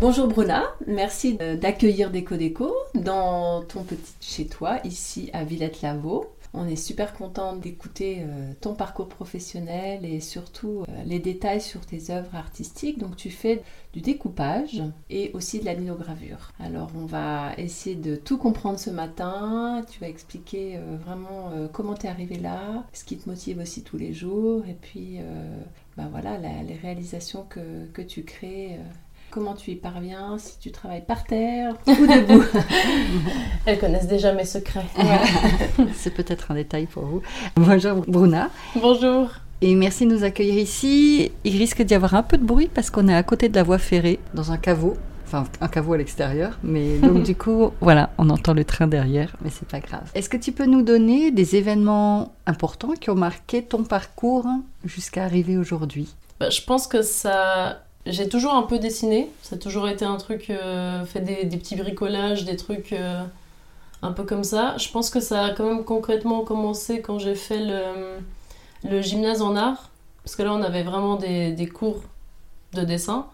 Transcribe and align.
Bonjour 0.00 0.28
Bruna, 0.28 0.62
merci 0.86 1.34
d'accueillir 1.34 2.12
Déco 2.12 2.36
Déco 2.36 2.72
dans 2.94 3.64
ton 3.64 3.82
petit 3.82 4.14
chez 4.20 4.46
toi 4.46 4.78
ici 4.84 5.28
à 5.32 5.42
Villette-Lavaux. 5.42 6.30
On 6.54 6.68
est 6.68 6.76
super 6.76 7.14
content 7.14 7.56
d'écouter 7.56 8.18
euh, 8.20 8.52
ton 8.60 8.74
parcours 8.74 9.08
professionnel 9.08 10.04
et 10.04 10.20
surtout 10.20 10.84
euh, 10.88 11.02
les 11.04 11.18
détails 11.18 11.60
sur 11.60 11.84
tes 11.84 12.12
œuvres 12.12 12.36
artistiques. 12.36 12.98
Donc 12.98 13.16
tu 13.16 13.28
fais 13.28 13.60
du 13.92 14.00
découpage 14.00 14.84
et 15.10 15.32
aussi 15.34 15.58
de 15.58 15.64
la 15.64 15.74
linogravure. 15.74 16.52
Alors 16.60 16.92
on 16.96 17.04
va 17.04 17.54
essayer 17.58 17.96
de 17.96 18.14
tout 18.14 18.38
comprendre 18.38 18.78
ce 18.78 18.90
matin. 18.90 19.84
Tu 19.90 19.98
vas 19.98 20.08
expliquer 20.08 20.76
euh, 20.76 20.96
vraiment 21.04 21.50
comment 21.72 21.94
tu 21.94 22.06
es 22.06 22.08
arrivé 22.08 22.38
là, 22.38 22.84
ce 22.92 23.02
qui 23.02 23.18
te 23.18 23.28
motive 23.28 23.58
aussi 23.58 23.82
tous 23.82 23.98
les 23.98 24.14
jours 24.14 24.62
et 24.68 24.76
puis 24.80 25.18
bah 25.96 26.06
voilà 26.08 26.38
les 26.38 26.76
réalisations 26.76 27.44
que, 27.48 27.86
que 27.92 28.02
tu 28.02 28.22
crées 28.22 28.78
Comment 29.38 29.54
tu 29.54 29.70
y 29.70 29.76
parviens 29.76 30.36
Si 30.36 30.58
tu 30.58 30.72
travailles 30.72 31.04
par 31.06 31.22
terre 31.22 31.76
ou 31.86 31.92
debout 31.92 32.42
Elles 33.66 33.78
connaissent 33.78 34.08
déjà 34.08 34.32
mes 34.32 34.44
secrets. 34.44 34.84
C'est 35.94 36.10
peut-être 36.12 36.50
un 36.50 36.56
détail 36.56 36.86
pour 36.86 37.04
vous. 37.04 37.22
Bonjour 37.54 38.04
Bruna. 38.08 38.50
Bonjour. 38.74 39.30
Et 39.60 39.76
merci 39.76 40.06
de 40.06 40.12
nous 40.12 40.24
accueillir 40.24 40.58
ici. 40.58 41.30
Il 41.44 41.56
risque 41.56 41.82
d'y 41.82 41.94
avoir 41.94 42.14
un 42.14 42.24
peu 42.24 42.36
de 42.36 42.42
bruit 42.42 42.68
parce 42.74 42.90
qu'on 42.90 43.06
est 43.06 43.14
à 43.14 43.22
côté 43.22 43.48
de 43.48 43.54
la 43.54 43.62
voie 43.62 43.78
ferrée, 43.78 44.18
dans 44.34 44.50
un 44.50 44.56
caveau. 44.56 44.96
Enfin, 45.24 45.44
un 45.60 45.68
caveau 45.68 45.92
à 45.92 45.98
l'extérieur. 45.98 46.58
Mais 46.64 46.98
donc, 46.98 47.22
du 47.22 47.36
coup, 47.36 47.70
voilà, 47.80 48.10
on 48.18 48.30
entend 48.30 48.54
le 48.54 48.64
train 48.64 48.88
derrière, 48.88 49.36
mais 49.40 49.50
c'est 49.50 49.68
pas 49.68 49.78
grave. 49.78 50.10
Est-ce 50.16 50.28
que 50.28 50.36
tu 50.36 50.50
peux 50.50 50.66
nous 50.66 50.82
donner 50.82 51.30
des 51.30 51.54
événements 51.54 52.34
importants 52.46 52.94
qui 53.00 53.08
ont 53.10 53.14
marqué 53.14 53.62
ton 53.62 53.84
parcours 53.84 54.48
jusqu'à 54.84 55.22
arriver 55.22 55.56
aujourd'hui? 55.56 56.12
Bah, 56.40 56.50
Je 56.50 56.60
pense 56.62 56.88
que 56.88 57.02
ça 57.02 57.82
j'ai 58.08 58.28
toujours 58.28 58.54
un 58.54 58.62
peu 58.62 58.78
dessiné. 58.78 59.30
Ça 59.42 59.56
a 59.56 59.58
toujours 59.58 59.88
été 59.88 60.04
un 60.04 60.16
truc, 60.16 60.50
euh, 60.50 61.04
fait 61.04 61.20
des, 61.20 61.56
petits 61.56 61.76
bricolages, 61.76 62.44
des 62.44 62.56
trucs 62.56 62.92
euh, 62.92 63.22
un 64.02 64.12
peu 64.12 64.24
comme 64.24 64.44
ça. 64.44 64.76
Je 64.78 64.88
pense 64.90 65.10
que 65.10 65.20
ça 65.20 65.44
a 65.44 65.50
quand 65.50 65.64
même 65.64 65.84
concrètement 65.84 66.42
commencé 66.42 67.00
quand 67.00 67.18
j'ai 67.18 67.34
fait 67.34 67.60
le, 68.84 69.02
gymnase 69.02 69.42
en 69.42 69.56
art. 69.56 69.90
Parce 70.24 70.36
que 70.36 70.42
là, 70.42 70.52
on 70.52 70.62
avait 70.62 70.82
vraiment 70.82 71.16
des, 71.16 71.70
cours 71.72 72.02
de 72.74 72.82
dessin. 72.82 73.26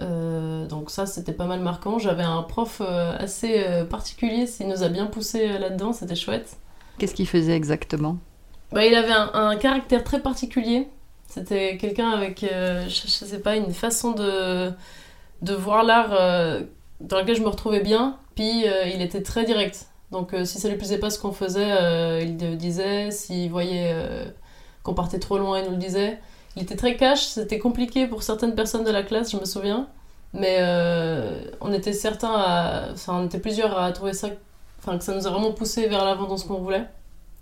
Euh, 0.00 0.66
donc 0.66 0.90
ça, 0.90 1.06
c'était 1.06 1.32
pas 1.32 1.46
mal 1.46 1.60
marquant. 1.60 1.98
J'avais 1.98 2.22
un 2.22 2.42
prof 2.42 2.80
assez 2.80 3.64
particulier, 3.90 4.46
il 4.60 4.68
nous 4.68 4.82
a 4.82 4.88
bien 4.88 5.06
poussé 5.06 5.58
là-dedans, 5.58 5.92
c'était 5.92 6.16
chouette. 6.16 6.56
Qu'est-ce 6.98 7.14
qu'il 7.14 7.28
faisait 7.28 7.56
exactement? 7.56 8.18
Bah, 8.72 8.84
Il 8.86 8.94
avait 8.94 9.12
un 9.12 9.56
caractère 9.56 10.04
très 10.04 10.20
particulier. 10.20 10.88
C'était 11.34 11.76
quelqu'un 11.78 12.10
avec, 12.10 12.44
euh, 12.44 12.88
je, 12.88 13.08
sais 13.08 13.40
pas, 13.40 13.56
une 13.56 13.74
façon 13.74 14.12
de, 14.12 14.70
de 15.42 15.52
voir 15.52 15.82
l'art 15.82 16.12
euh, 16.12 16.62
dans 17.00 17.16
laquelle 17.16 17.34
je 17.34 17.42
me 17.42 17.48
retrouvais 17.48 17.80
bien. 17.80 18.16
Puis 18.36 18.68
euh, 18.68 18.86
il 18.86 19.02
était 19.02 19.20
très 19.20 19.44
direct. 19.44 19.88
Donc 20.12 20.32
si 20.44 20.60
ça 20.60 20.68
lui 20.68 20.76
plaisait 20.76 20.98
pas 20.98 21.10
ce 21.10 21.18
qu'on 21.18 21.32
faisait, 21.32 22.22
il 22.24 22.38
le 22.38 22.54
disait. 22.54 23.10
S'il 23.10 23.50
voyait 23.50 23.92
qu'on 24.84 24.94
partait 24.94 25.18
trop 25.18 25.38
loin, 25.38 25.58
il 25.58 25.64
nous 25.64 25.72
le 25.72 25.76
disait. 25.76 26.20
Il 26.54 26.62
était 26.62 26.76
très 26.76 26.96
cash, 26.96 27.24
c'était 27.24 27.58
compliqué 27.58 28.06
pour 28.06 28.22
certaines 28.22 28.54
personnes 28.54 28.84
de 28.84 28.92
la 28.92 29.02
classe, 29.02 29.32
je 29.32 29.36
me 29.36 29.44
souviens. 29.44 29.88
Mais 30.34 30.60
on 31.60 31.72
était 31.72 31.92
certains, 31.92 32.92
enfin 32.92 33.22
on 33.22 33.26
était 33.26 33.40
plusieurs 33.40 33.76
à 33.76 33.90
trouver 33.90 34.12
ça, 34.12 34.28
enfin 34.78 34.98
que 34.98 35.02
ça 35.02 35.16
nous 35.16 35.26
a 35.26 35.30
vraiment 35.30 35.52
poussé 35.52 35.88
vers 35.88 36.04
l'avant 36.04 36.28
dans 36.28 36.36
ce 36.36 36.46
qu'on 36.46 36.60
voulait. 36.60 36.84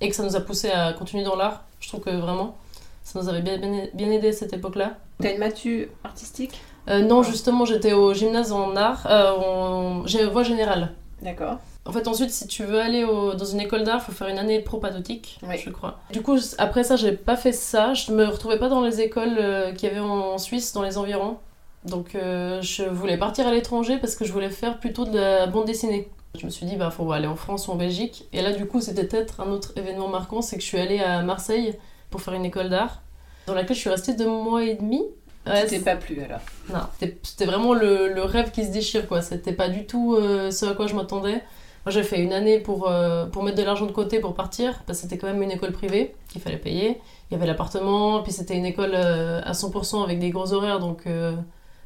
Et 0.00 0.08
que 0.08 0.16
ça 0.16 0.22
nous 0.22 0.34
a 0.34 0.40
poussé 0.40 0.70
à 0.70 0.94
continuer 0.94 1.24
dans 1.24 1.36
l'art. 1.36 1.64
Je 1.78 1.88
trouve 1.88 2.00
que 2.00 2.10
vraiment. 2.10 2.56
Ça 3.04 3.20
nous 3.20 3.28
avait 3.28 3.42
bien, 3.42 3.58
bien, 3.58 4.10
aidé 4.10 4.28
à 4.28 4.32
cette 4.32 4.52
époque-là. 4.52 4.96
T'as 5.20 5.32
une 5.32 5.38
matu 5.38 5.88
artistique? 6.04 6.60
Euh, 6.88 7.02
Non, 7.02 7.22
justement, 7.22 7.64
j'étais 7.64 7.92
au 7.92 8.14
gymnase 8.14 8.52
en 8.52 8.74
art, 8.76 9.06
euh, 9.08 10.02
j'ai 10.06 10.24
voie 10.26 10.42
générale. 10.42 10.92
D'accord. 11.20 11.58
En 11.84 11.90
fait, 11.90 12.06
ensuite, 12.06 12.30
si 12.30 12.46
tu 12.46 12.64
veux 12.64 12.80
aller 12.80 13.04
dans 13.04 13.44
une 13.44 13.60
école 13.60 13.82
d'art, 13.82 14.00
il 14.00 14.04
faut 14.04 14.12
faire 14.12 14.28
une 14.28 14.38
année 14.38 14.60
propadotique, 14.60 15.40
je 15.42 15.70
crois. 15.70 15.98
Du 16.12 16.22
coup, 16.22 16.36
après 16.58 16.84
ça, 16.84 16.94
j'ai 16.94 17.12
pas 17.12 17.36
fait 17.36 17.52
ça. 17.52 17.92
Je 17.92 18.12
me 18.12 18.24
retrouvais 18.26 18.58
pas 18.58 18.68
dans 18.68 18.82
les 18.82 19.00
écoles 19.00 19.36
euh, 19.38 19.72
qu'il 19.72 19.88
y 19.88 19.92
avait 19.92 20.00
en 20.00 20.38
Suisse, 20.38 20.72
dans 20.72 20.82
les 20.82 20.96
environs. 20.96 21.38
Donc, 21.84 22.14
euh, 22.14 22.62
je 22.62 22.84
voulais 22.84 23.16
partir 23.18 23.48
à 23.48 23.50
l'étranger 23.50 23.98
parce 23.98 24.14
que 24.14 24.24
je 24.24 24.32
voulais 24.32 24.50
faire 24.50 24.78
plutôt 24.78 25.04
de 25.04 25.18
la 25.18 25.46
bande 25.48 25.66
dessinée. 25.66 26.08
Je 26.38 26.46
me 26.46 26.50
suis 26.50 26.66
dit, 26.66 26.76
bah, 26.76 26.90
faut 26.90 27.10
aller 27.10 27.26
en 27.26 27.34
France 27.34 27.66
ou 27.66 27.72
en 27.72 27.76
Belgique. 27.76 28.26
Et 28.32 28.42
là, 28.42 28.52
du 28.52 28.66
coup, 28.66 28.80
c'était 28.80 29.04
peut-être 29.04 29.40
un 29.40 29.50
autre 29.50 29.72
événement 29.76 30.08
marquant, 30.08 30.40
c'est 30.40 30.56
que 30.56 30.62
je 30.62 30.68
suis 30.68 30.78
allée 30.78 31.00
à 31.00 31.22
Marseille 31.22 31.74
pour 32.12 32.20
faire 32.20 32.34
une 32.34 32.44
école 32.44 32.68
d'art, 32.68 33.02
dans 33.48 33.54
laquelle 33.54 33.74
je 33.74 33.80
suis 33.80 33.90
restée 33.90 34.14
deux 34.14 34.28
mois 34.28 34.62
et 34.62 34.76
demi. 34.76 35.02
Ouais, 35.46 35.66
c'était 35.66 35.80
pas 35.80 35.96
plus 35.96 36.22
alors? 36.22 36.38
Non, 36.72 37.08
c'était 37.24 37.46
vraiment 37.46 37.74
le, 37.74 38.12
le, 38.12 38.22
rêve 38.22 38.52
qui 38.52 38.64
se 38.64 38.70
déchire, 38.70 39.08
quoi. 39.08 39.22
C'était 39.22 39.52
pas 39.52 39.68
du 39.68 39.86
tout 39.86 40.14
euh, 40.14 40.52
ce 40.52 40.66
à 40.66 40.74
quoi 40.74 40.86
je 40.86 40.94
m'attendais. 40.94 41.42
Moi, 41.84 41.90
j'ai 41.90 42.04
fait 42.04 42.20
une 42.20 42.32
année 42.32 42.60
pour, 42.60 42.88
euh, 42.88 43.26
pour 43.26 43.42
mettre 43.42 43.56
de 43.56 43.64
l'argent 43.64 43.86
de 43.86 43.92
côté 43.92 44.20
pour 44.20 44.34
partir, 44.34 44.84
parce 44.86 45.00
que 45.00 45.02
c'était 45.02 45.18
quand 45.18 45.26
même 45.26 45.42
une 45.42 45.50
école 45.50 45.72
privée 45.72 46.14
qu'il 46.28 46.40
fallait 46.40 46.58
payer. 46.58 47.00
Il 47.30 47.34
y 47.34 47.36
avait 47.36 47.46
l'appartement, 47.46 48.22
puis 48.22 48.30
c'était 48.30 48.56
une 48.56 48.66
école 48.66 48.92
euh, 48.94 49.40
à 49.42 49.52
100% 49.52 50.04
avec 50.04 50.20
des 50.20 50.30
gros 50.30 50.52
horaires, 50.52 50.78
donc 50.78 51.04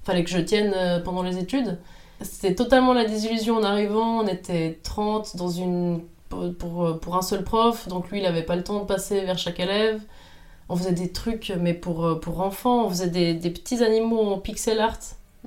fallait 0.04 0.22
que 0.22 0.30
je 0.30 0.38
tienne 0.38 1.02
pendant 1.02 1.22
les 1.22 1.38
études. 1.38 1.78
C'était 2.20 2.54
totalement 2.54 2.92
la 2.92 3.04
désillusion 3.04 3.56
en 3.56 3.62
arrivant. 3.62 4.20
On 4.20 4.26
était 4.26 4.78
30 4.82 5.36
dans 5.36 5.48
une 5.48 6.02
pour, 6.28 7.00
pour, 7.00 7.16
un 7.16 7.22
seul 7.22 7.44
prof, 7.44 7.88
donc 7.88 8.10
lui 8.10 8.20
il 8.20 8.26
avait 8.26 8.42
pas 8.42 8.56
le 8.56 8.64
temps 8.64 8.80
de 8.80 8.84
passer 8.84 9.22
vers 9.22 9.38
chaque 9.38 9.60
élève. 9.60 10.00
On 10.68 10.76
faisait 10.76 10.92
des 10.92 11.12
trucs, 11.12 11.52
mais 11.60 11.74
pour, 11.74 12.18
pour 12.20 12.40
enfants, 12.40 12.86
on 12.86 12.90
faisait 12.90 13.08
des, 13.08 13.34
des 13.34 13.50
petits 13.50 13.84
animaux 13.84 14.22
en 14.22 14.38
pixel 14.38 14.80
art. 14.80 14.98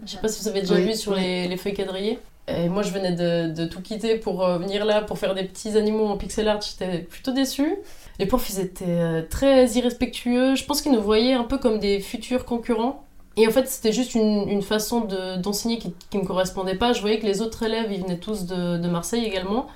Je 0.05 0.11
sais 0.11 0.17
pas 0.17 0.29
si 0.29 0.41
vous 0.41 0.47
avez 0.47 0.61
déjà 0.61 0.75
vu 0.75 0.95
sur 0.95 1.13
les, 1.13 1.47
les, 1.47 1.57
feuilles 1.57 1.73
quadrillées. 1.73 2.19
Et 2.47 2.69
moi 2.69 2.83
je 2.83 2.91
venais 2.91 3.11
de, 3.11 3.53
de 3.53 3.65
tout 3.65 3.81
quitter 3.81 4.15
pour 4.15 4.43
euh, 4.43 4.57
venir 4.57 4.85
là 4.85 5.01
pour 5.01 5.19
faire 5.19 5.35
des 5.35 5.43
petits 5.43 5.77
animaux 5.77 6.07
en 6.07 6.17
pixel 6.17 6.47
art, 6.47 6.61
j'étais 6.61 6.99
plutôt 6.99 7.31
déçue. 7.31 7.75
Les 8.17 8.25
profs 8.25 8.49
ils 8.49 8.59
étaient 8.59 8.85
euh, 8.87 9.21
très 9.29 9.67
irrespectueux, 9.71 10.55
je 10.55 10.63
pense 10.63 10.81
qu'ils 10.81 10.93
nous 10.93 11.01
voyaient 11.01 11.33
un 11.33 11.43
peu 11.43 11.57
comme 11.57 11.79
des 11.79 11.99
futurs 11.99 12.45
concurrents. 12.45 13.03
Et 13.37 13.47
en 13.47 13.51
fait, 13.51 13.69
c'était 13.69 13.93
juste 13.93 14.15
une, 14.15 14.49
une 14.49 14.61
façon 14.61 15.07
d'enseigner 15.41 15.77
qui, 15.77 15.93
qui 16.09 16.17
me 16.17 16.25
correspondait 16.25 16.75
pas. 16.75 16.91
Je 16.91 16.99
voyais 16.99 17.19
que 17.19 17.25
les 17.25 17.41
autres 17.41 17.63
élèves, 17.63 17.89
ils 17.89 18.01
venaient 18.01 18.17
tous 18.17 18.45
de, 18.45 18.77
de 18.77 18.87
Marseille 18.89 19.23
également. 19.23 19.67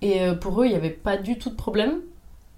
Et 0.00 0.22
euh, 0.22 0.34
pour 0.34 0.62
eux, 0.62 0.64
il 0.64 0.70
n'y 0.70 0.76
avait 0.76 0.88
pas 0.88 1.18
du 1.18 1.36
tout 1.36 1.50
de 1.50 1.54
problème. 1.54 2.00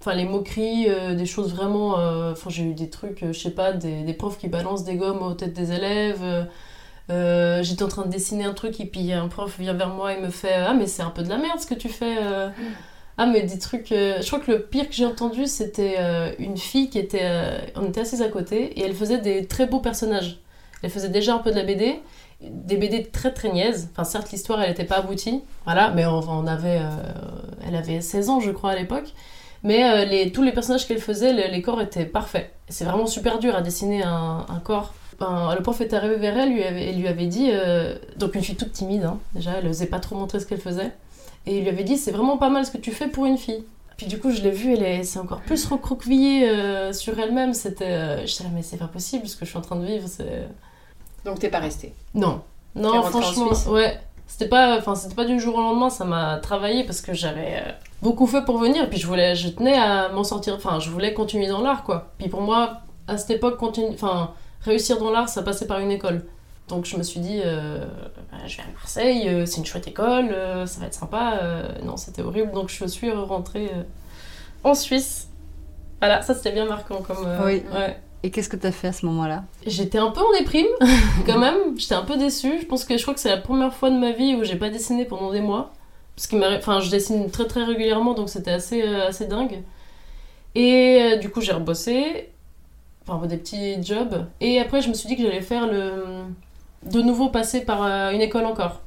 Enfin, 0.01 0.13
les 0.13 0.25
moqueries, 0.25 0.89
euh, 0.89 1.15
des 1.15 1.25
choses 1.25 1.53
vraiment. 1.53 1.99
Euh, 1.99 2.33
enfin, 2.33 2.49
j'ai 2.49 2.63
eu 2.63 2.73
des 2.73 2.89
trucs, 2.89 3.25
je 3.25 3.37
sais 3.37 3.51
pas, 3.51 3.71
des, 3.73 4.03
des, 4.03 4.13
profs 4.13 4.37
qui 4.37 4.47
balancent 4.47 4.83
des 4.83 4.95
gommes 4.95 5.21
aux 5.21 5.33
têtes 5.33 5.53
des 5.53 5.71
élèves. 5.71 6.47
J'étais 7.09 7.83
en 7.83 7.87
train 7.87 8.05
de 8.05 8.11
dessiner 8.11 8.45
un 8.45 8.53
truc 8.53 8.79
et 8.79 8.85
puis 8.85 9.11
un 9.13 9.27
prof 9.27 9.59
vient 9.59 9.73
vers 9.73 9.89
moi 9.89 10.13
et 10.13 10.21
me 10.21 10.29
fait 10.29 10.53
Ah, 10.53 10.73
mais 10.73 10.87
c'est 10.87 11.03
un 11.03 11.09
peu 11.09 11.23
de 11.23 11.29
la 11.29 11.37
merde 11.37 11.59
ce 11.59 11.67
que 11.67 11.75
tu 11.75 11.89
fais. 11.89 12.15
Ah, 13.17 13.25
mais 13.25 13.43
des 13.43 13.59
trucs. 13.59 13.87
je 13.89 14.25
crois 14.27 14.39
que 14.39 14.51
le 14.51 14.61
pire 14.61 14.89
que 14.89 14.95
j'ai 14.95 15.05
entendu, 15.05 15.47
c'était 15.47 15.97
une 16.39 16.57
fille 16.57 16.89
qui 16.89 16.99
était. 16.99 17.71
on 17.75 17.85
était 17.87 18.01
assises 18.01 18.21
à 18.21 18.29
côté 18.29 18.79
et 18.79 18.83
elle 18.83 18.95
faisait 18.95 19.19
des 19.19 19.47
très 19.47 19.65
beaux 19.65 19.79
personnages. 19.79 20.39
Elle 20.83 20.91
faisait 20.91 21.09
déjà 21.09 21.33
un 21.33 21.39
peu 21.39 21.51
de 21.51 21.55
la 21.55 21.63
BD 21.63 22.01
des 22.41 22.77
BD 22.77 23.03
très 23.03 23.33
très 23.33 23.51
niaises. 23.51 23.89
Enfin, 23.91 24.03
certes, 24.03 24.31
l'histoire, 24.31 24.61
elle 24.61 24.69
n'était 24.69 24.85
pas 24.85 24.97
aboutie, 24.97 25.41
voilà, 25.65 25.91
mais 25.91 26.05
on, 26.05 26.47
avait, 26.47 26.79
euh, 26.81 26.89
elle 27.67 27.75
avait 27.75 28.01
16 28.01 28.29
ans, 28.29 28.39
je 28.39 28.51
crois, 28.51 28.71
à 28.71 28.75
l'époque. 28.75 29.13
Mais 29.65 29.83
euh, 29.83 30.05
les, 30.05 30.31
tous 30.31 30.43
les 30.43 30.51
personnages 30.51 30.87
qu'elle 30.87 31.01
faisait, 31.01 31.33
les, 31.33 31.61
corps 31.63 31.81
étaient 31.81 32.05
parfaits. 32.05 32.53
C'est 32.69 32.85
vraiment 32.85 33.07
super 33.07 33.39
dur 33.39 33.55
à 33.55 33.61
dessiner 33.61 34.03
un, 34.03 34.45
corps. 34.63 34.93
le 35.19 35.59
prof 35.61 35.81
est 35.81 35.91
arrivé 35.91 36.17
vers 36.17 36.37
elle, 36.37 36.53
lui 36.53 36.63
avait, 36.63 36.91
lui 36.93 37.07
avait 37.07 37.25
dit, 37.25 37.49
euh, 37.51 37.97
donc 38.15 38.35
une 38.35 38.43
fille 38.43 38.55
toute 38.55 38.71
timide, 38.71 39.05
hein, 39.05 39.17
déjà, 39.33 39.53
elle 39.57 39.65
n'osait 39.65 39.87
pas 39.87 39.99
trop 39.99 40.15
montrer 40.15 40.39
ce 40.39 40.45
qu'elle 40.45 40.61
faisait, 40.61 40.91
et 41.47 41.57
il 41.57 41.63
lui 41.63 41.69
avait 41.69 41.83
dit, 41.83 41.97
c'est 41.97 42.11
vraiment 42.11 42.37
pas 42.37 42.49
mal 42.49 42.63
ce 42.63 42.71
que 42.71 42.77
tu 42.77 42.91
fais 42.91 43.07
pour 43.07 43.25
une 43.25 43.39
fille. 43.39 43.63
Puis 43.97 44.05
du 44.05 44.19
coup, 44.19 44.29
je 44.29 44.41
l'ai 44.41 44.51
vue, 44.51 44.75
elle 44.75 45.03
s'est 45.03 45.19
encore 45.19 45.41
plus 45.41 45.65
recroquevillée 45.65 46.91
sur 46.91 47.17
elle-même. 47.17 47.53
C'était, 47.53 48.27
je 48.27 48.31
disais, 48.31 48.49
mais 48.53 48.61
c'est 48.61 48.77
pas 48.77 48.87
possible 48.87 49.27
ce 49.27 49.35
que 49.35 49.45
je 49.45 49.49
suis 49.51 49.57
en 49.57 49.61
train 49.61 49.77
de 49.77 49.85
vivre. 49.85 50.07
C'est 50.07 50.47
donc 51.25 51.39
t'es 51.39 51.49
pas 51.49 51.59
resté 51.59 51.93
Non. 52.13 52.41
Non, 52.75 53.01
franchement, 53.03 53.51
ouais. 53.71 53.97
C'était 54.27 54.47
pas, 54.49 54.77
enfin, 54.77 54.95
c'était 54.95 55.15
pas 55.15 55.25
du 55.25 55.39
jour 55.39 55.55
au 55.55 55.61
lendemain, 55.61 55.89
ça 55.89 56.03
m'a 56.03 56.37
travaillé 56.37 56.83
parce 56.83 57.01
que 57.01 57.13
j'avais 57.13 57.61
euh, 57.65 57.71
beaucoup 58.01 58.27
fait 58.27 58.43
pour 58.43 58.57
venir, 58.57 58.83
et 58.83 58.89
puis 58.89 58.99
je 58.99 59.07
voulais, 59.07 59.35
je 59.35 59.49
tenais 59.49 59.77
à 59.77 60.09
m'en 60.09 60.23
sortir, 60.23 60.55
enfin, 60.55 60.79
je 60.79 60.89
voulais 60.89 61.13
continuer 61.13 61.47
dans 61.47 61.61
l'art, 61.61 61.83
quoi. 61.83 62.11
Puis 62.17 62.27
pour 62.27 62.41
moi, 62.41 62.81
à 63.07 63.17
cette 63.17 63.31
époque, 63.31 63.61
enfin, 63.61 64.31
réussir 64.61 64.97
dans 64.97 65.11
l'art, 65.11 65.29
ça 65.29 65.43
passait 65.43 65.67
par 65.67 65.79
une 65.79 65.91
école. 65.91 66.25
Donc 66.67 66.85
je 66.85 66.97
me 66.97 67.03
suis 67.03 67.19
dit, 67.19 67.41
euh, 67.45 67.85
bah, 68.31 68.37
je 68.47 68.57
vais 68.57 68.63
à 68.63 68.71
Marseille, 68.73 69.29
euh, 69.29 69.45
c'est 69.45 69.57
une 69.57 69.65
chouette 69.65 69.87
école, 69.87 70.29
euh, 70.31 70.65
ça 70.65 70.79
va 70.79 70.87
être 70.87 70.95
sympa. 70.95 71.39
Non, 71.83 71.95
c'était 71.95 72.23
horrible, 72.23 72.51
donc 72.51 72.69
je 72.69 72.85
suis 72.85 73.11
rentrée 73.11 73.69
en 74.63 74.73
Suisse. 74.73 75.29
Voilà, 75.99 76.21
ça 76.21 76.33
c'était 76.33 76.51
bien 76.51 76.65
marquant 76.65 77.01
comme. 77.01 77.27
Oui. 77.45 77.63
ouais. 77.73 77.99
Et 78.25 78.31
qu'est-ce 78.31 78.49
que 78.49 78.55
tu 78.55 78.65
as 78.65 78.71
fait 78.71 78.87
à 78.87 78.91
ce 78.91 79.05
moment-là? 79.05 79.43
J'étais 79.67 79.99
un 79.99 80.09
peu 80.09 80.21
en 80.21 80.31
déprime, 80.39 80.65
quand 81.27 81.37
même. 81.37 81.77
J'étais 81.77 81.93
un 81.93 82.01
peu 82.01 82.17
déçue. 82.17 82.59
Je 82.59 82.65
pense 82.65 82.83
que 82.83 82.97
je 82.97 83.01
crois 83.03 83.13
que 83.13 83.19
c'est 83.19 83.29
la 83.29 83.37
première 83.37 83.71
fois 83.71 83.91
de 83.91 83.97
ma 83.97 84.13
vie 84.13 84.33
où 84.33 84.43
j'ai 84.43 84.55
pas 84.55 84.69
dessiné 84.71 85.05
pendant 85.05 85.31
des 85.31 85.41
mois. 85.41 85.73
Parce 86.15 86.25
que 86.25 86.57
enfin, 86.57 86.79
je 86.79 86.89
dessine 86.89 87.29
très 87.29 87.45
très 87.45 87.63
régulièrement, 87.63 88.15
donc 88.15 88.29
c'était 88.29 88.49
assez, 88.49 88.81
euh, 88.81 89.09
assez 89.09 89.27
dingue. 89.27 89.61
Et 90.55 90.99
euh, 91.01 91.17
du 91.17 91.29
coup, 91.29 91.41
j'ai 91.41 91.51
rebossé, 91.51 92.31
enfin 93.07 93.23
des 93.27 93.37
petits 93.37 93.83
jobs. 93.83 94.25
Et 94.41 94.59
après, 94.59 94.81
je 94.81 94.89
me 94.89 94.95
suis 94.95 95.07
dit 95.07 95.15
que 95.17 95.21
j'allais 95.21 95.41
faire 95.41 95.67
le. 95.67 96.03
de 96.83 97.01
nouveau 97.01 97.29
passer 97.29 97.61
par 97.61 97.83
euh, 97.83 98.09
une 98.09 98.21
école 98.21 98.45
encore. 98.45 98.81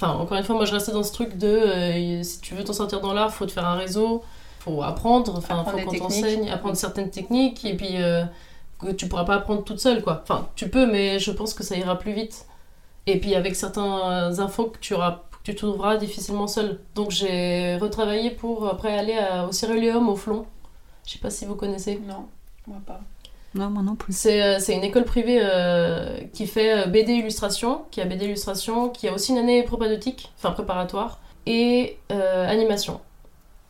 Enfin, 0.00 0.18
encore 0.18 0.36
une 0.36 0.42
fois, 0.42 0.56
moi 0.56 0.64
je 0.64 0.72
restais 0.72 0.90
dans 0.90 1.04
ce 1.04 1.12
truc 1.12 1.38
de 1.38 1.46
euh, 1.46 2.22
si 2.24 2.40
tu 2.40 2.54
veux 2.54 2.64
t'en 2.64 2.72
sortir 2.72 3.00
dans 3.00 3.12
l'art, 3.12 3.32
faut 3.32 3.46
te 3.46 3.52
faire 3.52 3.66
un 3.66 3.76
réseau, 3.76 4.24
faut 4.60 4.82
apprendre, 4.82 5.34
enfin, 5.36 5.64
faut 5.64 5.76
des 5.76 5.84
qu'on 5.84 5.90
techniques. 5.92 6.22
t'enseigne, 6.22 6.50
apprendre 6.50 6.76
certaines 6.76 7.10
techniques, 7.10 7.64
et 7.64 7.76
puis 7.76 8.02
euh, 8.02 8.24
que 8.80 8.90
tu 8.92 9.08
pourras 9.08 9.24
pas 9.24 9.34
apprendre 9.36 9.64
toute 9.64 9.80
seule, 9.80 10.02
quoi. 10.02 10.20
Enfin, 10.22 10.48
tu 10.56 10.68
peux, 10.68 10.86
mais 10.86 11.18
je 11.18 11.30
pense 11.30 11.54
que 11.54 11.62
ça 11.62 11.76
ira 11.76 11.98
plus 11.98 12.12
vite. 12.12 12.46
Et 13.06 13.18
puis 13.20 13.34
avec 13.34 13.54
certains 13.54 14.38
infos 14.38 14.66
que 14.66 14.78
tu 14.78 14.94
auras 14.94 15.22
que 15.44 15.50
tu 15.50 15.54
trouveras 15.56 15.96
difficilement 15.98 16.46
seul. 16.46 16.80
Donc 16.94 17.10
j'ai 17.10 17.76
retravaillé 17.76 18.30
pour 18.30 18.66
après 18.68 18.96
aller 18.98 19.12
à- 19.18 19.46
au 19.46 19.52
Céruleum 19.52 20.08
au 20.08 20.16
Flon. 20.16 20.46
Je 21.06 21.12
sais 21.12 21.18
pas 21.18 21.28
si 21.30 21.44
vous 21.44 21.54
connaissez. 21.54 22.00
Non, 22.08 22.26
moi 22.66 22.78
pas. 22.86 23.00
Non, 23.54 23.68
moi 23.68 23.82
non 23.82 23.94
plus. 23.94 24.16
C'est 24.16 24.42
euh, 24.42 24.58
c'est 24.58 24.74
une 24.74 24.82
école 24.84 25.04
privée 25.04 25.38
euh, 25.42 26.18
qui 26.32 26.46
fait 26.46 26.84
euh, 26.84 26.86
BD 26.86 27.12
illustration, 27.12 27.82
qui 27.90 28.00
a 28.00 28.06
BD 28.06 28.24
illustration, 28.24 28.88
qui 28.88 29.06
a 29.06 29.12
aussi 29.12 29.32
une 29.32 29.38
année 29.38 29.62
propadeutique, 29.64 30.32
enfin 30.38 30.50
préparatoire, 30.52 31.20
et 31.46 31.98
euh, 32.10 32.48
animation. 32.48 33.00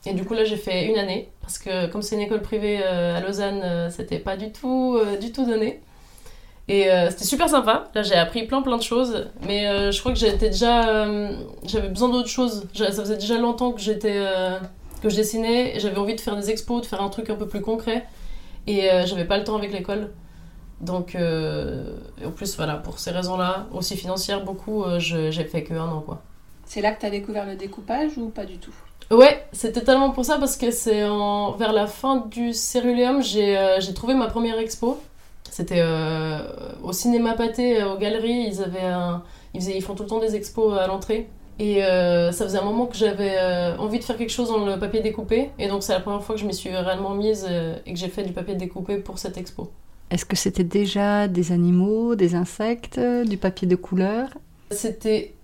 Et 0.07 0.13
du 0.13 0.25
coup 0.25 0.35
là 0.35 0.45
j'ai 0.45 0.57
fait 0.57 0.87
une 0.87 0.99
année, 0.99 1.31
parce 1.41 1.59
que 1.59 1.87
comme 1.87 2.03
c'est 2.03 2.15
une 2.17 2.21
école 2.23 2.43
privée 2.43 2.81
euh, 2.85 3.17
à 3.17 3.21
Lausanne, 3.21 3.61
euh, 3.65 3.91
c'était 3.91 4.19
pas 4.19 4.37
du 4.37 4.53
tout, 4.53 4.97
euh, 4.99 5.17
du 5.17 5.33
tout 5.33 5.47
donné. 5.47 5.81
Et 6.69 6.91
euh, 6.91 7.11
c'était 7.11 7.25
super 7.25 7.49
sympa, 7.49 7.91
là 7.95 8.03
j'ai 8.03 8.15
appris 8.15 8.47
plein 8.47 8.63
plein 8.63 8.77
de 8.77 8.83
choses, 8.83 9.27
mais 9.47 9.93
je 9.93 9.99
crois 10.01 10.13
que 10.13 10.19
j'étais 10.19 10.51
déjà... 10.51 11.07
j'avais 11.65 11.89
besoin 11.89 12.09
d'autre 12.09 12.29
chose, 12.29 12.67
J'a- 12.75 12.93
ça 12.93 13.03
faisait 13.03 13.17
déjà 13.17 13.39
longtemps 13.39 13.73
que 13.73 13.81
j'étais... 13.81 14.19
que 15.03 15.09
je 15.11 15.17
dessinais, 15.17 15.79
j'avais 15.79 15.99
envie 15.99 16.15
de 16.15 16.21
faire 16.21 16.37
des 16.37 16.51
expos, 16.51 16.81
de 16.81 16.87
faire 16.87 17.03
un 17.03 17.11
truc 17.11 17.29
un 17.31 17.35
peu 17.35 17.47
plus 17.47 17.61
concret. 17.61 18.07
Et 18.67 18.89
j'avais 19.05 19.27
pas 19.27 19.37
le 19.37 19.45
temps 19.45 19.57
avec 19.57 19.73
l'école. 19.73 20.11
Donc, 20.81 21.17
en 22.25 22.31
plus, 22.31 22.57
voilà, 22.57 22.77
pour 22.77 22.99
ces 22.99 23.11
raisons-là, 23.11 23.67
aussi 23.73 23.95
financières, 23.95 24.43
beaucoup, 24.43 24.85
j'ai 24.99 25.45
fait 25.45 25.65
que 25.65 25.75
un 25.75 25.89
an, 25.89 26.01
quoi. 26.01 26.23
C'est 26.65 26.81
là 26.81 26.93
que 26.93 27.01
tu 27.01 27.05
as 27.05 27.11
découvert 27.11 27.45
le 27.45 27.57
découpage 27.57 28.17
ou 28.17 28.31
pas 28.31 28.47
du 28.47 28.57
tout? 28.57 28.75
Ouais, 29.11 29.47
c'était 29.53 29.83
tellement 29.83 30.11
pour 30.11 30.25
ça 30.25 30.39
parce 30.39 30.57
que 30.57 30.71
c'est 30.71 31.05
en... 31.05 31.53
vers 31.53 31.73
la 31.73 31.87
fin 31.87 32.27
du 32.31 32.53
Céruleum, 32.53 33.23
j'ai 33.23 33.57
euh, 33.57 33.81
j'ai 33.81 33.95
trouvé 33.95 34.15
ma 34.15 34.27
première 34.27 34.59
expo. 34.59 34.99
C'était 35.51 35.81
euh, 35.81 36.39
au 36.83 36.93
cinéma 36.93 37.35
pâté, 37.35 37.81
euh, 37.81 37.93
aux 37.95 37.99
galeries, 37.99 38.49
ils 38.49 38.63
avaient 38.63 38.81
un... 38.81 39.23
ils, 39.53 39.61
faisaient- 39.61 39.77
ils 39.77 39.83
font 39.83 39.95
tout 39.95 40.03
le 40.05 40.09
temps 40.09 40.19
des 40.21 40.35
expos 40.35 40.77
à 40.79 40.87
l'entrée. 40.87 41.29
Et 41.61 41.85
euh, 41.85 42.33
ça 42.33 42.45
faisait 42.47 42.59
un 42.59 42.65
moment 42.65 42.87
que 42.87 42.97
j'avais 42.97 43.39
envie 43.79 44.01
de 44.01 44.05
faire 44.05 44.17
quelque 44.17 44.33
chose 44.33 44.49
dans 44.49 44.65
le 44.65 44.77
papier 44.77 45.01
découpé. 45.01 45.51
Et 45.61 45.69
donc 45.69 45.85
c'est 45.85 45.93
la 45.93 46.01
première 46.01 46.23
fois 46.23 46.35
que 46.35 46.41
je 46.41 46.47
m'y 46.47 46.55
suis 46.55 46.75
réellement 46.75 47.11
mise 47.15 47.47
et 47.87 47.93
que 47.93 47.99
j'ai 47.99 48.09
fait 48.09 48.25
du 48.25 48.33
papier 48.33 48.57
découpé 48.57 48.97
pour 48.97 49.21
cette 49.21 49.37
expo. 49.39 49.71
Est-ce 50.11 50.25
que 50.25 50.35
c'était 50.35 50.65
déjà 50.65 51.29
des 51.29 51.53
animaux, 51.53 52.17
des 52.17 52.35
insectes, 52.35 52.99
du 52.99 53.37
papier 53.37 53.69
de 53.69 53.77
couleur? 53.77 54.31
C'était 54.73 55.35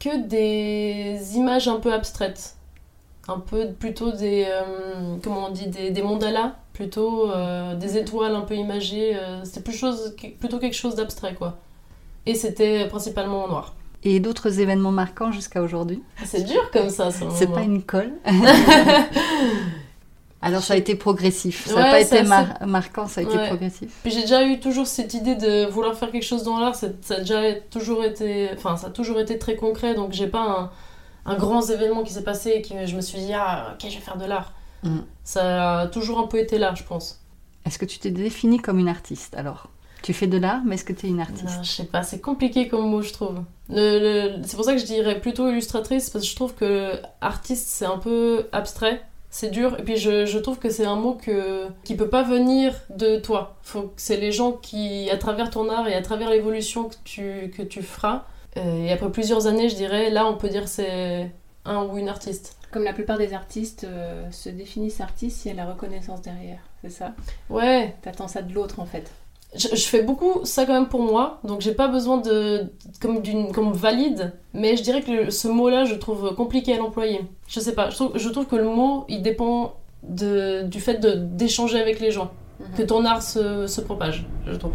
que 0.00 0.26
des 0.26 1.36
images 1.36 1.68
un 1.68 1.76
peu 1.76 1.92
abstraites. 1.92 2.56
Un 3.28 3.38
peu 3.38 3.68
plutôt 3.72 4.10
des. 4.12 4.44
euh, 4.48 5.16
comment 5.22 5.46
on 5.46 5.50
dit 5.50 5.68
Des, 5.68 5.90
des 5.90 6.02
mandalas, 6.02 6.54
plutôt 6.72 7.30
euh, 7.30 7.74
des 7.76 7.96
étoiles 7.96 8.34
un 8.34 8.40
peu 8.40 8.54
imagées. 8.56 9.16
euh, 9.16 9.44
c'était 9.44 9.60
plus 9.60 9.74
chose, 9.76 10.16
plutôt 10.40 10.58
quelque 10.58 10.74
chose 10.76 10.96
d'abstrait, 10.96 11.34
quoi. 11.34 11.58
Et 12.26 12.34
c'était 12.34 12.86
principalement 12.88 13.44
en 13.44 13.48
noir. 13.48 13.74
Et 14.04 14.18
d'autres 14.18 14.58
événements 14.58 14.90
marquants 14.90 15.30
jusqu'à 15.30 15.62
aujourd'hui? 15.62 16.02
C'est 16.24 16.42
dur 16.42 16.70
comme 16.72 16.90
ça, 16.90 17.10
C'est 17.12 17.46
pas 17.52 17.62
une 17.62 17.82
colle? 17.84 18.12
Alors 20.44 20.60
ça 20.62 20.74
a 20.74 20.76
été 20.76 20.96
progressif, 20.96 21.66
ça 21.68 21.74
n'a 21.76 21.82
Ouais, 21.84 21.90
pas 21.92 22.00
été 22.00 22.22
mar- 22.24 22.58
marquant, 22.66 23.06
ça 23.06 23.20
a 23.20 23.24
été 23.24 23.38
progressif. 23.46 23.92
Puis 24.02 24.10
j'ai 24.10 24.22
déjà 24.22 24.42
eu 24.44 24.58
toujours 24.58 24.88
cette 24.88 25.14
idée 25.14 25.36
de 25.36 25.66
vouloir 25.70 25.94
faire 25.94 26.10
quelque 26.10 26.24
chose 26.24 26.42
dans 26.42 26.58
l'art, 26.58 26.74
ça 26.74 26.88
a 27.10 27.18
déjà 27.20 27.52
toujours 27.70 28.02
été, 28.02 28.50
enfin 28.56 28.76
ça 28.76 28.88
a 28.88 28.90
toujours 28.90 29.20
été 29.20 29.38
très 29.38 29.54
concret, 29.54 29.94
donc 29.94 30.10
j'ai 30.12 30.26
pas 30.26 30.40
un, 30.42 30.70
un 31.26 31.36
grand 31.36 31.62
événement 31.70 32.02
qui 32.02 32.12
s'est 32.12 32.24
passé 32.24 32.50
et 32.50 32.62
qui 32.62 32.74
je 32.86 32.96
me 32.96 33.00
suis 33.00 33.18
dit 33.18 33.32
ah 33.34 33.74
ok 33.74 33.88
je 33.88 33.94
vais 33.94 34.00
faire 34.00 34.16
de 34.16 34.24
l'art. 34.24 34.52
Mm. 34.82 34.98
Ça 35.24 35.80
a 35.80 35.86
toujours 35.86 36.18
un 36.18 36.26
peu 36.26 36.38
été 36.38 36.58
là, 36.58 36.74
je 36.74 36.82
pense. 36.82 37.20
Est-ce 37.64 37.78
que 37.78 37.84
tu 37.84 37.98
t'es 37.98 38.10
définie 38.10 38.58
comme 38.58 38.78
une 38.78 38.88
artiste 38.88 39.36
alors? 39.36 39.68
Tu 40.02 40.12
fais 40.12 40.26
de 40.26 40.36
l'art, 40.36 40.62
mais 40.66 40.74
est-ce 40.74 40.84
que 40.84 40.92
tu 40.92 41.06
es 41.06 41.10
une 41.10 41.20
artiste? 41.20 41.44
Non, 41.44 41.62
je 41.62 41.70
sais 41.70 41.84
pas, 41.84 42.02
c'est 42.02 42.20
compliqué 42.20 42.66
comme 42.66 42.88
mot 42.90 43.02
je 43.02 43.12
trouve. 43.12 43.40
Le, 43.68 44.34
le- 44.38 44.42
c'est 44.44 44.56
pour 44.56 44.64
ça 44.64 44.72
que 44.72 44.80
je 44.80 44.84
dirais 44.84 45.20
plutôt 45.20 45.48
illustratrice 45.48 46.10
parce 46.10 46.24
que 46.24 46.30
je 46.30 46.34
trouve 46.34 46.54
que 46.54 46.94
artiste 47.20 47.68
c'est 47.68 47.86
un 47.86 47.98
peu 47.98 48.48
abstrait. 48.50 49.02
C'est 49.34 49.50
dur, 49.50 49.76
et 49.78 49.82
puis 49.82 49.96
je, 49.96 50.26
je 50.26 50.38
trouve 50.38 50.58
que 50.58 50.68
c'est 50.68 50.84
un 50.84 50.96
mot 50.96 51.14
que, 51.14 51.66
qui 51.84 51.94
peut 51.96 52.08
pas 52.10 52.22
venir 52.22 52.74
de 52.90 53.16
toi. 53.18 53.56
Faut 53.62 53.84
que 53.84 53.92
c'est 53.96 54.18
les 54.18 54.30
gens 54.30 54.52
qui, 54.52 55.08
à 55.08 55.16
travers 55.16 55.48
ton 55.48 55.70
art 55.70 55.88
et 55.88 55.94
à 55.94 56.02
travers 56.02 56.28
l'évolution 56.28 56.84
que 56.84 56.96
tu, 57.04 57.50
que 57.56 57.62
tu 57.62 57.80
feras, 57.82 58.24
et 58.56 58.92
après 58.92 59.10
plusieurs 59.10 59.46
années, 59.46 59.68
je 59.68 59.76
dirais, 59.76 60.10
là 60.10 60.26
on 60.26 60.36
peut 60.36 60.48
dire 60.48 60.68
c'est 60.68 61.30
un 61.64 61.84
ou 61.84 61.96
une 61.98 62.08
artiste. 62.08 62.56
Comme 62.70 62.84
la 62.84 62.92
plupart 62.92 63.18
des 63.18 63.34
artistes 63.34 63.84
euh, 63.84 64.24
se 64.30 64.48
définissent 64.48 65.00
artistes, 65.00 65.44
il 65.44 65.48
y 65.48 65.50
a 65.52 65.54
la 65.54 65.66
reconnaissance 65.70 66.22
derrière, 66.22 66.58
c'est 66.82 66.90
ça? 66.90 67.12
Ouais, 67.50 67.94
T'attends 68.02 68.28
ça 68.28 68.42
de 68.42 68.52
l'autre 68.54 68.80
en 68.80 68.86
fait. 68.86 69.10
je, 69.54 69.68
je 69.68 69.84
fais 69.86 70.02
beaucoup 70.02 70.44
ça 70.44 70.64
quand 70.64 70.72
même 70.72 70.88
pour 70.88 71.02
moi, 71.02 71.38
donc 71.44 71.60
j'ai 71.60 71.74
pas 71.74 71.88
besoin 71.88 72.16
de 72.18 72.64
comme 73.00 73.20
d'une 73.20 73.52
comme 73.52 73.72
valide, 73.72 74.32
mais 74.54 74.76
je 74.76 74.82
dirais 74.82 75.02
que 75.02 75.10
le- 75.10 75.30
ce 75.30 75.48
mot-là, 75.48 75.84
je 75.84 75.94
trouve 75.94 76.34
compliqué 76.34 76.72
à 76.74 76.78
l'employer. 76.78 77.20
Je 77.46 77.60
sais 77.60 77.74
pas, 77.74 77.90
je 77.90 77.96
trouve, 77.96 78.12
je 78.16 78.28
trouve 78.30 78.46
que 78.46 78.56
le 78.56 78.64
mot, 78.64 79.04
il 79.08 79.20
dépend 79.22 79.74
de, 80.02 80.62
du 80.62 80.80
fait 80.80 80.98
d'échanger 81.36 81.78
avec 81.80 82.00
les 82.00 82.10
gens, 82.10 82.30
Mhm. 82.60 82.76
que 82.76 82.82
ton 82.82 83.04
art 83.04 83.22
se, 83.22 83.66
se 83.66 83.80
propage, 83.82 84.24
je 84.46 84.54
trouve. 84.56 84.72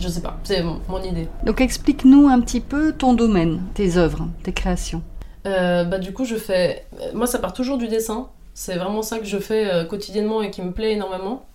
Je 0.00 0.08
sais 0.08 0.22
pas, 0.22 0.38
c'est 0.44 0.62
mon, 0.62 0.80
mon 0.88 1.02
idée. 1.02 1.28
Donc 1.44 1.60
explique-nous 1.60 2.28
un 2.28 2.40
petit 2.40 2.60
peu 2.60 2.92
ton 2.92 3.14
domaine, 3.14 3.62
tes 3.74 3.96
œuvres, 3.96 4.28
tes 4.42 4.52
créations. 4.52 5.02
Euh, 5.46 5.84
bah 5.84 5.98
du 5.98 6.12
coup, 6.12 6.24
je 6.24 6.36
fais, 6.36 6.86
moi 7.14 7.26
ça 7.26 7.38
part 7.38 7.52
toujours 7.52 7.78
du 7.78 7.88
dessin. 7.88 8.30
C'est 8.54 8.76
vraiment 8.76 9.02
ça 9.02 9.18
que 9.18 9.24
je 9.24 9.38
fais 9.38 9.72
euh, 9.72 9.84
quotidiennement 9.84 10.42
et 10.42 10.50
qui 10.50 10.62
me 10.62 10.72
plaît 10.72 10.92
énormément. 10.92 11.46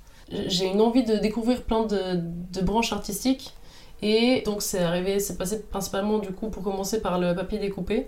J'ai 0.47 0.65
une 0.65 0.81
envie 0.81 1.03
de 1.03 1.15
découvrir 1.15 1.61
plein 1.61 1.85
de, 1.85 1.97
de 2.15 2.61
branches 2.61 2.91
artistiques. 2.91 3.53
Et 4.01 4.43
donc 4.45 4.61
c'est 4.61 4.79
arrivé, 4.79 5.19
c'est 5.19 5.37
passé 5.37 5.61
principalement 5.61 6.19
du 6.19 6.29
coup 6.29 6.49
pour 6.49 6.63
commencer 6.63 7.01
par 7.01 7.19
le 7.19 7.33
papier 7.33 7.59
découpé, 7.59 8.07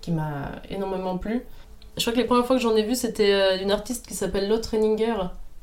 qui 0.00 0.10
m'a 0.10 0.52
énormément 0.70 1.18
plu. 1.18 1.44
Je 1.96 2.02
crois 2.02 2.12
que 2.12 2.18
les 2.18 2.24
premières 2.24 2.46
fois 2.46 2.56
que 2.56 2.62
j'en 2.62 2.76
ai 2.76 2.82
vu, 2.82 2.94
c'était 2.94 3.32
euh, 3.32 3.58
d'une 3.58 3.70
artiste 3.70 4.06
qui 4.06 4.14
s'appelle 4.14 4.48
Lotte 4.48 4.66
Renninger, 4.66 5.14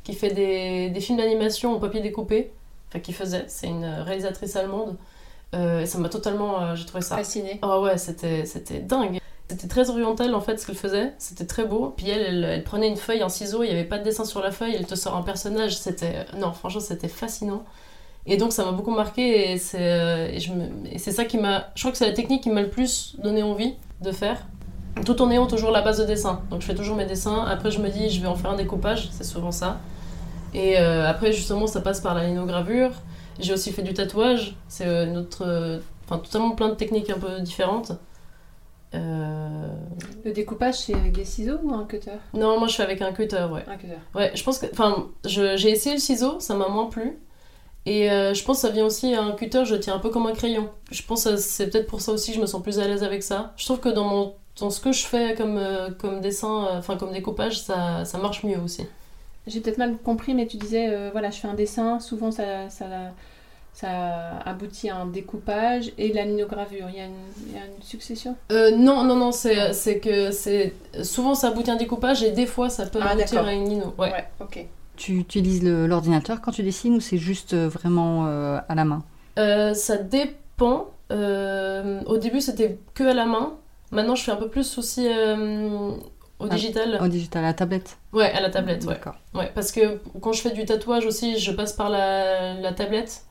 qui 0.04 0.14
fait 0.14 0.34
des, 0.34 0.90
des 0.90 1.00
films 1.00 1.18
d'animation 1.18 1.76
en 1.76 1.80
papier 1.80 2.02
découpé. 2.02 2.52
Enfin, 2.96 3.00
qui 3.02 3.14
faisait, 3.14 3.46
c'est 3.48 3.68
une 3.68 3.86
réalisatrice 3.86 4.56
allemande. 4.56 4.96
Euh, 5.54 5.82
et 5.82 5.86
ça 5.86 5.98
m'a 6.00 6.10
totalement, 6.10 6.62
euh, 6.62 6.76
j'ai 6.76 6.86
trouvé 6.86 7.04
ça 7.04 7.18
Fasciné. 7.18 7.60
Oh 7.62 7.82
ouais, 7.84 7.98
c'était, 7.98 8.46
c'était 8.46 8.80
dingue. 8.80 9.20
C'était 9.50 9.68
très 9.68 9.90
oriental 9.90 10.34
en 10.34 10.42
fait 10.42 10.60
ce 10.60 10.66
qu'elle 10.66 10.76
faisait, 10.76 11.14
c'était 11.20 11.46
très 11.46 11.66
beau. 11.66 11.94
Puis 11.96 12.10
elle, 12.10 12.22
elle, 12.22 12.44
elle 12.44 12.64
prenait 12.64 12.88
une 12.88 12.98
feuille, 12.98 13.22
un 13.22 13.30
ciseau, 13.30 13.64
il 13.64 13.68
n'y 13.68 13.74
avait 13.74 13.84
pas 13.84 14.00
de 14.00 14.04
dessin 14.04 14.26
sur 14.26 14.42
la 14.42 14.52
feuille, 14.52 14.76
elle 14.76 14.88
te 14.88 14.96
sort 14.96 15.16
un 15.16 15.22
personnage, 15.22 15.78
c'était... 15.78 16.26
Non, 16.38 16.52
franchement, 16.52 16.82
c'était 16.82 17.08
fascinant. 17.08 17.64
Et 18.26 18.38
donc 18.38 18.54
ça 18.54 18.66
m'a 18.66 18.72
beaucoup 18.72 18.92
marqué 18.92 19.52
et 19.52 19.58
c'est, 19.60 19.78
euh, 19.80 20.28
et 20.32 20.40
je 20.40 20.52
me- 20.52 20.88
et 20.92 20.98
c'est 20.98 21.12
ça 21.12 21.26
qui 21.26 21.38
m'a... 21.38 21.68
Je 21.76 21.82
crois 21.82 21.92
que 21.92 21.98
c'est 21.98 22.08
la 22.08 22.14
technique 22.14 22.42
qui 22.42 22.50
m'a 22.50 22.64
le 22.64 22.70
plus 22.72 23.16
donné 23.20 23.44
envie 23.44 23.76
de 24.02 24.12
faire, 24.12 24.42
tout 25.06 25.22
en 25.22 25.30
ayant 25.30 25.46
toujours 25.46 25.70
la 25.72 25.82
base 25.82 26.00
de 26.00 26.06
dessin. 26.06 26.42
Donc 26.50 26.62
je 26.62 26.66
fais 26.66 26.76
toujours 26.76 26.96
mes 26.96 27.06
dessins, 27.06 27.46
après 27.46 27.70
je 27.70 27.80
me 27.80 27.90
dis 27.90 28.10
je 28.10 28.20
vais 28.22 28.28
en 28.28 28.36
faire 28.36 28.50
un 28.50 28.56
découpage, 28.58 29.10
c'est 29.12 29.24
souvent 29.24 29.52
ça. 29.52 29.78
Et 30.56 30.80
euh, 30.80 31.08
après 31.08 31.32
justement 31.32 31.68
ça 31.68 31.82
passe 31.82 32.02
par 32.02 32.14
la 32.16 32.24
linogravure. 32.24 32.92
J'ai 33.40 33.54
aussi 33.54 33.72
fait 33.72 33.84
du 33.84 33.94
tatouage, 33.94 34.56
c'est 34.68 34.88
euh, 34.88 35.06
notre... 35.06 35.44
euh, 35.46 35.80
Enfin, 36.08 36.20
totalement 36.20 36.52
plein 36.52 36.70
de 36.70 36.76
techniques 36.76 37.10
un 37.10 37.18
peu 37.18 37.40
différentes. 37.42 37.94
Euh, 38.94 39.68
Le 40.24 40.32
découpage, 40.32 40.76
c'est 40.76 40.94
avec 40.94 41.14
des 41.14 41.26
ciseaux 41.26 41.58
ou 41.64 41.74
un 41.74 41.84
cutter? 41.86 42.12
Non, 42.36 42.60
moi 42.60 42.68
je 42.68 42.76
fais 42.76 42.84
avec 42.84 43.02
un 43.02 43.12
cutter, 43.12 43.48
ouais. 43.52 43.66
Un 43.68 43.76
cutter. 43.76 43.98
Ouais, 44.14 44.32
je 44.36 44.44
pense 44.44 44.60
que. 44.60 44.68
Enfin, 44.72 45.08
j'ai 45.26 45.72
essayé 45.72 45.96
le 45.96 46.02
ciseau, 46.02 46.40
ça 46.40 46.54
m'a 46.54 46.68
moins 46.68 46.86
plu. 46.86 47.18
Et 47.88 48.12
euh, 48.12 48.36
je 48.36 48.44
pense 48.44 48.58
que 48.62 48.68
ça 48.68 48.70
vient 48.72 48.86
aussi 48.86 49.16
à 49.16 49.24
un 49.24 49.32
cutter, 49.32 49.66
je 49.66 49.74
tiens 49.76 49.96
un 49.96 50.00
peu 50.00 50.12
comme 50.12 50.28
un 50.28 50.34
crayon. 50.34 50.70
Je 50.92 51.02
pense 51.02 51.24
que 51.24 51.38
c'est 51.38 51.72
peut-être 51.72 51.88
pour 51.88 52.02
ça 52.02 52.12
aussi 52.12 52.30
que 52.32 52.38
je 52.38 52.42
me 52.42 52.46
sens 52.46 52.62
plus 52.62 52.78
à 52.78 52.88
l'aise 52.88 53.04
avec 53.04 53.24
ça. 53.24 53.54
Je 53.58 53.66
trouve 53.66 53.80
que 53.80 53.90
dans, 53.90 54.06
mon, 54.06 54.34
dans 54.60 54.70
ce 54.70 54.80
que 54.80 54.92
je 54.92 55.06
fais 55.08 55.34
comme, 55.34 55.58
euh, 55.58 55.90
comme 55.90 56.22
dessin, 56.22 56.68
enfin 56.78 56.98
comme 56.98 57.12
découpage, 57.14 57.60
ça, 57.60 58.06
ça 58.06 58.20
marche 58.20 58.44
mieux 58.44 58.60
aussi. 58.60 58.86
J'ai 59.48 59.60
peut-être 59.62 59.78
mal 59.78 59.98
compris, 59.98 60.34
mais 60.34 60.48
tu 60.48 60.58
disais, 60.58 60.88
euh, 60.90 61.10
voilà, 61.12 61.30
je 61.30 61.40
fais 61.40 61.48
un 61.48 61.54
dessin, 61.54 62.00
souvent 62.00 62.32
ça, 62.32 62.70
ça, 62.70 62.86
ça 63.74 64.40
aboutit 64.46 64.90
à 64.90 64.98
un 64.98 65.06
découpage 65.06 65.92
et 65.98 66.12
la 66.14 66.26
linogravure. 66.26 66.88
Il 66.90 66.96
y 66.98 67.02
a 67.02 67.06
une, 67.06 67.14
il 67.48 67.54
y 67.54 67.58
a 67.58 67.66
une 67.66 67.82
succession? 67.84 68.36
Euh, 68.52 68.72
non, 68.76 69.04
non, 69.04 69.16
non, 69.16 69.32
c'est 69.32 69.74
c'est 69.74 70.00
que 70.00 70.32
c'est 70.32 70.74
souvent 71.04 71.36
ça 71.36 71.50
aboutit 71.50 71.70
à 71.70 71.74
un 71.74 71.78
découpage 71.78 72.24
et 72.24 72.32
des 72.32 72.46
fois 72.48 72.70
ça 72.70 72.86
peut 72.86 73.00
Ah, 73.02 73.10
aboutir 73.12 73.34
d'accord. 73.34 73.48
à 73.50 73.54
une 73.54 73.70
lino. 73.70 73.94
Ouais. 73.98 74.12
ok. 74.40 74.66
Tu 74.98 75.18
utilises 75.20 75.62
le- 75.62 75.88
l'ordinateur 75.88 76.40
quand 76.42 76.52
tu 76.52 76.64
dessines 76.64 76.96
ou 76.96 77.00
c'est 77.02 77.18
juste 77.18 77.54
euh, 77.54 77.68
vraiment 77.68 78.28
euh, 78.28 78.60
à 78.70 78.76
la 78.76 78.86
main? 78.86 79.04
Euh, 79.38 79.74
ça 79.74 79.98
dépend. 79.98 80.88
Euh, 81.12 82.02
au 82.06 82.18
début, 82.18 82.40
c'était 82.42 82.80
que 82.94 83.04
à 83.04 83.14
la 83.14 83.26
main. 83.26 83.58
Maintenant, 83.92 84.16
je 84.16 84.24
fais 84.24 84.32
un 84.32 84.38
peu 84.38 84.48
plus 84.48 84.78
aussi 84.78 85.06
euh, 85.08 85.92
au 86.40 86.46
Ah. 86.50 86.50
digital. 86.56 87.00
Au 87.02 87.08
digital, 87.08 87.44
à 87.44 87.48
la 87.48 87.54
tablette 87.54 87.98
Ouais, 88.14 88.32
à 88.32 88.42
la 88.42 88.50
tablette, 88.50 88.84
ouais. 88.86 88.94
D'accord. 88.94 89.16
Ouais, 89.34 89.52
parce 89.56 89.72
que 89.72 90.00
quand 90.22 90.34
je 90.34 90.42
fais 90.42 90.52
du 90.52 90.66
tatouage 90.66 91.06
aussi, 91.06 91.38
je 91.40 91.52
passe 91.52 91.74
par 91.74 91.90
la, 91.90 92.54
la 92.56 92.72
tablette. 92.74 93.24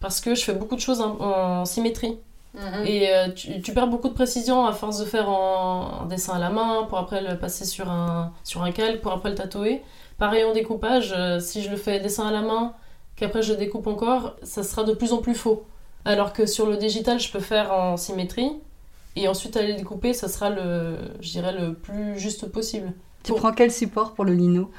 Parce 0.00 0.20
que 0.20 0.34
je 0.34 0.42
fais 0.44 0.54
beaucoup 0.54 0.76
de 0.76 0.80
choses 0.80 1.00
en, 1.02 1.18
en 1.20 1.64
symétrie. 1.66 2.18
Mhm. 2.54 2.86
Et 2.86 3.14
euh, 3.14 3.28
tu, 3.30 3.60
tu 3.60 3.72
perds 3.74 3.86
beaucoup 3.86 4.08
de 4.08 4.14
précision 4.14 4.66
à 4.66 4.72
force 4.72 4.98
de 4.98 5.04
faire 5.04 5.28
en, 5.28 6.00
en 6.02 6.06
dessin 6.06 6.34
à 6.34 6.38
la 6.38 6.50
main, 6.50 6.84
pour 6.88 6.98
après 6.98 7.20
le 7.22 7.38
passer 7.38 7.64
sur 7.64 7.90
un, 7.90 8.32
sur 8.44 8.62
un 8.62 8.72
calque, 8.72 9.00
pour 9.02 9.12
après 9.12 9.28
le 9.28 9.34
tatouer. 9.36 9.82
Pareil 10.18 10.42
en 10.44 10.52
découpage, 10.52 11.14
euh, 11.16 11.38
si 11.38 11.62
je 11.62 11.70
le 11.70 11.76
fais 11.76 12.00
dessin 12.00 12.26
à 12.26 12.32
la 12.32 12.40
main, 12.40 12.72
qu'après 13.16 13.42
je 13.42 13.52
découpe 13.54 13.86
encore, 13.86 14.34
ça 14.42 14.62
sera 14.62 14.84
de 14.84 14.92
plus 14.94 15.12
en 15.12 15.18
plus 15.18 15.34
faux. 15.34 15.64
Alors 16.06 16.32
que 16.32 16.46
sur 16.46 16.66
le 16.66 16.76
digital, 16.78 17.20
je 17.20 17.30
peux 17.30 17.40
faire 17.40 17.72
en 17.72 17.96
symétrie, 17.98 18.50
et 19.16 19.28
ensuite 19.28 19.56
aller 19.56 19.74
découper, 19.74 20.12
ça 20.14 20.28
sera 20.28 20.50
le, 20.50 20.96
je 21.20 21.30
dirais, 21.30 21.52
le 21.58 21.74
plus 21.74 22.18
juste 22.18 22.46
possible. 22.46 22.92
Tu 23.22 23.32
Pour- 23.32 23.40
prends 23.40 23.52
quel 23.52 23.70
support 23.70 24.12
pour 24.14 24.24
le 24.24 24.32
lino? 24.34 24.70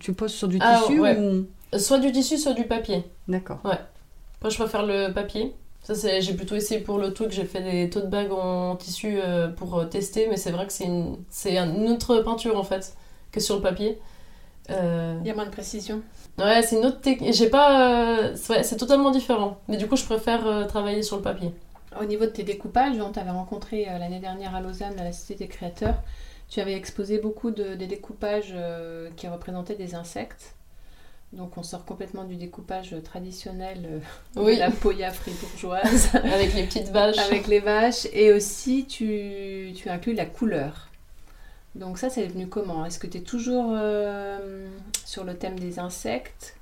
Tu 0.00 0.12
poses 0.12 0.32
sur 0.32 0.48
du 0.48 0.58
Ah, 0.60 0.80
tissu 0.82 1.00
ouais. 1.00 1.18
ou... 1.18 1.46
Soit 1.78 1.98
du 1.98 2.12
tissu, 2.12 2.36
soit 2.38 2.52
du 2.52 2.64
papier. 2.64 3.04
D'accord. 3.28 3.58
Après, 3.64 4.50
je 4.50 4.56
préfère 4.56 4.84
le 4.84 5.12
papier. 5.12 5.54
Ça, 5.82 5.94
c'est, 5.94 6.20
j'ai 6.20 6.34
plutôt 6.34 6.56
essayé 6.56 6.80
pour 6.80 6.98
le 6.98 7.12
truc, 7.14 7.30
j'ai 7.30 7.44
fait 7.44 7.62
des 7.62 7.88
tote 7.88 8.10
bags 8.10 8.32
en 8.32 8.74
tissu 8.76 9.18
euh, 9.22 9.48
pour 9.48 9.78
euh, 9.78 9.84
tester, 9.84 10.26
mais 10.28 10.36
c'est 10.36 10.50
vrai 10.50 10.66
que 10.66 10.72
c'est 10.72 10.84
une, 10.84 11.16
c'est 11.30 11.56
une 11.56 11.88
autre 11.88 12.18
peinture 12.22 12.58
en 12.58 12.64
fait 12.64 12.94
que 13.30 13.38
sur 13.40 13.54
le 13.56 13.62
papier. 13.62 13.98
Euh, 14.70 15.16
Il 15.22 15.28
y 15.28 15.30
a 15.30 15.34
moins 15.34 15.46
de 15.46 15.50
précision. 15.50 16.02
ouais, 16.38 16.62
c'est 16.62 16.76
une 16.78 16.86
autre 16.86 17.00
technique. 17.00 17.32
J'ai 17.34 17.48
pas, 17.48 18.18
euh, 18.18 18.32
c'est, 18.34 18.52
ouais, 18.56 18.62
c'est 18.64 18.76
totalement 18.76 19.12
différent. 19.12 19.58
Mais 19.68 19.76
du 19.76 19.86
coup, 19.86 19.94
je 19.96 20.04
préfère 20.04 20.44
euh, 20.46 20.64
travailler 20.64 21.02
sur 21.02 21.16
le 21.16 21.22
papier. 21.22 21.52
Au 22.00 22.04
niveau 22.04 22.24
de 22.24 22.30
tes 22.30 22.42
découpages, 22.42 22.98
on 23.00 23.10
t'avait 23.12 23.30
rencontré 23.30 23.88
euh, 23.88 23.98
l'année 23.98 24.20
dernière 24.20 24.54
à 24.54 24.60
Lausanne 24.60 24.98
à 24.98 25.04
la 25.04 25.12
Cité 25.12 25.34
des 25.34 25.48
Créateurs. 25.48 26.02
Tu 26.48 26.60
avais 26.60 26.74
exposé 26.74 27.18
beaucoup 27.18 27.50
de, 27.50 27.74
des 27.74 27.86
découpages 27.86 28.52
euh, 28.54 29.10
qui 29.16 29.28
représentaient 29.28 29.74
des 29.76 29.94
insectes. 29.94 30.54
Donc 31.32 31.58
on 31.58 31.62
sort 31.62 31.84
complètement 31.84 32.24
du 32.24 32.36
découpage 32.36 32.94
traditionnel 33.02 33.78
euh, 33.84 33.98
Oui, 34.36 34.54
de 34.54 34.60
la 34.60 34.70
poya 34.70 35.10
fribourgeoise 35.10 36.10
avec 36.14 36.54
les 36.54 36.64
petites 36.64 36.88
vaches. 36.90 37.18
avec 37.18 37.46
les 37.48 37.60
vaches. 37.60 38.06
Et 38.12 38.32
aussi 38.32 38.86
tu, 38.86 39.72
tu 39.74 39.88
inclus 39.88 40.14
la 40.14 40.26
couleur. 40.26 40.88
Donc 41.74 41.98
ça, 41.98 42.08
c'est 42.08 42.26
venu 42.26 42.46
comment? 42.48 42.86
Est-ce 42.86 42.98
que 42.98 43.06
tu 43.06 43.18
es 43.18 43.20
toujours 43.20 43.66
euh, 43.76 44.66
sur 45.04 45.24
le 45.24 45.36
thème 45.36 45.58
des 45.58 45.78
insectes? 45.78 46.56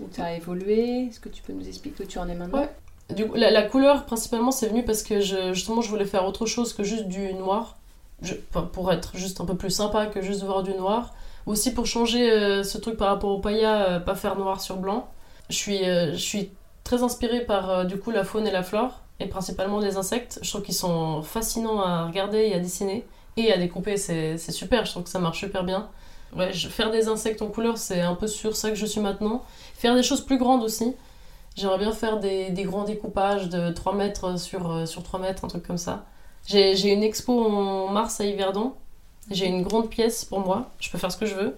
Ou 0.00 0.08
tu 0.12 0.20
as 0.20 0.36
évolué? 0.36 1.06
Est-ce 1.06 1.18
que 1.18 1.28
tu 1.28 1.42
peux 1.42 1.52
nous 1.52 1.66
expliquer 1.66 2.04
où 2.04 2.06
tu 2.06 2.18
en 2.18 2.28
es 2.28 2.34
maintenant? 2.34 2.60
Ouais. 2.60 2.70
Du 3.10 3.26
coup, 3.26 3.34
la, 3.34 3.62
couleur, 3.62 4.06
principalement, 4.06 4.50
c'est 4.50 4.68
venu 4.68 4.84
parce 4.84 5.02
que 5.02 5.20
je, 5.20 5.52
justement, 5.52 5.82
je 5.82 5.90
voulais 5.90 6.06
faire 6.06 6.24
autre 6.26 6.46
chose 6.46 6.72
que 6.72 6.82
juste 6.82 7.06
du 7.06 7.32
noir. 7.34 7.76
Je- 8.22 8.34
pour 8.72 8.90
être 8.92 9.16
juste 9.16 9.40
un 9.40 9.44
peu 9.44 9.56
plus 9.56 9.70
sympa 9.70 10.06
que 10.06 10.22
juste 10.22 10.42
voir 10.42 10.62
du 10.62 10.72
noir. 10.74 11.12
Aussi 11.46 11.74
pour 11.74 11.84
changer 11.86 12.30
euh, 12.30 12.62
ce 12.64 12.78
truc 12.78 12.96
par 12.96 13.08
rapport 13.08 13.30
au 13.30 13.38
pailla, 13.38 13.88
euh, 13.88 14.00
pas 14.00 14.14
faire 14.14 14.36
noir 14.36 14.60
sur 14.62 14.76
blanc. 14.78 15.06
Je 15.50 15.56
suis, 15.56 15.84
euh, 15.84 16.12
je 16.12 16.16
suis 16.18 16.50
très 16.84 17.02
inspirée 17.02 17.40
par 17.44 17.70
euh, 17.70 17.84
du 17.84 17.98
coup 17.98 18.10
la 18.10 18.24
faune 18.24 18.46
et 18.46 18.50
la 18.50 18.62
flore, 18.62 19.00
et 19.20 19.26
principalement 19.26 19.78
les 19.80 19.96
insectes. 19.98 20.38
Je 20.42 20.48
trouve 20.48 20.62
qu'ils 20.62 20.74
sont 20.74 21.22
fascinants 21.22 21.80
à 21.82 22.06
regarder 22.06 22.38
et 22.38 22.54
à 22.54 22.58
dessiner. 22.58 23.04
Et 23.36 23.52
à 23.52 23.58
découper, 23.58 23.96
c'est 23.98 24.38
super, 24.38 24.86
je 24.86 24.92
trouve 24.92 25.02
que 25.02 25.10
ça 25.10 25.18
marche 25.18 25.40
super 25.40 25.64
bien. 25.64 25.88
Je- 26.52 26.68
faire 26.68 26.90
des 26.90 27.08
insectes 27.08 27.42
en 27.42 27.48
couleur, 27.48 27.76
c'est 27.78 28.00
un 28.00 28.14
peu 28.14 28.26
sur 28.26 28.56
ça 28.56 28.70
que 28.70 28.76
je 28.76 28.86
suis 28.86 29.00
maintenant. 29.00 29.42
Faire 29.76 29.94
des 29.94 30.02
choses 30.02 30.22
plus 30.22 30.38
grandes 30.38 30.62
aussi. 30.64 30.94
J'aimerais 31.54 31.78
bien 31.78 31.92
faire 31.92 32.18
des, 32.20 32.50
des 32.50 32.64
grands 32.64 32.84
découpages 32.84 33.48
de 33.48 33.70
3 33.70 33.94
mètres 33.94 34.38
sur, 34.38 34.70
euh, 34.70 34.86
sur 34.86 35.02
3 35.02 35.20
mètres, 35.20 35.44
un 35.44 35.48
truc 35.48 35.64
comme 35.66 35.78
ça. 35.78 36.04
J'ai 36.46 36.74
j'ai 36.76 36.92
une 36.92 37.02
expo 37.02 37.32
en 37.44 37.88
mars 37.88 38.20
à 38.20 38.24
Yverdon. 38.26 38.74
J'ai 39.30 39.46
une 39.46 39.62
grande 39.62 39.88
pièce 39.88 40.24
pour 40.24 40.40
moi. 40.40 40.70
Je 40.80 40.90
peux 40.90 40.98
faire 40.98 41.10
ce 41.12 41.16
que 41.16 41.26
je 41.26 41.34
veux. 41.34 41.56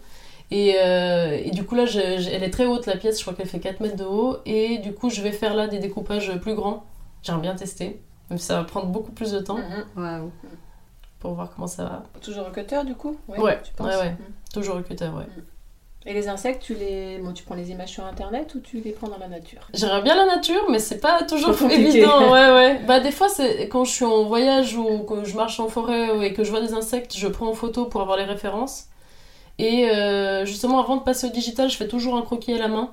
Et, 0.53 0.77
euh, 0.81 1.41
et 1.43 1.51
du 1.51 1.65
coup, 1.65 1.75
là, 1.75 1.87
je- 1.87 2.19
je- 2.21 2.31
elle 2.31 2.45
est 2.45 2.51
très 2.51 2.67
haute, 2.67 2.87
la 2.87 2.97
pièce. 2.97 3.19
Je 3.19 3.23
crois 3.25 3.35
qu'elle 3.35 3.49
fait 3.49 3.59
4 3.59 3.81
mètres 3.81 3.97
de 3.97 4.05
haut. 4.05 4.37
Et 4.47 4.79
du 4.79 4.93
coup, 4.95 5.11
je 5.11 5.21
vais 5.23 5.33
faire 5.33 5.55
là 5.55 5.67
des 5.67 5.79
découpages 5.81 6.33
plus 6.41 6.55
grands. 6.55 6.85
J'aimerais 7.23 7.43
bien 7.43 7.57
tester. 7.57 8.01
Même 8.31 8.39
si 8.39 8.47
ça 8.47 8.59
va 8.59 8.65
prendre 8.65 8.87
beaucoup 8.87 9.11
plus 9.13 9.33
de 9.33 9.41
temps 9.41 9.57
Mhm. 9.59 9.85
Waouh. 10.05 10.31
pour 11.19 11.33
voir 11.35 11.51
comment 11.53 11.67
ça 11.67 11.83
va. 11.85 12.03
Toujours 12.21 12.47
au 12.47 12.51
cutter 12.53 12.85
du 12.85 12.95
coup? 12.95 13.17
Oui, 13.27 13.39
Ouais, 13.39 13.59
tu 13.65 13.73
penses? 13.73 13.89
ouais, 13.89 13.97
ouais. 14.01 14.11
Mhm. 14.11 14.19
Toujours 14.53 14.77
au 14.77 14.83
cutter, 14.83 15.07
ouais. 15.09 15.27
Et 16.09 16.13
les 16.13 16.29
insectes, 16.29 16.63
tu 16.63 16.75
les, 16.75 17.19
bon, 17.19 17.33
tu 17.33 17.43
prends 17.43 17.57
les 17.57 17.73
images 17.73 17.89
sur 17.89 18.05
internet 18.05 18.55
ou 18.55 18.61
tu 18.61 18.81
les 18.81 18.93
prends 18.93 19.09
dans 19.09 19.19
la 19.19 19.27
nature? 19.27 19.63
J'aimerais 19.75 20.03
bien 20.03 20.15
la 20.15 20.37
nature, 20.37 20.65
mais 20.71 20.79
c'est 20.79 21.01
pas 21.01 21.25
toujours 21.25 21.61
évident. 21.69 22.31
Ouais, 22.33 22.53
ouais. 22.53 22.81
Bah, 22.87 23.01
des 23.01 23.11
fois, 23.11 23.29
c'est 23.29 23.69
quand 23.69 23.85
je 23.85 23.91
suis 23.91 24.05
en 24.05 24.23
voyage 24.25 24.77
ou 24.77 25.01
que 25.01 25.25
je 25.25 25.35
marche 25.35 25.59
en 25.59 25.67
forêt 25.67 26.25
et 26.25 26.33
que 26.33 26.45
je 26.45 26.51
vois 26.51 26.61
des 26.61 26.75
insectes, 26.75 27.17
je 27.17 27.27
prends 27.27 27.49
en 27.49 27.55
photo 27.55 27.87
pour 27.87 28.01
avoir 28.03 28.17
les 28.17 28.25
références. 28.25 28.85
Et 29.59 29.91
euh, 29.91 30.45
justement, 30.45 30.79
avant 30.81 30.97
de 30.97 31.03
passer 31.03 31.27
au 31.27 31.31
digital, 31.31 31.69
je 31.71 31.77
fais 31.77 31.89
toujours 31.89 32.17
un 32.17 32.23
croquis 32.23 32.53
à 32.53 32.59
la 32.59 32.69
main. 32.69 32.91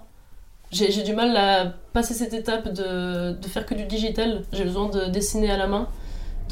J'ai 0.71 0.91
j'ai 0.91 1.03
du 1.03 1.13
mal 1.13 1.37
à 1.37 1.73
passer 1.93 2.15
cette 2.15 2.33
étape 2.33 2.73
de, 2.73 3.33
de 3.33 3.47
faire 3.47 3.67
que 3.67 3.75
du 3.75 3.85
digital. 3.85 4.43
J'ai 4.53 4.63
besoin 4.63 4.89
de 4.89 5.05
dessiner 5.05 5.51
à 5.51 5.57
la 5.57 5.67
main. 5.67 5.87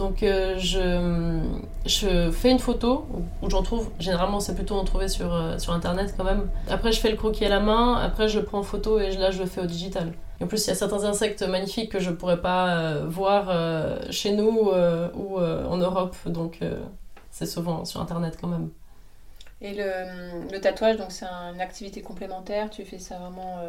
Donc, 0.02 0.24
euh, 0.24 0.58
je, 0.58 1.40
je 1.86 2.32
fais 2.32 2.50
une 2.50 2.58
photo, 2.58 3.06
où 3.44 3.50
j'en 3.52 3.62
trouve. 3.62 3.92
Généralement, 4.00 4.40
c'est 4.40 4.56
plutôt 4.56 4.74
en 4.74 4.84
trouver 4.84 5.08
sur, 5.08 5.32
euh, 5.32 5.60
sur 5.60 5.74
internet 5.74 6.16
quand 6.18 6.24
même. 6.24 6.50
Après, 6.72 6.92
je 6.92 7.00
fais 7.00 7.12
le 7.12 7.18
croquis 7.18 7.46
à 7.46 7.50
la 7.50 7.60
main. 7.60 7.98
Après, 7.98 8.28
je 8.28 8.40
le 8.40 8.46
prends 8.46 8.58
en 8.58 8.64
photo 8.64 8.98
et 8.98 9.12
là, 9.12 9.30
je 9.30 9.38
le 9.38 9.46
fais 9.46 9.62
au 9.62 9.68
digital. 9.68 10.12
En 10.42 10.48
plus, 10.48 10.66
il 10.66 10.70
y 10.70 10.72
a 10.72 10.76
certains 10.76 11.04
insectes 11.04 11.44
magnifiques 11.44 11.92
que 11.92 12.00
je 12.00 12.10
pourrais 12.10 12.42
pas 12.42 12.78
euh, 12.78 13.06
voir 13.08 13.44
chez 14.10 14.32
nous 14.32 14.72
ou 15.14 15.38
en 15.38 15.78
Europe. 15.78 16.16
Donc, 16.26 16.58
c'est 17.30 17.46
souvent 17.46 17.86
sur 17.86 18.02
internet 18.02 18.40
quand 18.42 18.48
même. 18.48 18.70
Et 19.62 19.76
le, 19.76 20.52
le 20.52 20.60
tatouage, 20.60 20.98
donc 20.98 21.12
c'est 21.12 21.28
une 21.28 21.62
activité 21.62 22.02
complémentaire, 22.02 22.72
tu 22.72 22.84
fais 22.86 22.98
ça 22.98 23.20
vraiment 23.20 23.60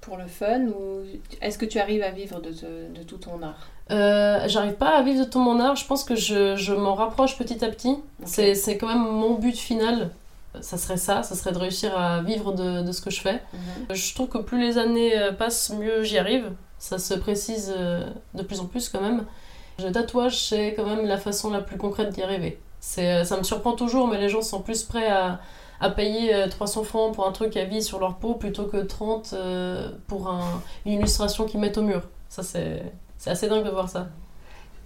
pour 0.00 0.16
le 0.16 0.26
fun 0.26 0.60
ou 0.68 1.02
est-ce 1.42 1.58
que 1.58 1.66
tu 1.66 1.78
arrives 1.78 2.02
à 2.02 2.10
vivre 2.10 2.40
de, 2.40 2.50
de- 2.50 2.98
de 2.98 3.02
tout 3.02 3.18
ton 3.18 3.42
art? 3.42 3.68
Euh, 3.90 4.40
J'arrive 4.46 4.74
pas 4.74 4.96
à 4.96 5.02
vivre 5.02 5.24
de 5.24 5.30
tout 5.30 5.40
mon 5.40 5.58
art. 5.60 5.76
Je 5.76 5.86
pense 5.86 6.04
que 6.04 6.14
je, 6.16 6.56
je 6.56 6.72
m'en 6.72 6.94
rapproche 6.94 7.36
petit 7.36 7.64
à 7.64 7.68
petit. 7.68 7.96
C'est 8.24 8.54
c'est 8.54 8.78
quand 8.78 8.86
même 8.88 9.02
mon 9.02 9.34
but 9.34 9.56
final. 9.56 10.10
Ça 10.62 10.78
serait 10.78 10.96
ça, 10.96 11.22
ça 11.22 11.34
serait 11.36 11.52
de 11.52 11.58
réussir 11.58 11.96
à 11.96 12.22
vivre 12.22 12.52
de, 12.52 12.82
de 12.82 12.92
ce 12.92 13.00
que 13.00 13.10
je 13.10 13.20
fais. 13.20 13.40
Mhm. 13.52 13.94
Je 13.94 14.14
trouve 14.14 14.28
que 14.28 14.38
plus 14.38 14.60
les 14.60 14.78
années 14.78 15.16
euh, 15.18 15.32
passent, 15.32 15.70
mieux 15.70 16.02
j'y 16.02 16.18
arrive. 16.18 16.50
Ça 16.78 16.98
se 16.98 17.14
précise 17.14 17.72
euh, 17.76 18.06
de 18.34 18.42
plus 18.42 18.58
en 18.60 18.64
plus 18.66 18.88
quand 18.88 19.00
même. 19.00 19.24
Le 19.82 19.92
tatouage, 19.92 20.42
c'est 20.48 20.74
quand 20.74 20.86
même 20.86 21.06
la 21.06 21.18
façon 21.18 21.50
la 21.50 21.60
plus 21.60 21.76
concrète 21.78 22.10
d'y 22.10 22.22
arriver. 22.22 22.58
Euh, 22.98 23.24
ça 23.24 23.36
me 23.36 23.42
surprend 23.42 23.72
toujours, 23.72 24.08
mais 24.08 24.18
les 24.18 24.28
gens 24.28 24.42
sont 24.42 24.60
plus 24.60 24.82
prêts 24.82 25.08
à, 25.08 25.40
à 25.80 25.90
payer 25.90 26.34
euh, 26.34 26.48
300 26.48 26.84
francs 26.84 27.14
pour 27.14 27.26
un 27.26 27.32
truc 27.32 27.56
à 27.56 27.64
vie 27.64 27.82
sur 27.82 27.98
leur 28.00 28.16
peau 28.16 28.34
plutôt 28.34 28.64
que 28.64 28.78
30 28.78 29.32
euh, 29.34 29.90
pour 30.06 30.28
un- 30.28 30.62
une 30.86 30.92
illustration 30.92 31.44
qu'ils 31.46 31.60
mettent 31.60 31.78
au 31.78 31.82
mur. 31.82 32.02
Ça, 32.28 32.42
c'est, 32.42 32.82
assez 33.26 33.48
dingue 33.48 33.64
de 33.64 33.70
voir 33.70 33.88
ça. 33.88 34.08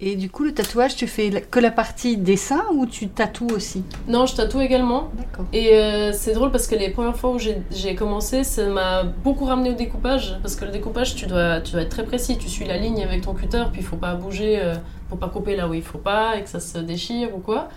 Et 0.01 0.17
du 0.17 0.29
coup, 0.29 0.43
le 0.43 0.53
tatouage, 0.53 0.97
tu 0.97 1.07
fais 1.07 1.29
que 1.49 1.57
la 1.59 1.71
partie 1.71 2.17
dessin 2.17 2.63
ou 2.73 2.85
tu 2.85 3.07
tatoues 3.07 3.47
aussi? 3.55 3.81
Non, 4.09 4.25
je 4.25 4.35
tatoue 4.35 4.59
également. 4.59 5.09
D'accord. 5.13 5.45
Et 5.53 5.73
euh, 5.73 6.11
c'est 6.11 6.33
drôle 6.33 6.51
parce 6.51 6.67
que 6.67 6.75
les 6.75 6.89
premières 6.89 7.15
fois 7.15 7.29
où 7.31 7.39
j'ai 7.39 7.95
commencé, 7.95 8.43
ça 8.43 8.65
m'a 8.67 9.03
beaucoup 9.03 9.45
ramené 9.45 9.69
au 9.69 9.73
découpage. 9.73 10.37
Parce 10.41 10.57
que 10.57 10.65
le 10.65 10.71
découpage, 10.71 11.15
tu 11.15 11.27
dois, 11.27 11.61
tu 11.61 11.71
dois 11.71 11.83
être 11.83 11.89
très 11.89 12.03
précis. 12.03 12.37
Tu 12.37 12.49
suis 12.49 12.65
la 12.65 12.77
ligne 12.77 13.01
avec 13.03 13.21
ton 13.21 13.33
cutter, 13.33 13.63
puis 13.71 13.79
il 13.81 13.85
faut 13.87 13.95
pas 13.95 14.15
bouger, 14.15 14.59
euh, 14.61 14.75
faut 15.09 15.15
pas 15.15 15.29
couper 15.29 15.55
là 15.55 15.65
où 15.69 15.73
il 15.73 15.81
faut 15.83 15.97
pas 15.97 16.35
et 16.37 16.43
que 16.43 16.49
ça 16.49 16.59
se 16.59 16.77
déchire 16.79 17.33
ou 17.33 17.39
quoi. 17.39 17.69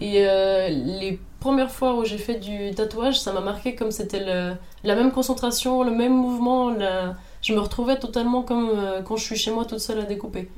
Et 0.00 0.26
euh, 0.26 0.68
les 0.68 1.18
premières 1.40 1.70
fois 1.70 1.94
où 1.96 2.04
j'ai 2.04 2.18
fait 2.18 2.36
du 2.36 2.74
tatouage, 2.74 3.20
ça 3.20 3.32
m'a 3.32 3.40
marqué 3.40 3.74
comme 3.74 3.90
c'était 3.90 4.24
la 4.24 4.94
même 4.94 5.12
concentration, 5.12 5.82
le 5.82 5.90
même 5.90 6.14
mouvement. 6.14 6.70
la- 6.70 7.14
Je 7.42 7.54
me 7.54 7.60
retrouvais 7.60 7.98
totalement 7.98 8.42
comme 8.42 8.70
euh, 8.70 9.02
quand 9.02 9.16
je 9.16 9.24
suis 9.24 9.36
chez 9.36 9.50
moi 9.50 9.64
toute 9.64 9.78
seule 9.80 10.00
à 10.00 10.04
découper. 10.04 10.50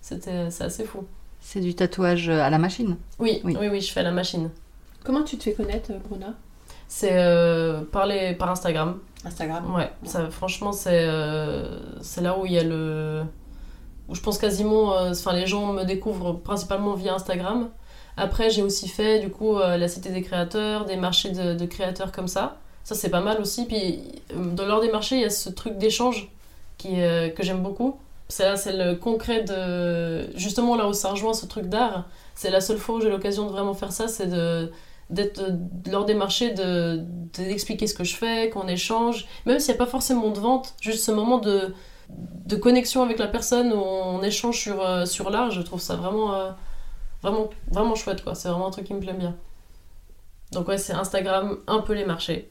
C'était 0.00 0.50
c'est 0.50 0.64
assez 0.64 0.84
fou. 0.84 1.04
C'est 1.40 1.60
du 1.60 1.74
tatouage 1.74 2.28
à 2.28 2.48
la 2.50 2.58
machine? 2.58 2.96
Oui, 3.18 3.40
Oui. 3.44 3.56
oui, 3.60 3.68
oui, 3.68 3.80
je 3.80 3.92
fais 3.92 4.00
à 4.00 4.04
la 4.04 4.12
machine. 4.12 4.50
Comment 5.04 5.22
tu 5.22 5.36
te 5.36 5.42
fais 5.44 5.52
connaître, 5.54 5.90
Bruna? 6.08 6.34
C'est 6.88 7.12
euh, 7.12 7.80
par, 7.90 8.06
les- 8.06 8.34
par 8.34 8.50
Instagram. 8.50 8.98
Instagram 9.24 9.74
Ouais, 9.74 9.90
ça, 10.04 10.30
franchement, 10.30 10.72
c'est 10.72 11.04
euh, 11.08 11.78
c'est 12.00 12.20
là 12.20 12.38
où 12.38 12.44
il 12.46 12.52
y 12.52 12.58
a 12.58 12.64
le. 12.64 13.22
où 14.08 14.14
je 14.14 14.20
pense 14.20 14.38
quasiment. 14.38 14.94
euh, 14.94 15.10
Enfin, 15.12 15.32
les 15.32 15.46
gens 15.46 15.72
me 15.72 15.84
découvrent 15.84 16.32
principalement 16.34 16.94
via 16.94 17.14
Instagram. 17.14 17.68
Après, 18.16 18.50
j'ai 18.50 18.62
aussi 18.62 18.88
fait, 18.88 19.20
du 19.20 19.30
coup, 19.30 19.56
euh, 19.56 19.76
la 19.76 19.88
Cité 19.88 20.10
des 20.10 20.22
créateurs, 20.22 20.84
des 20.84 20.96
marchés 20.96 21.30
de, 21.30 21.64
créateurs 21.66 22.12
comme 22.12 22.28
ça. 22.28 22.58
Ça, 22.84 22.94
c'est 22.94 23.10
pas 23.10 23.20
mal 23.20 23.40
aussi. 23.40 23.64
Puis, 23.66 24.00
euh, 24.32 24.44
dans 24.54 24.66
lors 24.66 24.80
des 24.80 24.90
marchés, 24.90 25.16
il 25.16 25.22
y 25.22 25.24
a 25.24 25.30
ce 25.30 25.48
truc 25.48 25.78
d'échange. 25.78 26.30
euh, 26.86 27.30
que 27.30 27.42
j'aime 27.42 27.62
beaucoup. 27.62 27.98
C'est 28.28 28.44
là, 28.44 28.56
c'est 28.56 28.72
le 28.72 28.96
concret 28.96 29.42
de. 29.44 30.36
Justement, 30.36 30.76
là 30.76 30.88
où 30.88 30.92
ça 30.92 31.10
rejoint 31.10 31.34
ce 31.34 31.46
truc 31.46 31.66
d'art, 31.66 32.06
c'est 32.34 32.50
la 32.50 32.60
seule 32.60 32.78
fois 32.78 32.96
où 32.96 33.00
j'ai 33.00 33.10
l'occasion 33.10 33.46
de 33.46 33.52
vraiment 33.52 33.74
faire 33.74 33.92
ça, 33.92 34.08
c'est 34.08 34.26
de 34.26 34.70
d'être 35.10 35.42
lors 35.90 36.06
des 36.06 36.14
marchés 36.14 36.52
de 36.52 37.02
d'expliquer 37.34 37.86
ce 37.86 37.94
que 37.94 38.04
je 38.04 38.14
fais 38.16 38.48
qu'on 38.48 38.66
échange 38.66 39.26
même 39.44 39.58
s'il 39.58 39.74
n'y 39.74 39.80
a 39.80 39.84
pas 39.84 39.90
forcément 39.90 40.30
de 40.30 40.38
vente 40.38 40.74
juste 40.80 41.04
ce 41.04 41.10
moment 41.10 41.36
de 41.38 41.74
de 42.08 42.56
connexion 42.56 43.02
avec 43.02 43.18
la 43.18 43.26
personne 43.26 43.72
où 43.74 43.76
on 43.76 44.22
échange 44.22 44.58
sur 44.58 45.06
sur 45.06 45.28
l'art 45.28 45.50
je 45.50 45.60
trouve 45.60 45.80
ça 45.80 45.96
vraiment 45.96 46.54
vraiment 47.22 47.48
vraiment 47.70 47.94
chouette 47.94 48.22
quoi 48.24 48.34
c'est 48.34 48.48
vraiment 48.48 48.66
un 48.68 48.70
truc 48.70 48.86
qui 48.86 48.94
me 48.94 49.00
plaît 49.00 49.12
bien 49.12 49.34
donc 50.52 50.68
ouais 50.68 50.78
c'est 50.78 50.92
Instagram 50.92 51.58
un 51.66 51.80
peu 51.80 51.92
les 51.94 52.04
marchés 52.04 52.48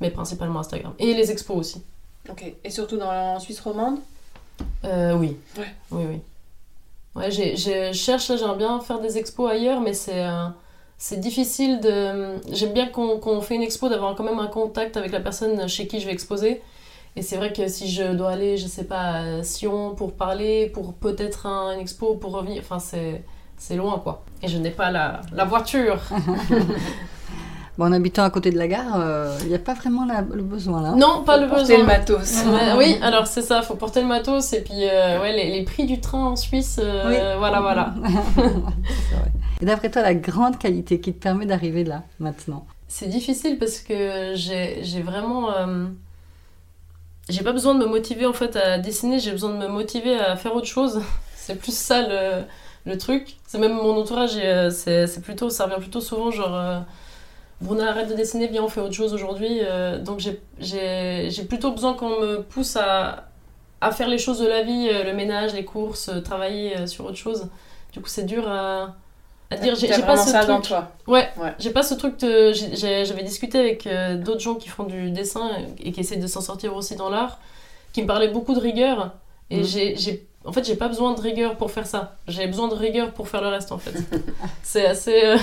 mais 0.00 0.10
principalement 0.10 0.60
Instagram 0.60 0.92
et 0.98 1.14
les 1.14 1.30
expos 1.30 1.56
aussi 1.56 1.82
Ok. 2.30 2.42
Et 2.64 2.70
surtout 2.70 2.96
dans 2.96 3.10
la 3.12 3.38
Suisse 3.38 3.60
romande? 3.60 3.98
Euh, 4.84 5.12
oui. 5.14 5.36
Ouais. 5.58 5.74
Oui, 5.90 6.04
oui. 6.08 6.20
Ouais, 7.14 7.30
j'ai- 7.30 7.54
je 7.54 7.92
cherche, 7.92 8.28
j'aimerais 8.28 8.56
bien 8.56 8.80
faire 8.80 8.98
des 8.98 9.18
expos 9.18 9.50
ailleurs, 9.50 9.82
mais 9.82 9.92
c'est 9.92 10.24
euh, 10.24 10.46
c'est 10.96 11.20
difficile 11.20 11.80
de. 11.80 12.36
J'aime 12.50 12.72
bien 12.72 12.86
qu'on 12.88 13.18
qu'on 13.18 13.42
fait 13.42 13.56
une 13.56 13.62
expo, 13.62 13.90
d'avoir 13.90 14.14
quand 14.14 14.24
même 14.24 14.38
un 14.38 14.46
contact 14.46 14.96
avec 14.96 15.12
la 15.12 15.20
personne 15.20 15.68
chez 15.68 15.86
qui 15.86 16.00
je 16.00 16.06
vais 16.06 16.12
exposer. 16.12 16.62
Et 17.14 17.20
c'est 17.20 17.36
vrai 17.36 17.52
que 17.52 17.68
si 17.68 17.90
je 17.92 18.14
dois 18.14 18.30
aller, 18.30 18.56
je 18.56 18.68
sais 18.68 18.84
pas, 18.84 19.00
à 19.38 19.42
Sion 19.42 19.94
pour 19.94 20.14
parler, 20.14 20.68
pour 20.68 20.94
peut-être 20.94 21.44
un, 21.44 21.74
une 21.74 21.80
expo, 21.80 22.14
pour 22.14 22.32
revenir, 22.32 22.62
enfin, 22.62 22.78
c'est 22.78 23.22
c'est 23.56 23.76
loin, 23.76 23.98
quoi. 23.98 24.22
Et 24.42 24.48
je 24.48 24.58
n'ai 24.58 24.70
pas 24.70 24.90
la, 24.90 25.20
la 25.32 25.44
voiture. 25.44 25.98
Bon, 27.76 27.86
en 27.86 27.92
habitant 27.92 28.22
à 28.22 28.30
côté 28.30 28.52
de 28.52 28.56
la 28.56 28.68
gare, 28.68 28.94
euh, 29.00 29.36
il 29.42 29.48
n'y 29.48 29.54
a 29.56 29.58
pas 29.58 29.74
vraiment 29.74 30.04
la- 30.04 30.20
le 30.20 30.42
besoin 30.44 30.80
là. 30.80 30.92
Non, 30.92 31.24
pas 31.24 31.38
le 31.38 31.48
Porter 31.48 31.62
besoin. 31.62 31.78
le 31.78 31.84
matos. 31.86 32.44
Oui, 32.78 32.96
alors 33.02 33.26
c'est 33.26 33.42
ça, 33.42 33.62
faut 33.62 33.74
porter 33.74 34.00
le 34.00 34.06
matos 34.06 34.52
et 34.52 34.60
puis 34.62 34.74
euh, 34.88 35.20
ouais, 35.20 35.32
les, 35.32 35.50
les 35.58 35.64
prix 35.64 35.84
du 35.84 35.98
train 36.00 36.24
en 36.24 36.36
Suisse, 36.36 36.78
euh, 36.80 37.08
Oui. 37.08 37.16
voilà, 37.38 37.60
voilà. 37.60 37.92
Vrai. 38.36 38.52
Et 39.60 39.64
d'après 39.66 39.90
toi, 39.90 40.02
la 40.02 40.14
grande 40.14 40.56
qualité 40.56 41.00
qui 41.00 41.12
te 41.12 41.20
permet 41.20 41.46
d'arriver 41.46 41.82
là, 41.82 42.04
maintenant? 42.20 42.64
C'est 42.86 43.08
difficile 43.08 43.58
parce 43.58 43.80
que 43.80 44.34
j'ai 44.36 45.02
vraiment. 45.02 45.48
j'ai 47.28 47.42
pas 47.42 47.50
besoin 47.52 47.74
de 47.74 47.80
me 47.80 47.86
motiver 47.86 48.24
en 48.26 48.32
fait 48.32 48.54
à 48.54 48.78
dessiner, 48.78 49.18
j'ai 49.18 49.32
besoin 49.32 49.50
de 49.50 49.56
me 49.58 49.66
motiver 49.66 50.16
à 50.16 50.36
faire 50.36 50.54
autre 50.54 50.68
chose. 50.68 51.00
C'est 51.34 51.56
plus 51.58 51.76
ça 51.76 52.02
le, 52.06 52.44
le 52.86 52.98
truc. 52.98 53.36
C'est 53.46 53.58
même 53.58 53.74
mon 53.74 53.96
entourage, 54.00 54.36
et, 54.36 54.44
euh, 54.46 54.70
c'est 54.70 55.06
c'est 55.06 55.20
plutôt, 55.22 55.50
ça 55.50 55.64
revient 55.64 55.80
plutôt 55.80 56.00
souvent 56.00 56.30
genre. 56.30 56.54
euh, 56.54 56.78
Bruna, 57.60 57.88
arrête 57.90 58.08
de 58.08 58.14
dessiner, 58.14 58.48
viens, 58.48 58.64
on 58.64 58.68
fait 58.68 58.80
autre 58.80 58.92
chose 58.94 59.14
aujourd'hui. 59.14 59.60
Euh, 59.62 59.98
donc 59.98 60.18
j'ai- 60.20 60.40
j'ai 60.58 61.28
j'ai 61.30 61.44
plutôt 61.44 61.70
besoin 61.70 61.94
qu'on 61.94 62.20
me 62.20 62.42
pousse 62.42 62.76
à, 62.76 63.28
à 63.80 63.90
faire 63.92 64.08
les 64.08 64.18
choses 64.18 64.40
de 64.40 64.46
la 64.46 64.62
vie, 64.62 64.88
euh, 64.92 65.04
le 65.04 65.12
ménage, 65.14 65.54
les 65.54 65.64
courses, 65.64 66.08
euh, 66.08 66.20
travailler 66.20 66.86
sur 66.86 67.04
autre 67.06 67.16
chose. 67.16 67.48
Du 67.92 68.00
coup, 68.00 68.08
c'est 68.08 68.24
dur 68.26 68.46
à, 68.48 68.94
à 69.50 69.56
dire. 69.56 69.76
J'ai 69.76 69.88
pas 70.02 70.16
ce 70.16 70.30
ça 70.30 70.38
truc. 70.40 70.48
dans 70.48 70.60
toi. 70.60 70.88
Ouais, 71.06 71.28
Ouais. 71.40 71.54
j'ai 71.60 71.70
pas 71.70 71.84
ce 71.84 71.94
truc 71.94 72.18
de. 72.20 72.52
J'avais 72.52 73.22
discuté 73.22 73.58
avec 73.60 73.88
d'autres 74.24 74.40
gens 74.40 74.56
qui 74.56 74.68
font 74.68 74.84
du 74.84 75.10
dessin 75.12 75.48
et 75.80 75.92
qui 75.92 76.00
essaient 76.00 76.16
de 76.16 76.26
s'en 76.26 76.40
sortir 76.40 76.74
aussi 76.74 76.96
dans 76.96 77.08
l'art, 77.08 77.38
qui 77.92 78.02
me 78.02 78.06
parlaient 78.08 78.28
beaucoup 78.28 78.54
de 78.54 78.60
rigueur. 78.60 79.12
Et 79.50 79.62
j'ai- 79.62 79.94
j'ai. 79.96 80.26
En 80.44 80.52
fait, 80.52 80.64
j'ai 80.66 80.76
pas 80.76 80.88
besoin 80.88 81.14
de 81.14 81.20
rigueur 81.20 81.56
pour 81.56 81.70
faire 81.70 81.86
ça. 81.86 82.16
J'ai 82.28 82.46
besoin 82.46 82.68
de 82.68 82.74
rigueur 82.74 83.12
pour 83.12 83.28
faire 83.28 83.40
le 83.42 83.48
reste, 83.48 83.72
en 83.72 83.78
fait. 83.78 83.94
C'est 84.62 84.86
assez. 84.86 85.24
euh, 85.24 85.38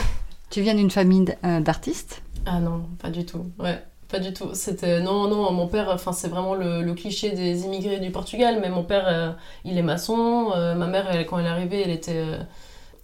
Tu 0.49 0.61
viens 0.61 0.75
d'une 0.75 0.91
famille 0.91 1.25
euh, 1.43 1.59
d'artistes? 1.59 2.21
Ah 2.45 2.59
non, 2.59 2.83
pas 3.01 3.09
du 3.09 3.25
tout. 3.25 3.45
Ouais, 3.59 3.81
pas 4.09 4.19
du 4.19 4.33
tout. 4.33 4.49
C'était. 4.53 4.99
Non, 5.01 5.27
non, 5.27 5.51
mon 5.51 5.67
père, 5.67 5.89
enfin, 5.91 6.11
c'est 6.13 6.27
vraiment 6.27 6.53
le, 6.55 6.81
le 6.83 6.93
cliché 6.93 7.31
des 7.31 7.63
immigrés 7.65 7.99
du 7.99 8.11
Portugal, 8.11 8.59
mais 8.61 8.69
mon 8.69 8.83
père, 8.83 9.05
euh, 9.07 9.31
il 9.65 9.77
est 9.77 9.81
maçon. 9.83 10.51
euh, 10.55 10.75
ma 10.75 10.87
mère, 10.87 11.07
elle, 11.11 11.25
quand 11.25 11.39
elle 11.39 11.45
est 11.45 11.49
arrivée, 11.49 11.81
elle 11.83 11.91
était. 11.91 12.13
euh, 12.15 12.37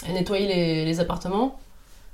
elle 0.08 0.14
nettoyait 0.14 0.48
les, 0.48 0.86
les 0.86 1.00
appartements. 1.00 1.60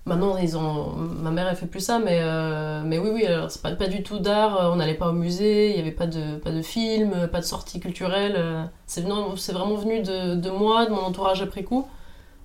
Maintenant, 0.05 0.37
ils 0.37 0.57
ont... 0.57 0.91
ma 0.91 1.31
mère, 1.31 1.47
elle 1.47 1.55
fait 1.55 1.65
plus 1.65 1.79
ça, 1.79 1.97
mais, 1.99 2.19
euh, 2.21 2.81
mais 2.85 2.97
oui, 2.97 3.09
oui, 3.13 3.25
alors 3.25 3.49
c'est 3.49 3.61
pas, 3.61 3.71
pas 3.71 3.87
du 3.87 4.03
tout 4.03 4.19
d'art. 4.19 4.71
On 4.73 4.75
n'allait 4.75 4.95
pas 4.95 5.07
au 5.09 5.13
musée, 5.13 5.69
il 5.69 5.75
n'y 5.75 5.79
avait 5.81 5.91
pas 5.91 6.07
de, 6.07 6.35
pas 6.37 6.51
de 6.51 6.61
film, 6.61 7.27
pas 7.29 7.39
de 7.39 7.45
sortie 7.45 7.79
culturelle. 7.79 8.33
euh, 8.35 8.65
C'est 8.85 9.03
non, 9.03 9.37
c'est 9.37 9.53
vraiment 9.53 9.75
venu 9.75 10.01
de, 10.01 10.35
de 10.35 10.49
moi, 10.49 10.85
de 10.85 10.91
mon 10.91 10.99
entourage 11.01 11.41
après 11.41 11.63
coup. 11.63 11.87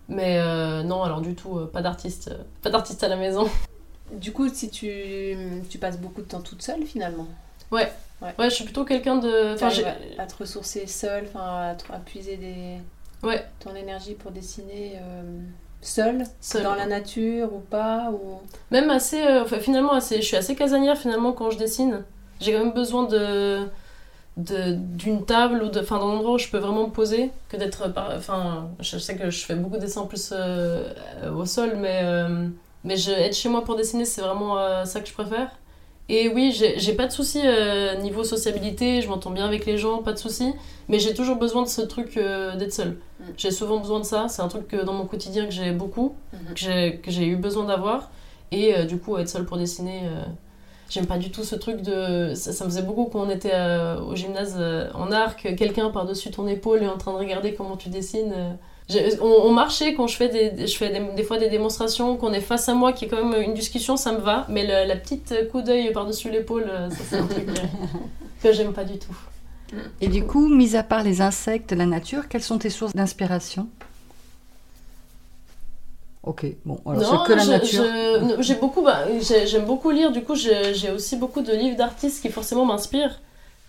Mais 0.08 0.38
euh, 0.38 0.82
non, 0.84 1.02
alors 1.02 1.20
du 1.20 1.34
tout, 1.34 1.66
pas 1.72 1.82
d'artiste, 1.82 2.30
pas 2.62 2.70
d'artiste 2.70 3.02
à 3.02 3.08
la 3.08 3.16
maison. 3.16 3.48
Du 4.12 4.32
coup, 4.32 4.48
si 4.48 4.70
tu, 4.70 5.36
tu 5.68 5.78
passes 5.78 5.98
beaucoup 5.98 6.22
de 6.22 6.26
temps 6.28 6.40
toute 6.40 6.62
seule 6.62 6.84
finalement, 6.84 7.26
Ouais, 7.70 7.92
je 8.38 8.48
suis 8.48 8.64
plutôt 8.64 8.84
quelqu'un 8.84 9.16
de. 9.16 9.54
Enfin, 9.54 9.68
j'ai- 9.68 9.84
à, 9.84 9.96
à 10.18 10.26
te 10.26 10.34
ressourcer 10.38 10.86
seule, 10.86 11.26
enfin 11.28 11.70
à, 11.70 11.74
te- 11.74 11.92
à 11.92 11.98
puiser 11.98 12.36
des, 12.36 12.78
Ouais. 13.22 13.44
ton 13.60 13.74
énergie 13.74 14.14
pour 14.14 14.30
dessiner 14.30 14.94
euh, 14.96 15.40
seule, 15.80 16.24
Seule. 16.40 16.62
dans 16.62 16.74
la 16.74 16.86
nature 16.86 17.52
ou 17.52 17.60
pas 17.60 18.10
ou... 18.10 18.40
Même 18.70 18.90
assez, 18.90 19.22
euh, 19.22 19.42
enfin, 19.42 19.58
finalement, 19.58 19.92
assez, 19.92 20.16
je 20.16 20.26
suis 20.26 20.36
assez 20.36 20.54
casanière 20.54 20.98
finalement 20.98 21.32
quand 21.32 21.50
je 21.50 21.58
dessine. 21.58 22.04
J'ai 22.40 22.52
quand 22.52 22.64
même 22.64 22.74
besoin 22.74 23.04
de 23.04 23.66
d'une 24.36 25.26
table 25.26 25.64
ou 25.64 25.68
d'un 25.68 25.82
endroit 25.96 26.34
où 26.34 26.38
je 26.38 26.48
peux 26.48 26.58
vraiment 26.58 26.86
me 26.86 26.92
poser 26.92 27.32
que 27.48 27.56
d'être, 27.56 27.92
enfin, 28.16 28.68
je 28.78 28.96
sais 28.96 29.16
que 29.16 29.30
je 29.30 29.44
fais 29.44 29.56
beaucoup 29.56 29.74
de 29.74 29.80
dessins 29.80 30.06
plus 30.06 30.32
euh, 30.32 30.92
au 31.34 31.44
sol, 31.44 31.72
mais 31.76 32.02
euh, 32.04 32.46
mais 32.84 32.96
je, 32.96 33.10
être 33.10 33.34
chez 33.34 33.48
moi 33.48 33.64
pour 33.64 33.74
dessiner, 33.74 34.04
c'est 34.04 34.20
vraiment 34.20 34.84
ça 34.84 35.00
que 35.00 35.08
je 35.08 35.12
préfère. 35.12 35.50
Et 36.10 36.28
oui, 36.28 36.52
j'ai 36.52 36.92
pas 36.94 37.06
de 37.06 37.12
soucis 37.12 37.42
euh, 37.44 37.96
niveau 37.96 38.24
sociabilité, 38.24 39.02
je 39.02 39.08
m'entends 39.08 39.30
bien 39.30 39.44
avec 39.44 39.66
les 39.66 39.76
gens, 39.76 39.98
pas 40.02 40.14
de 40.14 40.18
soucis, 40.18 40.54
mais 40.88 40.98
j'ai 40.98 41.12
toujours 41.12 41.36
besoin 41.36 41.62
de 41.62 41.68
ce 41.68 41.82
truc 41.82 42.16
euh, 42.16 42.56
d'être 42.56 42.72
seule. 42.72 42.96
Mm. 43.20 43.24
J'ai 43.36 43.50
souvent 43.50 43.76
besoin 43.78 44.00
de 44.00 44.04
ça, 44.06 44.26
c'est 44.28 44.40
un 44.40 44.48
truc 44.48 44.68
que 44.68 44.82
dans 44.82 44.94
mon 44.94 45.04
quotidien 45.04 45.44
que 45.44 45.50
j'ai 45.52 45.70
beaucoup 45.70 46.14
Mhm. 46.32 46.54
que 47.02 47.10
j'ai 47.10 47.26
eu 47.26 47.36
besoin 47.36 47.64
d'avoir. 47.64 48.10
Et 48.52 48.74
euh, 48.74 48.84
du 48.84 48.96
coup, 48.98 49.18
être 49.18 49.28
seule 49.28 49.44
pour 49.44 49.58
dessiner, 49.58 50.00
euh, 50.04 50.22
j'aime 50.88 51.04
pas 51.06 51.18
du 51.18 51.30
tout 51.30 51.44
ce 51.44 51.54
truc 51.56 51.82
de. 51.82 52.32
Ça, 52.34 52.54
ça 52.54 52.64
me 52.64 52.70
faisait 52.70 52.82
beaucoup 52.82 53.04
quand 53.04 53.20
on 53.20 53.28
était 53.28 53.52
au 54.08 54.14
gymnase 54.16 54.58
en 54.94 55.12
arc, 55.12 55.54
quelqu'un 55.56 55.90
par-dessus 55.90 56.30
ton 56.30 56.48
épaule 56.48 56.82
est 56.82 56.88
en 56.88 56.96
train 56.96 57.12
de 57.12 57.18
regarder 57.18 57.52
comment 57.52 57.76
tu 57.76 57.90
dessines. 57.90 58.56
On, 59.20 59.26
on 59.26 59.50
marchait 59.52 59.92
quand 59.94 60.06
je 60.06 60.16
fais, 60.16 60.28
des, 60.28 60.66
je 60.66 60.76
fais 60.76 60.88
des, 60.90 61.00
des 61.14 61.22
fois 61.22 61.36
des 61.38 61.50
démonstrations, 61.50 62.16
qu'on 62.16 62.32
est 62.32 62.40
face 62.40 62.68
à 62.70 62.74
moi, 62.74 62.92
qui 62.94 63.04
est 63.04 63.08
quand 63.08 63.22
même 63.22 63.42
une 63.42 63.52
discussion, 63.54 63.96
ça 63.98 64.12
me 64.12 64.18
va. 64.18 64.46
Mais 64.48 64.64
le- 64.66 64.88
la 64.88 64.96
petite 64.96 65.34
coup 65.50 65.60
d'œil 65.60 65.92
par-dessus 65.92 66.30
l'épaule, 66.30 66.64
euh, 66.70 66.88
ça 66.90 67.04
c'est 67.08 67.16
un 67.16 67.26
truc 67.26 67.48
euh, 67.48 67.66
que 68.42 68.52
j'aime 68.52 68.72
pas 68.72 68.84
du 68.84 68.98
tout. 68.98 69.14
Et 70.00 70.08
du 70.08 70.24
coup, 70.24 70.48
mis 70.48 70.74
à 70.76 70.82
part 70.82 71.02
les 71.02 71.20
insectes, 71.20 71.72
la 71.72 71.84
nature, 71.84 72.28
quelles 72.28 72.42
sont 72.42 72.58
tes 72.58 72.70
sources 72.70 72.94
d'inspiration? 72.94 73.68
Ok, 76.24 76.46
bon, 76.66 76.80
alors 76.86 77.22
c'est 77.26 77.32
que 77.32 77.36
la 77.36 77.44
je- 77.44 77.50
nature. 77.50 77.84
j'ai 78.40 78.54
beaucoup, 78.56 78.82
bah, 78.82 79.04
j'ai- 79.20 79.46
j'aime 79.46 79.64
beaucoup 79.64 79.90
lire. 79.90 80.10
Du 80.12 80.22
coup, 80.22 80.34
j'ai 80.34 80.90
aussi 80.90 81.16
beaucoup 81.16 81.42
de 81.42 81.52
livres 81.52 81.76
d'artistes 81.76 82.20
qui 82.22 82.28
forcément 82.30 82.66
m'inspirent. 82.66 83.20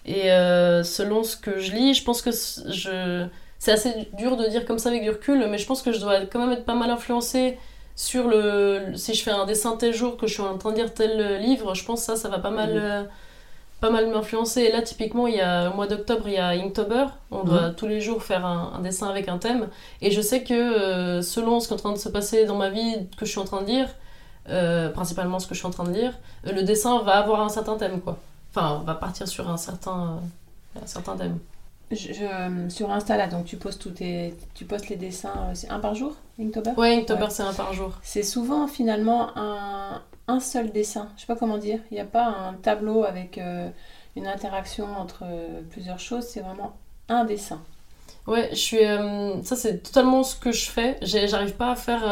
Et 0.05 0.31
euh, 0.31 0.83
selon 0.83 1.23
ce 1.23 1.37
que 1.37 1.59
je 1.59 1.71
lis, 1.73 1.93
je 1.93 2.03
pense 2.03 2.21
que 2.21 2.31
je, 2.31 3.27
c'est 3.59 3.71
assez 3.71 4.07
dur 4.17 4.37
de 4.37 4.47
dire 4.47 4.65
comme 4.65 4.79
ça 4.79 4.89
avec 4.89 5.03
du 5.03 5.09
recul, 5.09 5.45
mais 5.49 5.57
je 5.57 5.67
pense 5.67 5.81
que 5.81 5.91
je 5.91 5.99
dois 5.99 6.21
quand 6.21 6.39
même 6.39 6.51
être 6.51 6.65
pas 6.65 6.75
mal 6.75 6.89
influencée 6.89 7.57
sur 7.95 8.27
le. 8.27 8.93
Si 8.95 9.13
je 9.13 9.23
fais 9.23 9.31
un 9.31 9.45
dessin 9.45 9.75
tel 9.77 9.93
jour 9.93 10.17
que 10.17 10.27
je 10.27 10.33
suis 10.33 10.41
en 10.43 10.57
train 10.57 10.71
de 10.71 10.77
lire 10.77 10.93
tel 10.93 11.19
euh, 11.19 11.37
livre, 11.37 11.75
je 11.75 11.83
pense 11.85 11.99
que 11.99 12.05
ça, 12.05 12.15
ça 12.15 12.29
va 12.29 12.39
pas 12.39 12.51
mal. 12.51 12.71
Mhm. 12.71 12.77
euh, 12.81 13.03
pas 13.79 13.89
mal 13.89 14.09
m'influencer. 14.09 14.61
Et 14.63 14.71
là, 14.71 14.81
typiquement, 14.81 15.27
il 15.27 15.35
y 15.35 15.41
a, 15.41 15.69
au 15.71 15.73
mois 15.73 15.87
d'octobre, 15.87 16.27
il 16.27 16.33
y 16.33 16.37
a 16.37 16.49
Inktober. 16.49 17.05
On 17.31 17.43
doit 17.43 17.69
tous 17.69 17.87
les 17.87 18.01
jours 18.01 18.23
faire 18.23 18.45
un, 18.45 18.73
un 18.75 18.81
dessin 18.81 19.07
avec 19.07 19.29
un 19.29 19.37
thème. 19.37 19.69
Et 20.01 20.11
je 20.11 20.21
sais 20.21 20.43
que 20.43 20.53
euh, 20.53 21.21
selon 21.21 21.59
ce 21.59 21.67
qui 21.67 21.73
est 21.73 21.77
en 21.77 21.79
train 21.79 21.93
de 21.93 21.97
se 21.97 22.09
passer 22.09 22.45
dans 22.45 22.57
ma 22.57 22.69
vie, 22.69 23.07
que 23.17 23.25
je 23.25 23.31
suis 23.31 23.39
en 23.39 23.45
train 23.45 23.61
de 23.61 23.67
lire, 23.67 23.87
euh, 24.49 24.89
principalement 24.89 25.39
ce 25.39 25.47
que 25.47 25.53
je 25.53 25.59
suis 25.59 25.67
en 25.67 25.71
train 25.71 25.83
de 25.85 25.93
lire, 25.93 26.13
le 26.43 26.63
dessin 26.63 27.01
va 27.03 27.13
avoir 27.19 27.41
un 27.41 27.49
certain 27.49 27.77
thème, 27.77 28.01
quoi. 28.01 28.17
Enfin, 28.53 28.83
va 28.85 28.95
partir 28.95 29.27
sur 29.27 29.49
un 29.49 29.57
certain, 29.57 30.19
euh, 30.75 30.81
un 30.83 30.87
certain 30.87 31.15
thème. 31.15 31.37
Je- 31.91 32.13
je- 32.13 32.69
sur 32.69 32.91
Insta 32.91 33.17
là, 33.17 33.27
donc 33.27 33.45
tu 33.45 33.57
postes 33.57 33.81
tous 33.81 33.89
tes, 33.91 34.35
tu 34.53 34.65
postes 34.65 34.89
les 34.89 34.95
dessins, 34.95 35.33
euh, 35.49 35.51
c'est 35.55 35.69
un 35.69 35.79
par 35.79 35.95
jour, 35.95 36.15
Inktober? 36.39 36.71
Ouais, 36.77 36.95
Inktober, 36.95 37.23
Ouais. 37.23 37.29
c'est 37.31 37.41
un 37.43 37.53
par 37.53 37.73
jour. 37.73 37.93
C'est 38.03 38.21
souvent 38.23 38.67
finalement 38.67 39.35
un, 39.35 40.01
un 40.27 40.39
seul 40.39 40.71
dessin. 40.71 41.09
Je 41.15 41.21
sais 41.21 41.27
pas 41.27 41.35
comment 41.35 41.57
dire. 41.57 41.79
Il 41.89 41.95
n'y 41.95 41.99
a 41.99 42.05
pas 42.05 42.25
un 42.25 42.53
tableau 42.53 43.03
avec 43.05 43.37
euh, 43.39 43.69
une 44.15 44.27
interaction 44.27 44.85
entre 44.97 45.23
euh, 45.23 45.61
plusieurs 45.71 45.99
choses. 45.99 46.25
C'est 46.27 46.41
vraiment 46.41 46.73
un 47.09 47.25
dessin. 47.25 47.59
Ouais, 48.27 48.49
je 48.51 48.55
suis. 48.57 48.85
euh, 48.85 49.41
ça, 49.41 49.55
c'est 49.55 49.79
totalement 49.79 50.21
ce 50.21 50.35
que 50.35 50.51
je 50.51 50.69
fais. 50.69 50.97
J'arrive 51.01 51.55
pas 51.55 51.71
à 51.71 51.75
faire. 51.75 52.03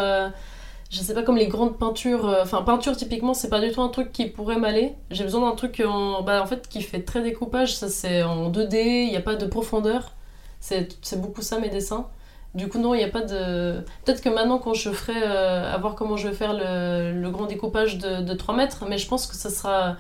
Je 0.90 1.00
sais 1.02 1.14
pas, 1.14 1.24
comme 1.24 1.38
les 1.38 1.48
grandes 1.48 1.78
peintures. 1.78 2.28
euh, 2.28 2.44
Enfin, 2.44 2.62
peinture, 2.64 2.96
typiquement, 2.96 3.34
c'est 3.34 3.50
pas 3.50 3.60
du 3.62 3.72
tout 3.72 3.82
un 3.82 3.90
truc 3.90 4.12
qui 4.12 4.28
pourrait 4.28 4.58
m'aller. 4.58 4.96
J'ai 5.12 5.24
besoin 5.24 5.50
d'un 5.50 5.56
truc 5.56 5.82
en, 5.86 6.22
bah, 6.24 6.42
en 6.42 6.46
fait, 6.46 6.68
qui 6.68 6.82
fait 6.82 7.02
très 7.04 7.22
découpage. 7.22 7.76
Ça, 7.76 7.90
c'est 7.90 8.24
en 8.24 8.50
2D, 8.50 9.06
il 9.06 9.10
n'y 9.10 9.18
a 9.18 9.22
pas 9.22 9.36
de 9.36 9.46
profondeur. 9.46 10.14
C'est 10.60 10.88
beaucoup 11.22 11.42
ça, 11.42 11.60
mes 11.60 11.70
dessins. 11.70 12.08
Du 12.56 12.70
coup, 12.70 12.80
non, 12.80 12.94
il 12.96 12.98
n'y 13.00 13.04
a 13.04 13.10
pas 13.10 13.22
de. 13.22 13.84
Peut-être 14.06 14.22
que 14.22 14.30
maintenant, 14.30 14.58
quand 14.60 14.74
je 14.74 14.90
ferai. 14.92 15.14
euh, 15.24 15.74
à 15.74 15.78
voir 15.78 15.96
comment 15.96 16.16
je 16.18 16.28
vais 16.30 16.34
faire 16.36 16.54
le, 16.54 17.30
grand 17.32 17.46
découpage 17.46 17.98
de, 17.98 18.22
de 18.22 18.34
3 18.34 18.56
mètres, 18.56 18.86
mais 18.90 18.98
je 18.98 19.08
pense 19.08 19.28
que 19.28 19.36
ça 19.36 19.50
sera 19.50 19.98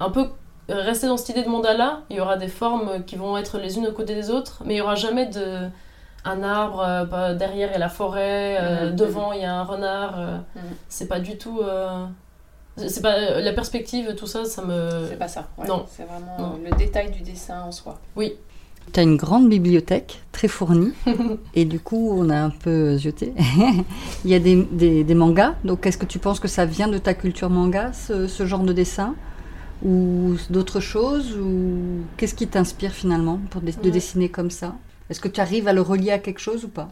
un 0.00 0.10
peu 0.10 0.28
rester 0.68 1.06
dans 1.06 1.16
cette 1.16 1.30
idée 1.30 1.42
de 1.44 1.48
mandala. 1.48 2.02
Il 2.10 2.16
y 2.16 2.20
aura 2.20 2.36
des 2.36 2.48
formes 2.48 3.04
qui 3.04 3.16
vont 3.16 3.36
être 3.38 3.58
les 3.58 3.76
unes 3.78 3.86
aux 3.86 3.92
côté 3.92 4.14
des 4.14 4.30
autres, 4.30 4.62
mais 4.64 4.74
il 4.74 4.78
y 4.78 4.80
aura 4.80 4.94
jamais 4.96 5.26
de 5.26 5.68
un 6.24 6.42
arbre 6.42 6.80
euh, 6.80 7.04
bah, 7.04 7.34
derrière 7.34 7.68
il 7.68 7.72
y 7.72 7.76
a 7.76 7.78
la 7.78 7.88
forêt, 7.88 8.56
euh, 8.60 8.90
Mhm. 8.90 8.96
devant 8.96 9.32
il 9.32 9.40
y 9.42 9.44
a 9.44 9.54
un 9.54 9.64
renard. 9.64 10.18
euh, 10.18 10.36
Mhm. 10.56 10.62
C'est 10.88 11.08
pas 11.08 11.20
du 11.20 11.36
tout. 11.38 11.60
euh, 11.62 12.06
c'est 12.76 13.02
pas 13.02 13.14
euh, 13.14 13.40
la 13.40 13.52
perspective, 13.52 14.14
tout 14.16 14.26
ça, 14.26 14.44
ça 14.44 14.62
me. 14.62 15.06
C'est 15.08 15.16
pas 15.18 15.28
ça. 15.28 15.46
ouais. 15.58 15.66
non. 15.68 15.84
C'est 15.88 16.04
vraiment 16.04 16.36
Non. 16.38 16.58
le 16.64 16.76
détail 16.76 17.10
du 17.10 17.20
dessin 17.22 17.62
en 17.62 17.72
soi. 17.72 17.98
Tu 18.92 19.00
as 19.00 19.02
une 19.02 19.16
grande 19.16 19.48
bibliothèque, 19.48 20.20
très 20.32 20.46
fournie, 20.48 20.92
et 21.54 21.64
du 21.64 21.80
coup, 21.80 22.10
on 22.18 22.28
a 22.28 22.36
un 22.36 22.50
peu 22.50 22.96
zioté. 22.98 23.32
Il 24.24 24.30
y 24.30 24.34
a 24.34 24.38
des, 24.38 24.56
des- 24.72 25.04
des 25.04 25.14
mangas, 25.14 25.54
donc 25.64 25.86
est-ce 25.86 25.96
que 25.96 26.04
tu 26.04 26.18
penses 26.18 26.38
que 26.38 26.48
ça 26.48 26.66
vient 26.66 26.88
de 26.88 26.98
ta 26.98 27.14
culture 27.14 27.48
manga, 27.48 27.92
ce, 27.94 28.26
ce 28.26 28.44
genre 28.44 28.62
de 28.62 28.72
dessin 28.74 29.14
Ou 29.84 30.34
d'autres 30.50 30.80
choses 30.80 31.34
Ou 31.38 32.02
qu'est-ce 32.18 32.34
qui 32.34 32.46
t'inspire 32.46 32.92
finalement 32.92 33.38
pour 33.50 33.60
de 33.62 33.68
Ouais. 33.72 33.90
dessiner 33.90 34.28
comme 34.28 34.50
ça? 34.50 34.74
Est-ce 35.10 35.20
que 35.20 35.28
tu 35.28 35.40
arrives 35.40 35.68
à 35.68 35.72
le 35.72 35.82
relier 35.82 36.10
à 36.12 36.18
quelque 36.18 36.38
chose 36.38 36.64
ou 36.64 36.68
pas? 36.68 36.88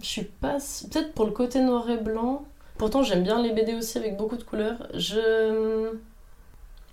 Je 0.00 0.06
suis 0.06 0.22
pas. 0.22 0.58
Peut-être 0.90 1.12
pour 1.14 1.26
le 1.26 1.32
côté 1.32 1.60
noir 1.60 1.88
et 1.90 1.96
blanc. 1.96 2.44
Pourtant, 2.76 3.02
j'aime 3.02 3.22
bien 3.22 3.42
les 3.42 3.52
BD 3.52 3.74
aussi 3.74 3.98
avec 3.98 4.16
beaucoup 4.16 4.36
de 4.36 4.44
couleurs. 4.44 4.86
Je. 4.94 5.92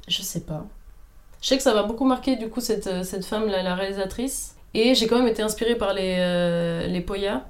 Je 0.08 0.21
sais 0.21 0.41
pas. 0.41 0.65
Je 1.41 1.49
sais 1.49 1.58
que 1.58 1.63
ça 1.63 1.73
va 1.73 1.84
beaucoup 1.84 2.05
marquer 2.05 2.36
du 2.36 2.49
coup 2.49 2.60
cette, 2.60 2.88
euh, 2.88 3.03
cette 3.03 3.25
femme, 3.25 3.47
là, 3.47 3.62
la 3.62 3.75
réalisatrice. 3.75 4.55
Et 4.73 4.95
j'ai 4.95 5.08
quand 5.08 5.17
même 5.17 5.27
été 5.27 5.41
inspirée 5.41 5.75
par 5.75 5.93
les, 5.93 6.17
euh, 6.19 6.88
les 6.88 7.01
Poya. 7.01 7.45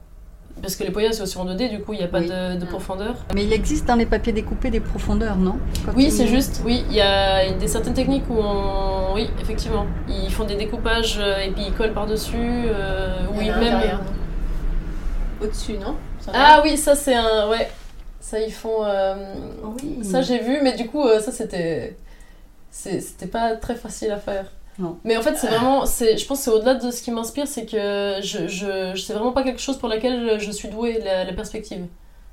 Parce 0.62 0.76
que 0.76 0.84
les 0.84 0.92
Poya, 0.92 1.12
c'est 1.12 1.22
aussi 1.22 1.38
en 1.38 1.46
2D, 1.46 1.70
du 1.70 1.82
coup, 1.82 1.94
il 1.94 2.00
n'y 2.00 2.06
a 2.06 2.08
pas 2.08 2.20
Oui. 2.22 2.28
de, 2.28 2.56
de 2.60 2.66
Mm. 2.66 2.70
profondeur. 2.70 3.16
Mais 3.36 3.44
il 3.44 3.54
existe 3.54 3.86
dans 3.86 3.96
les 3.96 4.06
papiers 4.06 4.32
découpés 4.34 4.70
des 4.72 4.80
profondeurs, 4.80 5.36
non? 5.36 5.58
Quand 5.86 5.92
Oui, 5.96 6.10
c'est 6.10 6.28
juste, 6.28 6.62
oui, 6.66 6.84
il 6.90 6.96
y 6.96 7.02
a 7.02 7.52
des 7.52 7.68
certaines 7.68 7.94
techniques 7.94 8.24
où 8.30 8.38
on... 8.40 9.14
Oui, 9.14 9.30
effectivement. 9.42 9.86
Ils 10.08 10.32
font 10.32 10.46
des 10.46 10.56
découpages 10.56 11.18
euh, 11.20 11.40
et 11.40 11.52
puis 11.52 11.64
ils 11.68 11.74
collent 11.74 11.94
par-dessus. 11.94 12.36
euh, 12.38 13.18
un 13.32 13.60
même... 13.60 14.00
Au-dessus, 15.42 15.74
non? 15.78 15.96
Ça 16.20 16.32
Ah 16.34 16.62
oui, 16.64 16.78
ça 16.78 16.96
c'est 16.96 17.16
un... 17.16 17.50
Ouais, 17.50 17.70
ça 18.20 18.40
ils 18.40 18.54
font... 18.54 18.84
euh, 18.86 19.16
Oui. 19.84 20.00
Ça 20.04 20.22
j'ai 20.22 20.40
vu, 20.40 20.60
mais 20.64 20.76
du 20.76 20.88
coup, 20.88 21.04
euh, 21.06 21.20
ça 21.20 21.32
c'était... 21.32 21.96
C'était 22.72 23.28
pas 23.28 23.56
très 23.56 23.76
facile 23.76 24.12
à 24.12 24.18
faire. 24.18 24.46
Non. 24.78 24.98
Mais 25.04 25.16
en 25.18 25.22
fait, 25.22 25.36
c'est 25.36 25.48
vraiment... 25.48 25.86
c'est- 25.86 26.18
Je 26.18 26.26
pense 26.26 26.40
que 26.40 26.44
c'est 26.46 26.52
au-delà 26.52 26.76
de 26.76 26.92
ce 26.92 27.02
qui 27.02 27.12
m'inspire, 27.12 27.48
c'est 27.48 27.66
que 27.66 28.18
je, 28.22 28.48
je, 28.48 28.94
je- 28.96 29.02
c'est 29.02 29.14
vraiment 29.14 29.32
pas 29.32 29.44
quelque 29.44 29.62
chose 29.62 29.78
pour 29.78 29.88
laquelle 29.90 30.40
je 30.40 30.52
suis 30.52 30.68
douée, 30.68 31.00
la, 31.04 31.24
la 31.24 31.34
perspective. 31.34 31.86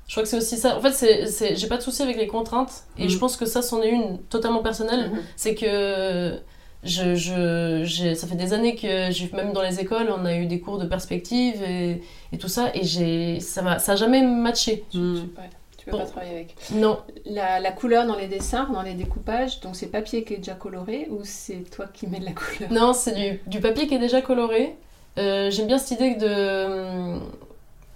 Je 0.07 0.13
crois 0.13 0.23
que 0.23 0.29
c'est 0.29 0.37
aussi 0.37 0.57
ça. 0.57 0.75
En 0.77 0.81
fait, 0.81 0.91
c'est, 0.91 1.27
c'est- 1.27 1.55
j'ai 1.55 1.67
pas 1.67 1.77
de 1.77 1.81
souci 1.81 2.01
avec 2.01 2.17
les 2.17 2.27
contraintes, 2.27 2.83
et 2.97 3.07
je 3.07 3.17
pense 3.17 3.37
que 3.37 3.45
ça, 3.45 3.61
c'en 3.61 3.81
est 3.81 3.89
une 3.89 4.19
totalement 4.23 4.61
personnelle. 4.61 5.09
Mhm. 5.11 5.19
C'est 5.37 5.55
que 5.55 6.37
je, 6.83 7.15
je, 7.15 7.81
j'ai- 7.85 8.13
ça 8.15 8.27
fait 8.27 8.35
des 8.35 8.51
années 8.51 8.75
que 8.75 9.09
j'ai 9.11 9.29
même 9.33 9.53
dans 9.53 9.61
les 9.61 9.79
écoles, 9.79 10.13
on 10.15 10.25
a 10.25 10.35
eu 10.35 10.45
des 10.45 10.59
cours 10.59 10.77
de 10.79 10.85
perspective 10.85 11.63
et, 11.63 12.01
et 12.33 12.37
tout 12.37 12.49
ça, 12.49 12.71
et 12.73 12.83
j'ai, 12.83 13.39
ça 13.39 13.61
m'a, 13.61 13.79
ça 13.79 13.93
a 13.93 13.95
jamais 13.95 14.21
matché. 14.21 14.83
Tu, 14.91 14.97
ouais, 14.97 15.49
tu 15.83 15.89
peux 15.89 15.97
Bon. 15.97 16.03
pas 16.03 16.05
travailler 16.09 16.33
avec. 16.35 16.55
Non, 16.71 16.99
La, 17.25 17.59
la 17.59 17.71
couleur 17.71 18.05
dans 18.07 18.15
les 18.15 18.27
dessins, 18.27 18.69
dans 18.71 18.81
les 18.81 18.93
découpages, 18.93 19.59
donc 19.61 19.75
c'est 19.75 19.87
papier 19.87 20.23
qui 20.23 20.33
est 20.35 20.37
déjà 20.37 20.53
coloré 20.53 21.07
ou 21.11 21.19
c'est 21.23 21.69
toi 21.69 21.85
qui 21.93 22.07
mets 22.07 22.19
de 22.19 22.25
la 22.25 22.31
couleur? 22.31 22.71
Non, 22.71 22.93
c'est 22.93 23.13
du, 23.13 23.41
du 23.47 23.59
papier 23.59 23.87
qui 23.87 23.95
est 23.95 23.99
déjà 23.99 24.21
coloré. 24.21 24.75
Euh, 25.17 25.51
j'aime 25.51 25.67
bien 25.67 25.77
cette 25.77 25.99
idée 25.99 26.15
de, 26.15 27.17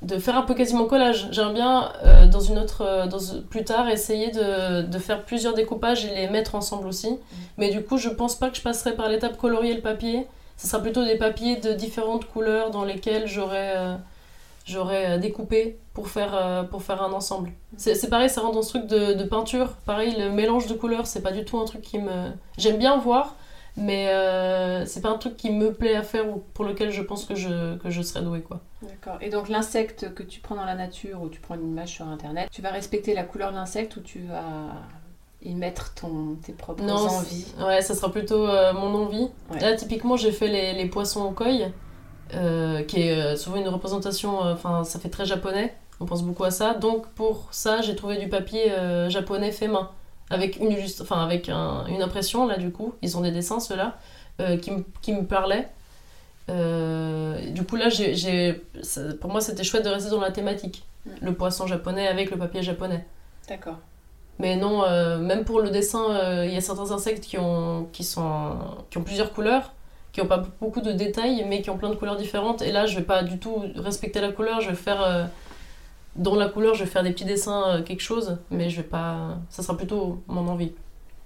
de 0.02 0.18
faire 0.20 0.38
un 0.38 0.44
peu 0.44 0.54
quasiment 0.54 0.86
collage. 0.86 1.30
J'aimerais 1.32 1.54
bien, 1.54 1.92
euh, 2.06 2.28
dans 2.28 2.40
une 2.42 2.60
autre, 2.60 2.82
euh, 2.82 3.08
dans, 3.08 3.18
plus 3.50 3.64
tard, 3.64 3.90
essayer 3.90 4.32
de, 4.32 4.82
de 4.84 5.00
faire 5.00 5.24
plusieurs 5.24 5.54
découpages 5.54 6.06
et 6.06 6.14
les 6.14 6.28
mettre 6.30 6.56
ensemble 6.56 6.88
aussi. 6.88 7.18
Mais 7.58 7.70
du 7.70 7.82
coup, 7.84 7.98
je 7.98 8.10
pense 8.10 8.36
pas 8.36 8.50
que 8.50 8.58
je 8.58 8.62
passerai 8.62 8.94
par 8.96 9.10
l'étape 9.10 9.38
colorier 9.38 9.74
le 9.74 9.82
papier. 9.82 10.28
Ce 10.58 10.68
sera 10.68 10.82
plutôt 10.82 11.04
des 11.06 11.18
papiers 11.18 11.56
de 11.58 11.74
différentes 11.74 12.26
couleurs 12.26 12.70
dans 12.72 12.84
lesquels 12.84 13.28
j'aurais 13.28 13.74
euh, 13.78 13.96
j'aurais 14.68 15.12
euh, 15.12 15.18
découpé 15.18 15.80
pour 15.94 16.10
faire, 16.10 16.36
euh, 16.36 16.64
pour 16.64 16.84
faire 16.84 17.02
un 17.02 17.12
ensemble. 17.14 17.52
C'est 17.78 18.10
pareil, 18.10 18.30
ça 18.30 18.42
rentre 18.42 18.54
dans 18.56 18.62
ce 18.62 18.78
truc 18.78 18.88
de, 18.88 19.14
de 19.14 19.24
peinture. 19.24 19.70
Pareil, 19.86 20.16
le 20.20 20.30
mélange 20.30 20.68
de 20.68 20.74
couleurs, 20.76 21.08
c'est 21.08 21.22
pas 21.22 21.32
du 21.32 21.44
tout 21.46 21.58
un 21.58 21.66
truc 21.66 21.82
qui 21.82 21.98
me. 21.98 22.32
J'aime 22.58 22.78
bien 22.78 22.98
voir, 22.98 23.36
mais 23.78 24.10
euh, 24.10 24.86
c'est 24.86 25.02
pas 25.02 25.10
un 25.10 25.18
truc 25.18 25.38
qui 25.38 25.50
me 25.52 25.74
plaît 25.74 25.96
à 25.96 26.04
faire 26.04 26.28
ou 26.30 26.44
pour 26.54 26.66
lequel 26.66 26.92
je 26.92 27.02
pense 27.02 27.26
que 27.26 27.34
je, 27.36 27.78
que 27.78 27.90
je 27.90 28.02
serais 28.02 28.22
douée. 28.24 28.42
Quoi. 28.42 28.60
D'accord. 28.84 29.18
Et 29.22 29.30
donc 29.30 29.50
l'insecte 29.50 30.14
que 30.14 30.22
tu 30.24 30.40
prends 30.40 30.56
dans 30.56 30.66
la 30.66 30.76
nature 30.76 31.22
ou 31.22 31.30
tu 31.30 31.40
prends 31.40 31.56
une 31.56 31.68
image 31.68 31.90
sur 31.94 32.08
internet, 32.08 32.50
tu 32.52 32.62
vas 32.62 32.70
respecter 32.70 33.14
la 33.16 33.24
couleur 33.24 33.52
de 33.52 33.56
l'insecte 33.56 33.96
ou 33.96 34.02
tu 34.02 34.20
vas 34.20 34.44
y 35.44 35.54
mettre 35.54 35.94
ton, 35.94 36.36
tes 36.44 36.52
propres 36.54 36.84
Non, 36.84 36.96
envies? 36.96 37.46
ouais, 37.66 37.82
ça 37.82 37.94
sera 37.96 38.12
plutôt 38.12 38.48
euh, 38.48 38.74
mon 38.74 38.94
envie. 38.96 39.30
Ouais. 39.52 39.60
Là, 39.62 39.76
typiquement, 39.76 40.18
j'ai 40.18 40.32
fait 40.32 40.48
les, 40.48 40.74
les 40.74 40.88
poissons 40.88 41.22
au 41.26 41.32
koi, 41.32 41.48
euh, 42.34 42.84
qui 42.84 43.02
est 43.02 43.20
euh, 43.22 43.36
souvent 43.36 43.58
une 43.58 43.68
représentation, 43.70 44.46
euh, 44.46 44.54
enfin, 44.54 44.84
ça 44.84 45.00
fait 45.00 45.10
très 45.10 45.26
japonais, 45.26 45.74
on 46.00 46.06
pense 46.06 46.24
beaucoup 46.24 46.44
à 46.44 46.52
ça. 46.52 46.74
Donc, 46.74 47.08
pour 47.10 47.48
ça, 47.52 47.82
j'ai 47.82 47.96
trouvé 47.96 48.18
du 48.18 48.28
papier 48.30 48.72
japonais 49.10 49.52
fait 49.52 49.68
main, 49.68 49.90
avec 50.30 50.58
une, 50.58 50.76
enfin, 51.02 51.24
avec 51.24 51.50
un- 51.50 51.86
une 51.88 52.02
impression, 52.02 52.46
là, 52.48 52.58
du 52.58 52.72
coup. 52.72 52.94
Ils 53.02 53.18
ont 53.18 53.22
des 53.22 53.32
dessins, 53.32 53.60
ceux-là, 53.60 53.98
qui, 54.62 54.72
me- 54.72 54.84
qui 55.02 55.14
me 55.14 55.24
parlaient. 55.26 55.68
Euh, 56.50 57.50
du 57.52 57.64
coup, 57.64 57.76
là, 57.76 57.90
ça- 58.82 59.02
pour 59.20 59.32
moi, 59.32 59.42
c'était 59.42 59.64
chouette 59.64 59.84
de 59.86 59.90
rester 59.90 60.10
dans 60.10 60.22
la 60.22 60.32
thématique. 60.32 60.84
Mm. 61.06 61.10
Le 61.22 61.34
poisson 61.34 61.68
japonais 61.68 62.08
avec 62.08 62.32
le 62.32 62.38
papier 62.38 62.64
japonais. 62.64 63.06
D'accord. 63.50 63.78
Mais 64.40 64.56
non, 64.56 64.84
euh, 64.84 65.18
même 65.18 65.46
pour 65.46 65.60
le 65.62 65.72
dessin, 65.72 66.12
euh, 66.12 66.46
il 66.46 66.54
y 66.54 66.58
a 66.58 66.62
certains 66.62 66.92
insectes 66.92 67.24
qui 67.24 67.38
ont, 67.38 67.88
qui, 67.92 68.04
sont, 68.04 68.54
qui 68.90 68.98
ont 69.00 69.04
plusieurs 69.04 69.34
couleurs, 69.34 69.74
qui 70.12 70.22
n'ont 70.22 70.28
pas 70.28 70.44
beaucoup 70.60 70.82
de 70.82 70.92
détails, 70.92 71.46
mais 71.48 71.62
qui 71.62 71.70
ont 71.70 71.78
plein 71.78 71.90
de 71.90 71.96
couleurs 71.96 72.16
différentes. 72.18 72.62
Et 72.62 72.72
là, 72.72 72.86
je 72.86 72.96
vais 72.98 73.04
pas 73.06 73.24
du 73.24 73.38
tout 73.40 73.64
respecter 73.76 74.22
la 74.22 74.32
couleur, 74.32 74.62
je 74.62 74.70
vais 74.70 74.76
faire... 74.76 75.02
euh, 75.02 75.26
dans 76.16 76.36
la 76.36 76.48
couleur, 76.50 76.74
je 76.74 76.84
vais 76.84 76.90
faire 76.90 77.04
des 77.04 77.12
petits 77.12 77.26
dessins, 77.26 77.64
euh, 77.68 77.84
quelque 77.84 78.02
chose, 78.02 78.38
mais 78.50 78.70
je 78.72 78.78
vais 78.78 78.88
pas... 78.88 79.38
Ça 79.50 79.62
sera 79.62 79.78
plutôt 79.78 80.24
mon 80.28 80.48
envie. 80.48 80.72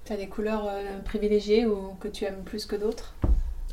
Tu 0.04 0.12
as 0.12 0.18
des 0.18 0.28
couleurs 0.28 0.66
euh, 0.68 1.00
privilégiées 1.06 1.66
ou 1.66 1.96
que 2.00 2.08
tu 2.10 2.26
aimes 2.26 2.44
plus 2.44 2.66
que 2.66 2.76
d'autres? 2.76 3.14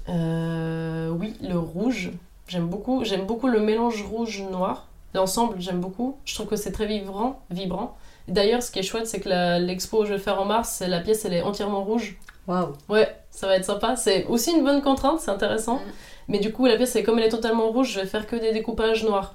Euh, 0.09 1.09
oui, 1.11 1.35
le 1.43 1.59
rouge, 1.59 2.13
j'aime 2.47 2.69
beaucoup. 2.69 3.05
J'aime 3.05 3.27
beaucoup 3.27 3.49
le 3.49 3.61
mélange 3.61 4.03
rouge-noir. 4.05 4.87
L'ensemble, 5.15 5.57
j'aime 5.59 5.81
beaucoup. 5.81 6.17
Je 6.25 6.35
trouve 6.35 6.47
que 6.47 6.57
c'est 6.57 6.71
très 6.73 6.87
vibrant. 6.87 7.43
vibrant. 7.51 7.97
D'ailleurs, 8.29 8.63
ce 8.63 8.71
qui 8.71 8.79
est 8.79 8.83
chouette, 8.83 9.07
c'est 9.07 9.21
que 9.21 9.29
la- 9.29 9.59
l'expo 9.59 10.01
que 10.01 10.07
je 10.07 10.13
vais 10.13 10.19
faire 10.21 10.41
en 10.41 10.45
mars, 10.45 10.83
la 10.87 11.01
pièce, 11.01 11.25
elle 11.25 11.35
est 11.35 11.43
entièrement 11.43 11.83
rouge. 11.83 12.19
Waouh 12.47 12.75
Ouais, 12.89 13.09
ça 13.39 13.47
va 13.47 13.57
être 13.57 13.65
sympa. 13.65 13.97
C'est 13.97 14.27
aussi 14.27 14.51
une 14.57 14.65
bonne 14.65 14.83
contrainte, 14.83 15.21
c'est 15.21 15.31
intéressant. 15.31 15.77
Mm. 15.77 15.91
Mais 16.29 16.39
du 16.41 16.53
coup, 16.53 16.67
la 16.67 16.77
pièce, 16.77 16.93
c'est 16.93 17.03
comme 17.03 17.19
elle 17.19 17.25
est 17.27 17.31
totalement 17.31 17.69
rouge, 17.71 17.93
je 17.93 18.01
vais 18.01 18.07
faire 18.07 18.27
que 18.27 18.37
des 18.37 18.53
découpages 18.53 19.05
noirs. 19.05 19.35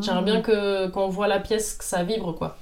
J'aimerais 0.00 0.22
bien 0.22 0.40
que 0.40 0.86
quand 0.88 1.04
on 1.04 1.08
voit 1.08 1.28
la 1.28 1.40
pièce, 1.40 1.74
que 1.74 1.84
ça 1.84 2.02
vibre, 2.04 2.34
quoi. 2.34 2.56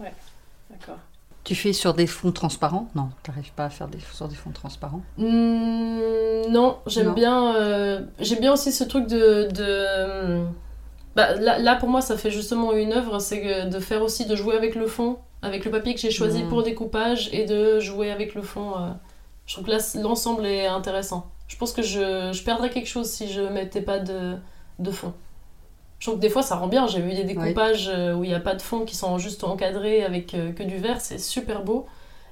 D'accord. 0.70 0.96
Tu 1.44 1.54
fais 1.54 1.72
sur 1.72 1.94
des 1.94 2.08
fonds 2.08 2.32
transparents? 2.32 2.88
Non, 2.96 3.10
tu 3.22 3.30
n'arrives 3.30 3.52
pas 3.52 3.66
à 3.66 3.70
faire 3.70 3.86
des, 3.88 3.98
sur 4.12 4.26
des 4.26 4.34
fonds 4.34 4.50
transparents? 4.50 5.02
Hmm, 5.18 6.50
non, 6.50 6.78
j'aime 6.86 7.14
bien, 7.14 7.54
euh, 7.56 8.00
j'aime 8.18 8.40
bien 8.40 8.52
aussi 8.52 8.72
ce 8.72 8.82
truc 8.84 9.06
de, 9.06 9.48
de 9.52 10.42
bah, 11.14 11.34
là, 11.36 11.58
là, 11.58 11.76
pour 11.76 11.88
moi 11.88 12.00
ça 12.00 12.16
fait 12.16 12.30
justement 12.30 12.72
une 12.72 12.92
œuvre, 12.92 13.18
c'est 13.20 13.66
de 13.66 13.78
faire 13.80 14.02
aussi 14.02 14.26
de 14.26 14.34
jouer 14.34 14.56
avec 14.56 14.74
le 14.74 14.86
fond, 14.86 15.18
avec 15.42 15.64
le 15.64 15.70
papier 15.70 15.94
que 15.94 16.00
j'ai 16.00 16.10
choisi 16.10 16.42
Mhm. 16.42 16.48
pour 16.48 16.62
découpage 16.62 17.28
et 17.32 17.44
de 17.44 17.78
jouer 17.80 18.10
avec 18.10 18.34
le 18.34 18.42
fond. 18.42 18.72
euh, 18.76 18.88
je 19.46 19.54
trouve 19.54 19.66
que 19.66 19.70
là 19.70 19.78
l'ensemble 20.02 20.46
est 20.46 20.66
intéressant. 20.66 21.30
Je 21.48 21.56
pense 21.56 21.72
que 21.72 21.82
je, 21.82 22.32
je 22.32 22.42
perdrais 22.44 22.70
quelque 22.70 22.88
chose 22.88 23.10
si 23.10 23.30
je 23.30 23.42
mettais 23.42 23.82
pas 23.82 23.98
de, 23.98 24.36
de 24.78 24.90
fond. 24.90 25.12
Je 25.98 26.06
trouve 26.06 26.16
que 26.16 26.22
des 26.22 26.30
fois 26.30 26.42
ça 26.42 26.56
rend 26.56 26.68
bien. 26.68 26.86
J'ai 26.86 27.00
vu 27.00 27.14
des 27.14 27.24
découpages 27.24 27.88
euh, 27.88 28.14
où 28.14 28.24
il 28.24 28.28
n'y 28.28 28.34
a 28.34 28.40
pas 28.40 28.54
de 28.54 28.62
fond 28.62 28.84
qui 28.84 28.96
sont 28.96 29.18
juste 29.18 29.44
encadrés 29.44 30.04
avec 30.04 30.34
euh, 30.34 30.52
que 30.52 30.62
du 30.62 30.76
vert, 30.78 31.00
c'est 31.00 31.18
super 31.18 31.62
beau. 31.62 31.86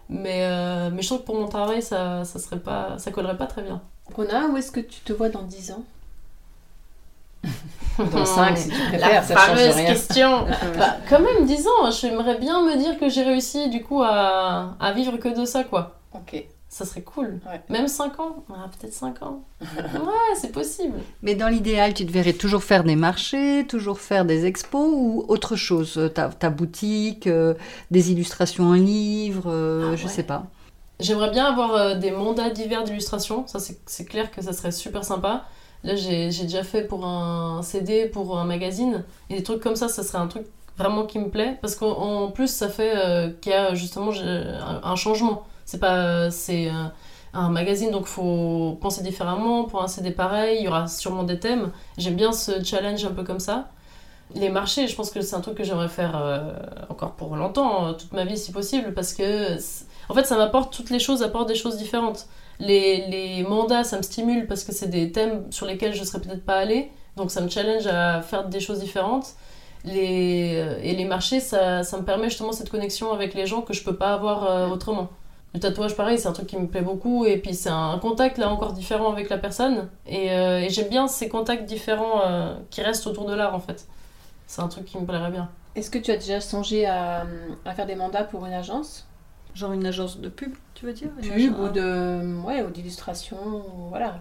Mais, 0.08 0.44
euh, 0.44 0.90
mais 0.92 1.02
je 1.02 1.06
trouve 1.08 1.20
que 1.20 1.26
pour 1.26 1.36
mon 1.38 1.46
travail, 1.46 1.82
ça, 1.82 2.24
ça 2.24 2.38
serait 2.40 2.58
pas, 2.58 2.98
ça 2.98 3.12
collerait 3.12 3.36
pas 3.36 3.46
très 3.46 3.62
bien. 3.62 3.80
Rona, 4.14 4.46
où 4.48 4.56
est-ce 4.56 4.72
que 4.72 4.80
tu 4.80 5.00
te 5.02 5.12
vois 5.12 5.28
dans 5.28 5.42
10 5.42 5.72
ans? 5.72 5.84
Dans 8.12 8.24
5 8.24 8.56
si 8.56 8.70
tu 8.70 8.76
préfères, 8.88 9.10
La 9.10 9.22
ça 9.22 9.36
change 9.36 9.58
fameuse 9.58 9.74
rien. 9.76 9.86
question. 9.86 10.46
Bah, 10.78 10.96
quand 11.08 11.20
même, 11.20 11.44
10 11.46 11.66
ans, 11.68 11.90
j'aimerais 11.90 12.38
bien 12.38 12.62
me 12.64 12.76
dire 12.76 12.98
que 12.98 13.08
j'ai 13.08 13.22
réussi 13.22 13.68
du 13.70 13.82
coup 13.82 14.02
à, 14.02 14.74
à 14.80 14.92
vivre 14.92 15.16
que 15.18 15.28
de 15.28 15.44
ça, 15.44 15.64
quoi. 15.64 15.98
Ok. 16.14 16.44
Ça 16.72 16.84
serait 16.84 17.02
cool. 17.02 17.40
Ouais. 17.46 17.60
Même 17.68 17.88
5 17.88 18.20
ans 18.20 18.44
Ah, 18.48 18.70
Peut-être 18.78 18.94
5 18.94 19.22
ans. 19.22 19.42
ouais, 19.60 20.34
c'est 20.40 20.52
possible. 20.52 20.98
Mais 21.20 21.34
dans 21.34 21.48
l'idéal, 21.48 21.94
tu 21.94 22.06
te 22.06 22.12
verrais 22.12 22.32
toujours 22.32 22.62
faire 22.62 22.84
des 22.84 22.94
marchés, 22.94 23.66
toujours 23.68 23.98
faire 23.98 24.24
des 24.24 24.46
expos 24.46 24.88
ou 24.88 25.24
autre 25.26 25.56
chose? 25.56 25.94
Euh, 25.98 26.08
Ta, 26.08 26.28
ta 26.28 26.48
boutique, 26.48 27.26
euh, 27.26 27.54
des 27.90 28.12
illustrations 28.12 28.64
en 28.68 28.74
livre, 28.74 29.50
euh, 29.50 29.90
Ah 29.92 29.96
je 29.96 30.04
ouais. 30.04 30.08
sais 30.12 30.22
pas. 30.22 30.44
J'aimerais 31.00 31.30
bien 31.30 31.46
avoir 31.46 31.74
euh, 31.74 31.94
des 31.96 32.12
mandats 32.12 32.50
divers 32.50 32.84
d'illustration. 32.84 33.46
Ça, 33.48 33.58
c'est 33.58 33.78
c'est 33.86 34.04
clair 34.04 34.30
que 34.30 34.40
ça 34.40 34.52
serait 34.52 34.70
super 34.70 35.02
sympa. 35.02 35.46
Là, 35.82 35.96
j'ai 35.96 36.30
j'ai 36.30 36.44
déjà 36.44 36.62
fait 36.62 36.84
pour 36.86 37.04
un 37.04 37.62
CD, 37.62 38.06
pour 38.06 38.38
un 38.38 38.44
magazine. 38.44 39.02
Et 39.28 39.36
des 39.38 39.42
trucs 39.42 39.60
comme 39.60 39.76
ça, 39.76 39.88
ça 39.88 40.04
serait 40.04 40.18
un 40.18 40.28
truc 40.28 40.44
vraiment 40.78 41.04
qui 41.04 41.18
me 41.18 41.30
plaît. 41.30 41.58
Parce 41.62 41.74
qu'en 41.74 41.90
en 41.98 42.30
plus, 42.30 42.46
ça 42.48 42.68
fait 42.68 42.92
euh, 42.96 43.30
qu'il 43.40 43.50
y 43.50 43.54
a 43.56 43.74
justement 43.74 44.12
un 44.84 44.94
changement. 44.96 45.42
C'est 45.70 45.78
pas. 45.80 46.30
C'est. 46.30 46.68
euh, 46.68 46.88
un 47.32 47.48
magazine, 47.50 47.90
donc 47.92 48.06
faut 48.06 48.76
penser 48.80 49.02
différemment. 49.02 49.64
Pour 49.64 49.82
un 49.82 49.88
CD 49.88 50.10
pareil, 50.10 50.58
il 50.60 50.64
y 50.64 50.68
aura 50.68 50.88
sûrement 50.88 51.22
des 51.22 51.38
thèmes. 51.38 51.70
J'aime 51.96 52.16
bien 52.16 52.32
ce 52.32 52.62
challenge 52.64 53.04
un 53.04 53.12
peu 53.12 53.22
comme 53.22 53.38
ça. 53.40 53.70
Les 54.34 54.48
marchés, 54.50 54.88
je 54.88 54.94
pense 54.96 55.10
que 55.10 55.20
c'est 55.22 55.36
un 55.36 55.40
truc 55.40 55.56
que 55.56 55.64
j'aimerais 55.64 55.88
faire 55.88 56.16
euh, 56.16 56.52
encore 56.88 57.12
pour 57.12 57.36
longtemps, 57.36 57.86
euh, 57.88 57.92
toute 57.94 58.12
ma 58.12 58.24
vie 58.24 58.38
si 58.38 58.52
possible, 58.52 58.94
parce 58.94 59.12
que 59.14 59.56
en 60.08 60.14
fait 60.14 60.24
ça 60.24 60.36
m'apporte 60.36 60.72
toutes 60.72 60.90
les 60.90 61.00
choses, 61.00 61.22
apportent 61.22 61.48
des 61.48 61.56
choses 61.56 61.76
différentes. 61.78 62.26
Les, 62.60 63.06
les 63.08 63.42
mandats, 63.44 63.84
ça 63.84 63.96
me 63.98 64.02
stimule 64.02 64.46
parce 64.46 64.64
que 64.64 64.72
c'est 64.72 64.88
des 64.88 65.12
thèmes 65.12 65.50
sur 65.52 65.66
lesquels 65.66 65.94
je 65.94 66.04
serais 66.04 66.20
peut-être 66.20 66.44
pas 66.44 66.56
allée, 66.58 66.90
donc 67.16 67.30
ça 67.32 67.40
me 67.40 67.48
challenge 67.48 67.86
à 67.88 68.22
faire 68.22 68.48
des 68.48 68.60
choses 68.60 68.80
différentes. 68.80 69.34
Les, 69.84 70.54
euh, 70.56 70.78
et 70.82 70.94
les 70.94 71.04
marchés, 71.06 71.40
ça, 71.40 71.82
ça 71.84 71.96
me 71.98 72.04
permet 72.04 72.28
justement 72.30 72.52
cette 72.52 72.70
connexion 72.70 73.12
avec 73.12 73.34
les 73.34 73.46
gens 73.46 73.62
que 73.62 73.72
je 73.74 73.82
peux 73.84 73.96
pas 73.96 74.14
avoir 74.14 74.70
autrement. 74.72 75.08
Le 75.54 75.60
tatouage, 75.60 75.96
pareil, 75.96 76.18
c'est 76.18 76.28
un 76.28 76.32
truc 76.32 76.46
qui 76.46 76.56
me 76.56 76.66
plaît 76.66 76.82
beaucoup. 76.82 77.24
Et 77.24 77.36
puis, 77.36 77.54
c'est 77.54 77.70
un 77.70 77.98
contact 77.98 78.38
là 78.38 78.50
encore 78.50 78.72
différent 78.72 79.10
avec 79.12 79.28
la 79.28 79.38
personne. 79.38 79.88
Et, 80.06 80.26
et 80.26 80.68
j'aime 80.70 80.88
bien 80.88 81.08
ces 81.08 81.28
contacts 81.28 81.64
différents 81.64 82.22
qui 82.70 82.82
restent 82.82 83.06
autour 83.06 83.26
de 83.26 83.34
l'art 83.34 83.54
en 83.54 83.60
fait. 83.60 83.86
C'est 84.46 84.62
un 84.62 84.68
truc 84.68 84.84
qui 84.84 84.98
me 84.98 85.04
plairait 85.04 85.30
bien. 85.30 85.48
Est-ce 85.74 85.90
que 85.90 85.98
tu 85.98 86.10
as 86.10 86.16
déjà 86.16 86.40
songé 86.40 86.86
à, 86.86 87.24
à 87.64 87.74
faire 87.74 87.86
des 87.86 87.94
mandats 87.94 88.24
pour 88.24 88.46
une 88.46 88.52
agence? 88.52 89.06
Genre 89.54 89.72
une 89.72 89.86
agence 89.86 90.18
de 90.18 90.28
pub, 90.28 90.54
tu 90.74 90.86
veux 90.86 90.92
dire? 90.92 91.08
Pub 91.20 91.58
ou 91.58 91.68
de 91.68 92.40
ouais, 92.44 92.62
ou 92.62 92.70
d'illustration, 92.70 93.36
voilà. 93.88 94.18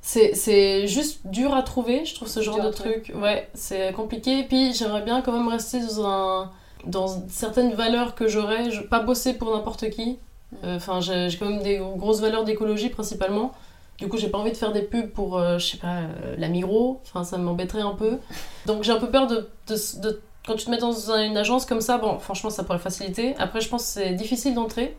C'est 0.00 0.86
juste 0.86 1.26
dur 1.26 1.54
à 1.54 1.62
trouver, 1.62 2.04
je 2.04 2.14
trouve 2.14 2.28
ce 2.28 2.40
genre 2.40 2.60
de 2.60 2.70
truc. 2.70 3.12
Ouais, 3.14 3.48
c'est 3.54 3.92
compliqué. 3.92 4.40
Et 4.40 4.44
puis 4.44 4.72
j'aimerais 4.72 5.02
bien 5.02 5.22
quand 5.22 5.32
même 5.32 5.48
rester 5.48 5.80
dans, 5.80 6.06
un, 6.06 6.50
dans 6.84 7.08
certaines 7.28 7.74
valeurs 7.74 8.14
que 8.14 8.28
j'aurais. 8.28 8.70
Pas 8.90 9.00
bosser 9.00 9.34
pour 9.34 9.54
n'importe 9.54 9.90
qui. 9.90 10.18
Mm. 10.52 10.56
Euh, 10.64 10.76
enfin, 10.76 11.00
j'ai 11.00 11.28
quand 11.38 11.48
même 11.48 11.62
des 11.62 11.78
grosses 11.96 12.20
valeurs 12.20 12.44
d'écologie 12.44 12.88
principalement. 12.88 13.52
Du 13.98 14.06
coup, 14.06 14.16
j'ai 14.16 14.28
pas 14.28 14.38
envie 14.38 14.52
de 14.52 14.56
faire 14.56 14.72
des 14.72 14.82
pubs 14.82 15.10
pour, 15.10 15.38
euh, 15.38 15.58
je 15.58 15.72
sais 15.72 15.76
pas, 15.76 15.98
euh, 15.98 16.36
la 16.38 16.48
Migros. 16.48 17.00
Enfin, 17.04 17.24
ça 17.24 17.36
m'embêterait 17.36 17.82
un 17.82 17.94
peu. 17.94 18.18
Donc, 18.64 18.84
j'ai 18.84 18.92
un 18.92 18.98
peu 18.98 19.10
peur 19.10 19.26
de, 19.26 19.48
de, 19.66 20.20
Quand 20.46 20.54
tu 20.54 20.66
te 20.66 20.70
mets 20.70 20.78
dans 20.78 20.92
une 21.16 21.36
agence 21.36 21.66
comme 21.66 21.80
ça, 21.80 21.98
bon, 21.98 22.18
franchement, 22.20 22.48
ça 22.48 22.62
pourrait 22.62 22.78
faciliter. 22.78 23.34
Après, 23.38 23.60
je 23.60 23.68
pense 23.68 23.82
que 23.82 23.88
c'est 24.00 24.12
difficile 24.12 24.54
d'entrer. 24.54 24.96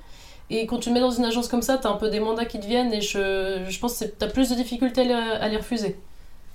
Et 0.50 0.66
quand 0.66 0.80
tu 0.80 0.90
te 0.90 0.94
mets 0.94 1.00
dans 1.00 1.12
une 1.12 1.24
agence 1.24 1.48
comme 1.48 1.62
ça, 1.62 1.78
t'as 1.78 1.90
un 1.90 1.96
peu 1.96 2.10
des 2.10 2.20
mandats 2.20 2.46
qui 2.46 2.60
te 2.60 2.66
viennent 2.66 2.92
et 2.92 3.02
je, 3.02 3.64
je 3.70 3.80
pense 3.80 4.00
que 4.00 4.06
t'as 4.06 4.28
plus 4.28 4.50
de 4.50 4.56
difficultés 4.56 5.02
à 5.14 5.48
les, 5.48 5.58
refuser. 5.58 5.98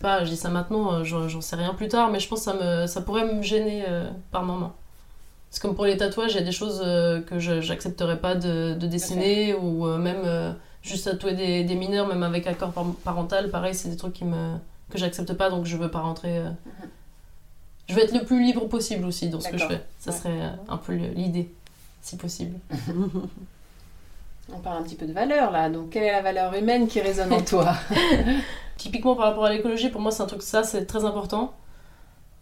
Pas, 0.00 0.24
je 0.24 0.30
dis 0.30 0.36
ça 0.36 0.50
maintenant, 0.50 0.94
euh, 0.94 1.04
j'en 1.04 1.40
sais 1.40 1.56
rien 1.56 1.72
plus 1.74 1.88
tard, 1.88 2.10
mais 2.10 2.18
je 2.18 2.28
pense 2.28 2.40
que 2.40 2.44
ça, 2.44 2.54
me, 2.54 2.86
ça 2.88 3.00
pourrait 3.00 3.24
me 3.24 3.40
gêner 3.40 3.84
par 4.32 4.42
moment. 4.42 4.74
C'est 5.54 5.62
comme 5.62 5.76
pour 5.76 5.84
les 5.84 5.96
tatouages, 5.96 6.32
il 6.32 6.38
y 6.38 6.40
a 6.40 6.44
des 6.44 6.50
choses 6.50 6.80
que 6.80 7.38
j'accepterais 7.38 8.18
pas 8.18 8.34
de, 8.34 8.74
de 8.74 8.86
dessiner 8.88 9.54
ou 9.54 9.86
même 9.86 10.56
juste 10.82 11.04
tatouer 11.04 11.34
des, 11.34 11.64
des, 11.64 11.74
mineurs, 11.74 12.06
même 12.06 12.22
avec 12.22 12.46
accord 12.46 12.72
parental, 13.04 13.50
pareil, 13.50 13.74
c'est 13.74 13.88
des 13.88 13.96
trucs 13.96 14.14
qui 14.14 14.24
me, 14.24 14.56
que 14.90 14.98
j'accepte 14.98 15.32
pas, 15.32 15.50
donc 15.50 15.64
je 15.64 15.76
veux 15.76 15.90
pas 15.90 16.00
rentrer. 16.00 16.38
Euh. 16.38 16.50
Mhm. 16.50 16.88
Je 17.88 17.94
veux 17.94 18.02
être 18.02 18.14
le 18.14 18.24
plus 18.24 18.42
libre 18.42 18.66
possible 18.66 19.04
aussi 19.04 19.28
dans 19.28 19.40
ce 19.40 19.48
que 19.48 19.58
je 19.58 19.66
fais. 19.66 19.82
Ça 19.98 20.12
serait 20.12 20.40
euh, 20.40 20.50
un 20.68 20.78
peu 20.78 20.94
l'idée, 20.94 21.50
si 22.00 22.16
possible. 22.16 22.58
On 24.52 24.58
parle 24.58 24.78
un 24.78 24.82
petit 24.82 24.94
peu 24.94 25.06
de 25.06 25.12
valeur 25.12 25.50
là, 25.50 25.70
donc 25.70 25.90
quelle 25.90 26.02
est 26.02 26.12
la 26.12 26.20
valeur 26.20 26.54
humaine 26.54 26.86
qui 26.86 27.00
résonne 27.00 27.32
en 27.32 27.40
toi? 27.40 27.74
Typiquement 28.76 29.16
par 29.16 29.26
rapport 29.26 29.46
à 29.46 29.50
l'écologie, 29.50 29.88
pour 29.88 30.02
moi 30.02 30.10
c'est 30.10 30.22
un 30.22 30.26
truc, 30.26 30.42
ça 30.42 30.64
c'est 30.64 30.84
très 30.84 31.04
important. 31.04 31.54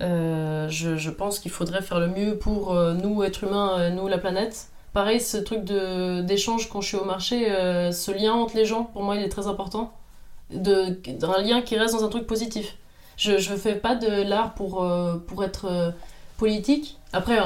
Euh, 0.03 0.69
je, 0.69 1.11
pense 1.11 1.39
qu'il 1.39 1.51
faudrait 1.51 1.83
faire 1.83 2.01
le 2.01 2.09
mieux 2.09 2.37
pour 2.37 2.75
nous, 2.75 3.23
êtres 3.23 3.45
humains, 3.45 3.91
nous, 3.91 4.09
la 4.09 4.19
planète. 4.19 4.73
Pareil, 4.93 5.21
ce 5.21 5.39
truc 5.39 5.65
d'échange 5.65 6.69
quand 6.69 6.83
je 6.83 6.89
suis 6.89 6.97
au 6.99 7.05
marché, 7.05 7.51
euh, 7.51 7.93
ce 7.93 8.11
lien 8.11 8.35
entre 8.35 8.57
les 8.57 8.67
gens, 8.67 8.85
pour 8.85 9.03
moi, 9.03 9.17
il 9.17 9.23
est 9.23 9.31
très 9.31 9.47
important. 9.47 9.93
De, 10.51 10.99
un 11.23 11.41
lien 11.41 11.63
qui 11.63 11.79
reste 11.79 11.95
dans 11.95 12.05
un 12.05 12.11
truc 12.11 12.27
positif. 12.27 12.77
Je 13.17 13.33
ne 13.33 13.57
fais 13.57 13.75
pas 13.75 13.95
de 13.95 14.23
l'art 14.23 14.53
pour, 14.53 14.85
euh, 14.85 15.17
pour 15.17 15.45
être 15.45 15.65
euh, 15.65 15.91
politique. 16.37 16.99
Après, 17.15 17.39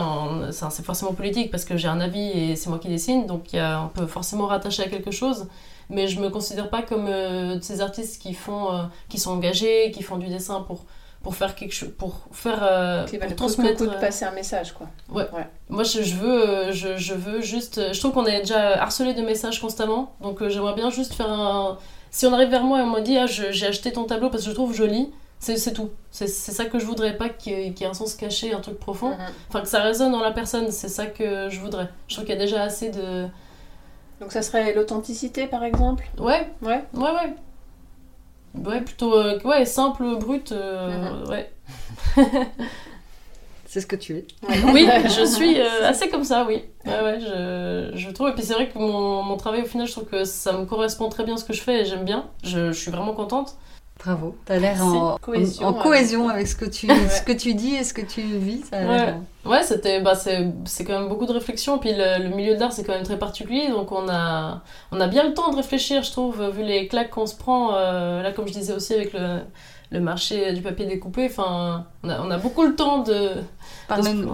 c'est 0.50 0.84
forcément 0.84 1.12
politique 1.12 1.50
parce 1.50 1.64
que 1.64 1.76
j'ai 1.76 1.88
un 1.88 2.00
avis 2.00 2.28
et 2.30 2.56
c'est 2.56 2.68
moi 2.68 2.78
qui 2.78 2.88
dessine, 2.88 3.26
donc 3.26 3.48
on 3.52 3.88
peut 3.92 4.06
forcément 4.06 4.46
rattacher 4.46 4.84
à 4.84 4.88
quelque 4.88 5.10
chose. 5.10 5.48
Mais 5.90 6.06
je 6.06 6.20
me 6.20 6.30
considère 6.30 6.70
pas 6.70 6.82
comme 6.82 7.08
ces 7.60 7.80
artistes 7.80 8.22
qui, 8.22 8.32
font, 8.32 8.88
qui 9.08 9.18
sont 9.18 9.32
engagés, 9.32 9.90
qui 9.90 10.04
font 10.04 10.18
du 10.18 10.28
dessin 10.28 10.60
pour, 10.60 10.84
pour 11.26 11.34
faire 11.34 11.56
quelque 11.56 11.74
chose 11.74 11.90
pour 11.98 12.20
faire 12.30 12.60
euh, 12.62 13.04
pour 13.04 13.34
transmettre 13.34 13.82
de 13.82 13.98
passer 13.98 14.24
un 14.24 14.30
message 14.30 14.70
quoi. 14.74 14.86
Ouais, 15.10 15.28
ouais. 15.32 15.48
moi 15.68 15.82
je, 15.82 16.00
je 16.00 16.14
veux 16.14 16.48
euh, 16.48 16.72
je, 16.72 16.96
je, 16.96 17.14
veux 17.14 17.40
juste 17.40 17.92
je 17.92 17.98
trouve 17.98 18.12
qu'on 18.12 18.26
est 18.26 18.42
déjà 18.42 18.80
harcelé 18.80 19.12
de 19.12 19.22
messages 19.22 19.60
constamment 19.60 20.14
donc 20.20 20.40
euh, 20.40 20.48
j'aimerais 20.48 20.74
bien 20.74 20.88
juste 20.88 21.14
faire 21.14 21.28
un 21.28 21.78
si 22.12 22.26
on 22.26 22.32
arrive 22.32 22.50
vers 22.50 22.62
moi 22.62 22.78
et 22.78 22.82
on 22.82 22.92
me 22.92 23.00
dit 23.00 23.18
ah 23.18 23.26
j'ai 23.26 23.66
acheté 23.66 23.90
ton 23.90 24.04
tableau 24.04 24.30
parce 24.30 24.44
que 24.44 24.50
je 24.50 24.54
trouve 24.54 24.72
joli 24.72 25.10
c'est 25.40 25.72
tout. 25.72 25.90
C'est 26.12 26.28
ça 26.28 26.66
que 26.66 26.78
je 26.78 26.86
voudrais 26.86 27.16
pas 27.16 27.28
qu'il 27.28 27.76
y, 27.76 27.82
ait 27.82 27.86
un 27.86 27.92
sens 27.92 28.14
caché 28.14 28.54
un 28.54 28.60
truc 28.60 28.78
profond. 28.78 29.10
Mm-hmm. 29.10 29.32
enfin 29.48 29.60
que 29.62 29.68
ça 29.68 29.80
résonne 29.80 30.12
dans 30.12 30.22
la 30.22 30.30
personne 30.30 30.70
c'est 30.70 30.88
ça 30.88 31.06
que 31.06 31.48
je 31.50 31.58
voudrais. 31.58 31.88
Je 32.06 32.14
trouve 32.14 32.24
qu'il 32.24 32.36
y 32.36 32.38
a 32.38 32.40
déjà 32.40 32.62
assez 32.62 32.90
de 32.90 33.26
donc 34.20 34.30
ça 34.30 34.42
serait 34.42 34.74
l'authenticité 34.74 35.48
par 35.48 35.64
exemple? 35.64 36.08
Ouais. 36.18 36.48
Ouais. 36.62 36.84
Ouais 36.94 37.10
ouais 37.10 37.34
Ouais, 38.64 38.80
plutôt 38.80 39.14
euh, 39.14 39.38
ouais, 39.44 39.64
simple, 39.64 40.04
brut. 40.18 40.52
Euh, 40.52 41.22
mhm. 41.24 41.28
Ouais. 41.28 41.50
c'est 43.66 43.80
ce 43.80 43.86
que 43.86 43.96
tu 43.96 44.16
es. 44.16 44.26
oui, 44.72 44.88
je 45.04 45.24
suis 45.24 45.60
euh, 45.60 45.88
assez 45.88 46.08
comme 46.08 46.24
ça, 46.24 46.44
oui. 46.46 46.64
Ouais, 46.84 47.02
ouais, 47.02 47.20
je, 47.20 47.92
je 47.94 48.10
trouve. 48.10 48.28
Et 48.28 48.32
puis 48.32 48.42
c'est 48.42 48.54
vrai 48.54 48.68
que 48.68 48.78
mon, 48.78 49.22
mon, 49.22 49.36
travail, 49.36 49.62
au 49.62 49.66
final, 49.66 49.86
je 49.86 49.92
trouve 49.92 50.06
que 50.06 50.24
ça 50.24 50.52
me 50.52 50.64
correspond 50.64 51.08
très 51.08 51.24
bien 51.24 51.36
ce 51.36 51.44
que 51.44 51.52
je 51.52 51.62
fais 51.62 51.82
et 51.82 51.84
j'aime 51.84 52.04
bien. 52.04 52.26
Je, 52.42 52.72
je 52.72 52.78
suis 52.78 52.90
vraiment 52.90 53.12
contente. 53.12 53.56
Bravo. 53.98 54.36
Tu 54.46 54.52
as 54.52 54.58
l'air 54.58 54.84
en 54.84 55.18
cohésion, 55.18 55.66
en, 55.66 55.72
cohésion 55.72 56.28
avec 56.28 56.46
ce 56.46 56.54
que, 56.54 56.66
tu, 56.66 56.86
ce 57.10 57.22
que 57.22 57.32
tu 57.32 57.54
dis 57.54 57.74
et 57.74 57.84
ce 57.84 57.94
que 57.94 58.02
tu 58.02 58.20
vis. 58.20 58.62
ouais, 58.72 59.14
ouais 59.48 59.62
c'était, 59.62 60.00
bah, 60.00 60.14
c'est, 60.14 60.84
quand 60.84 60.98
même 60.98 61.08
beaucoup 61.08 61.26
de 61.26 61.32
réflexion. 61.32 61.78
Puis 61.78 61.92
le, 61.92 62.28
milieu 62.34 62.54
de 62.54 62.60
l'art, 62.60 62.72
c'est 62.72 62.84
quand 62.84 62.94
même 62.94 63.04
très 63.04 63.18
particulier. 63.18 63.68
Donc 63.68 63.92
on 63.92 64.08
a, 64.08 64.62
on 64.92 65.00
a 65.00 65.06
bien 65.06 65.24
le 65.26 65.34
temps 65.34 65.50
de 65.50 65.56
réfléchir, 65.56 66.02
je 66.02 66.10
trouve, 66.10 66.50
vu 66.50 66.62
les 66.62 66.88
claques 66.88 67.10
qu'on 67.10 67.26
se 67.26 67.36
prend. 67.36 67.74
Euh, 67.74 68.22
là, 68.22 68.32
comme 68.32 68.46
je 68.46 68.52
disais 68.52 68.72
aussi 68.72 68.94
avec 68.94 69.12
le, 69.12 69.40
le 69.90 70.00
marché 70.00 70.52
du 70.52 70.62
papier 70.62 70.86
découpé. 70.86 71.26
Enfin, 71.26 71.86
on 72.02 72.08
a, 72.08 72.20
on 72.20 72.30
a 72.30 72.38
beaucoup 72.38 72.64
le 72.64 72.74
temps 72.74 73.02
de. 73.02 73.30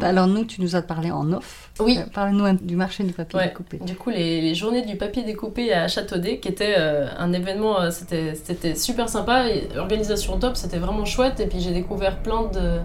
alors 0.03 0.27
nous, 0.27 0.45
tu 0.45 0.61
nous 0.61 0.77
as 0.77 0.83
parlé 0.83 1.11
en 1.11 1.31
off. 1.33 1.71
Oui. 1.81 1.99
Euh, 1.99 2.05
Parle-nous 2.13 2.57
du 2.61 2.77
marché 2.77 3.05
du 3.05 3.13
papier 3.13 3.41
découpé. 3.41 3.79
Du 3.79 3.95
coup, 3.95 4.11
les, 4.11 4.41
les, 4.41 4.55
journées 4.55 4.83
du 4.83 4.97
papier 4.97 5.23
découpé 5.23 5.73
à 5.73 5.89
Châteaudet, 5.89 6.39
qui 6.39 6.49
était 6.49 6.75
euh, 6.79 7.07
un 7.19 7.33
événement, 7.33 7.81
euh, 7.81 7.91
c'était 7.91 8.75
super 8.75 9.09
sympa. 9.09 9.45
organisation 9.77 10.39
top, 10.39 10.57
c'était 10.57 10.79
vraiment 10.79 11.05
chouette. 11.05 11.41
Et 11.41 11.47
puis 11.47 11.61
j'ai 11.61 11.73
découvert 11.73 12.19
plein 12.19 12.45
de 12.45 12.81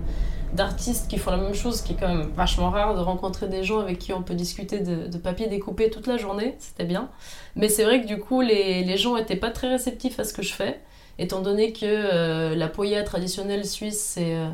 d'artistes 0.53 1.09
qui 1.09 1.17
font 1.17 1.31
la 1.31 1.37
même 1.37 1.53
chose, 1.53 1.81
qui 1.81 1.93
est 1.93 1.95
quand 1.95 2.07
même 2.07 2.29
vachement 2.35 2.69
rare 2.69 2.95
de 2.95 3.01
rencontrer 3.01 3.47
des 3.47 3.63
gens 3.63 3.79
avec 3.79 3.99
qui 3.99 4.13
on 4.13 4.23
peut 4.23 4.35
discuter 4.35 4.79
de, 4.79 5.17
papier 5.17 5.47
découpé 5.47 5.89
toute 5.89 6.07
la 6.07 6.17
journée, 6.17 6.55
c'était 6.59 6.85
bien. 6.85 7.09
Mais 7.55 7.69
c'est 7.69 7.83
vrai 7.83 8.01
que 8.01 8.07
du 8.07 8.19
coup, 8.19 8.41
les, 8.41 8.83
les 8.83 8.97
gens 8.97 9.15
n'étaient 9.17 9.35
pas 9.35 9.51
très 9.51 9.69
réceptifs 9.69 10.19
à 10.19 10.23
ce 10.23 10.33
que 10.33 10.41
je 10.41 10.53
fais 10.53 10.79
étant 11.19 11.41
donné 11.41 11.73
que 11.73 11.85
euh, 11.85 12.55
la 12.55 12.67
poya 12.67 13.03
traditionnelle 13.03 13.65
suisse, 13.65 13.99
c'est 13.99 14.35
euh, 14.35 14.49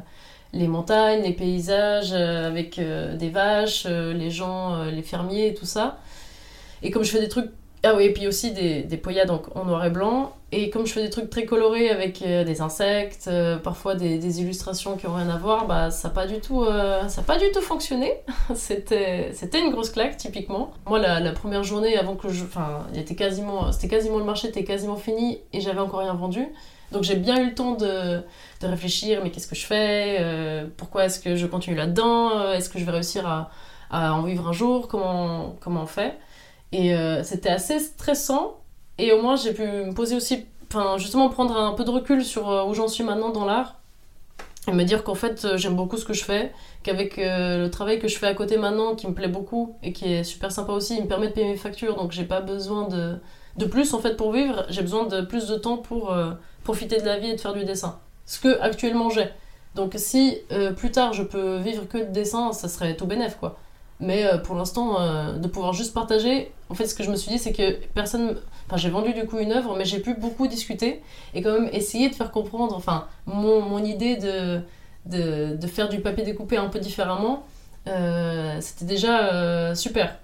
les 0.53 0.67
montagnes, 0.67 1.23
les 1.23 1.33
paysages 1.33 2.13
euh, 2.13 2.47
avec 2.47 2.79
des 2.79 3.29
vaches, 3.29 3.85
les 3.85 4.29
gens, 4.29 4.83
les 4.85 5.01
fermiers 5.01 5.47
et 5.47 5.53
tout 5.53 5.65
ça. 5.65 5.99
Et 6.81 6.91
comme 6.91 7.03
je 7.03 7.11
fais 7.11 7.21
des 7.21 7.29
trucs 7.29 7.51
ah 7.85 7.95
oui, 7.95 8.05
et 8.05 8.13
puis 8.13 8.27
aussi 8.27 8.51
des, 8.51 8.83
des 8.83 9.25
donc 9.25 9.55
en 9.55 9.65
noir 9.65 9.83
et 9.85 9.89
blanc. 9.89 10.33
Et 10.53 10.69
comme 10.69 10.85
je 10.85 10.93
fais 10.93 11.03
des 11.03 11.09
trucs 11.09 11.29
très 11.29 11.45
colorés 11.45 11.89
avec 11.89 12.19
des 12.23 12.61
insectes, 12.61 13.29
parfois 13.63 13.95
des, 13.95 14.39
illustrations 14.39 14.95
qui 14.95 15.07
n'ont 15.07 15.15
rien 15.15 15.29
à 15.29 15.37
voir, 15.37 15.67
bah 15.67 15.91
ça 15.91 16.07
n'a 16.07 16.13
pas 16.13 16.27
du 16.27 16.39
tout, 16.39 16.63
ça 17.07 17.23
pas 17.23 17.37
du 17.37 17.51
tout 17.51 17.59
fonctionné. 17.61 18.13
c'était, 18.55 19.31
une 19.59 19.71
grosse 19.71 19.89
claque 19.89 20.15
typiquement. 20.15 20.71
Moi 20.85 20.99
la, 20.99 21.19
la, 21.19 21.31
première 21.31 21.63
journée 21.63 21.97
avant 21.97 22.15
que 22.15 22.29
je, 22.29 22.43
enfin, 22.43 22.85
quasiment, 23.17 23.71
c'était 23.71 23.87
quasiment 23.89 24.19
le 24.19 24.25
marché 24.25 24.47
était 24.47 24.63
quasiment 24.63 24.95
fini 24.95 25.39
et 25.51 25.59
j'avais 25.59 25.79
encore 25.79 26.01
rien 26.01 26.13
vendu. 26.13 26.47
Donc 26.93 27.03
j'ai 27.03 27.15
bien 27.15 27.41
eu 27.41 27.47
le 27.47 27.55
temps 27.55 27.73
de, 27.73 28.21
de 28.61 28.67
réfléchir, 28.67 29.19
mais 29.23 29.31
qu'est-ce 29.31 29.47
que 29.47 29.55
je 29.55 29.65
fais 29.65 30.17
euh, 30.19 30.67
Pourquoi 30.77 31.05
est-ce 31.05 31.19
que 31.19 31.35
je 31.35 31.47
continue 31.47 31.75
là-dedans 31.75 32.51
Est-ce 32.53 32.69
que 32.69 32.79
je 32.79 32.85
vais 32.85 32.91
réussir 32.91 33.27
à, 33.27 33.49
à, 33.89 34.13
en 34.13 34.21
vivre 34.21 34.47
un 34.47 34.53
jour 34.53 34.87
comment, 34.87 35.55
comment 35.59 35.81
on 35.81 35.87
fait 35.87 36.17
Et 36.73 36.93
euh, 36.93 37.23
c'était 37.23 37.49
assez 37.49 37.79
stressant. 37.79 38.57
Et 38.97 39.13
au 39.13 39.21
moins 39.21 39.37
j'ai 39.37 39.53
pu 39.53 39.63
me 39.63 39.93
poser 39.93 40.17
aussi, 40.17 40.45
enfin 40.67 40.97
justement 40.97 41.29
prendre 41.29 41.57
un 41.57 41.71
peu 41.73 41.85
de 41.85 41.89
recul 41.89 42.25
sur 42.25 42.49
euh, 42.49 42.65
où 42.65 42.73
j'en 42.73 42.89
suis 42.89 43.03
maintenant 43.03 43.29
dans 43.29 43.45
l'art. 43.45 43.79
Et 44.67 44.71
me 44.71 44.83
dire 44.83 45.03
qu'en 45.03 45.15
fait 45.15 45.57
j'aime 45.57 45.75
beaucoup 45.75 45.97
ce 45.97 46.05
que 46.05 46.13
je 46.13 46.23
fais, 46.23 46.51
qu'avec 46.83 47.17
le 47.17 47.67
travail 47.67 47.99
que 47.99 48.07
je 48.07 48.17
fais 48.17 48.27
à 48.27 48.33
côté 48.33 48.57
maintenant, 48.57 48.95
qui 48.95 49.07
me 49.07 49.13
plaît 49.13 49.27
beaucoup 49.27 49.75
et 49.83 49.91
qui 49.91 50.13
est 50.13 50.23
super 50.23 50.53
sympa 50.53 50.71
aussi, 50.71 50.95
il 50.95 51.03
me 51.03 51.07
permet 51.07 51.27
de 51.27 51.33
payer 51.33 51.47
mes 51.47 51.57
factures, 51.57 51.97
donc 51.97 52.13
j'ai 52.13 52.23
pas 52.23 52.39
besoin 52.39 52.87
de, 52.87 53.17
de 53.57 53.65
plus 53.65 53.93
en 53.93 53.99
fait 53.99 54.15
pour 54.15 54.31
vivre, 54.31 54.65
j'ai 54.69 54.81
besoin 54.81 55.05
de 55.05 55.19
plus 55.19 55.47
de 55.47 55.55
temps 55.57 55.75
pour 55.75 56.15
profiter 56.63 57.01
de 57.01 57.05
la 57.05 57.19
vie 57.19 57.31
et 57.31 57.35
de 57.35 57.41
faire 57.41 57.51
du 57.51 57.65
dessin. 57.65 57.99
Ce 58.25 58.39
que 58.39 58.59
actuellement 58.61 59.09
j'ai. 59.09 59.27
Donc 59.75 59.93
si 59.97 60.37
euh, 60.51 60.71
plus 60.71 60.91
tard 60.91 61.13
je 61.13 61.23
peux 61.23 61.57
vivre 61.57 61.87
que 61.87 61.97
de 61.97 62.11
dessin, 62.11 62.53
ça 62.53 62.67
serait 62.67 62.95
tout 62.95 63.05
bénef 63.05 63.37
quoi. 63.39 63.57
Mais 64.05 64.25
euh, 64.25 64.37
pour 64.37 64.55
l'instant, 64.55 64.99
euh, 64.99 65.37
de 65.37 65.47
pouvoir 65.47 65.73
juste 65.73 65.93
partager, 65.93 66.51
en 66.69 66.73
fait 66.75 66.87
ce 66.87 66.93
que 66.95 67.03
je 67.03 67.09
me 67.11 67.15
suis 67.15 67.31
dit 67.31 67.39
c'est 67.39 67.53
que 67.53 67.71
personne, 67.93 68.37
Enfin, 68.67 68.77
j'ai 68.77 68.89
vendu 68.89 69.13
du 69.13 69.25
coup 69.25 69.39
une 69.39 69.51
œuvre, 69.51 69.75
mais 69.77 69.83
j'ai 69.85 69.99
pu 69.99 70.13
beaucoup 70.13 70.47
discuter 70.47 71.01
et 71.33 71.41
quand 71.41 71.51
même 71.53 71.69
essayer 71.73 72.09
de 72.09 72.15
faire 72.15 72.31
comprendre, 72.31 72.73
enfin, 72.75 73.07
mon, 73.25 73.61
mon 73.61 73.83
idée 73.83 74.15
de, 74.15 74.61
de, 75.05 75.55
de 75.57 75.67
faire 75.67 75.89
du 75.89 75.99
papier 75.99 76.23
découpé 76.23 76.55
un 76.57 76.69
peu 76.69 76.79
différemment. 76.79 77.43
euh, 77.87 78.57
C'était 78.61 78.85
déjà 78.85 79.75
super. 79.75 80.17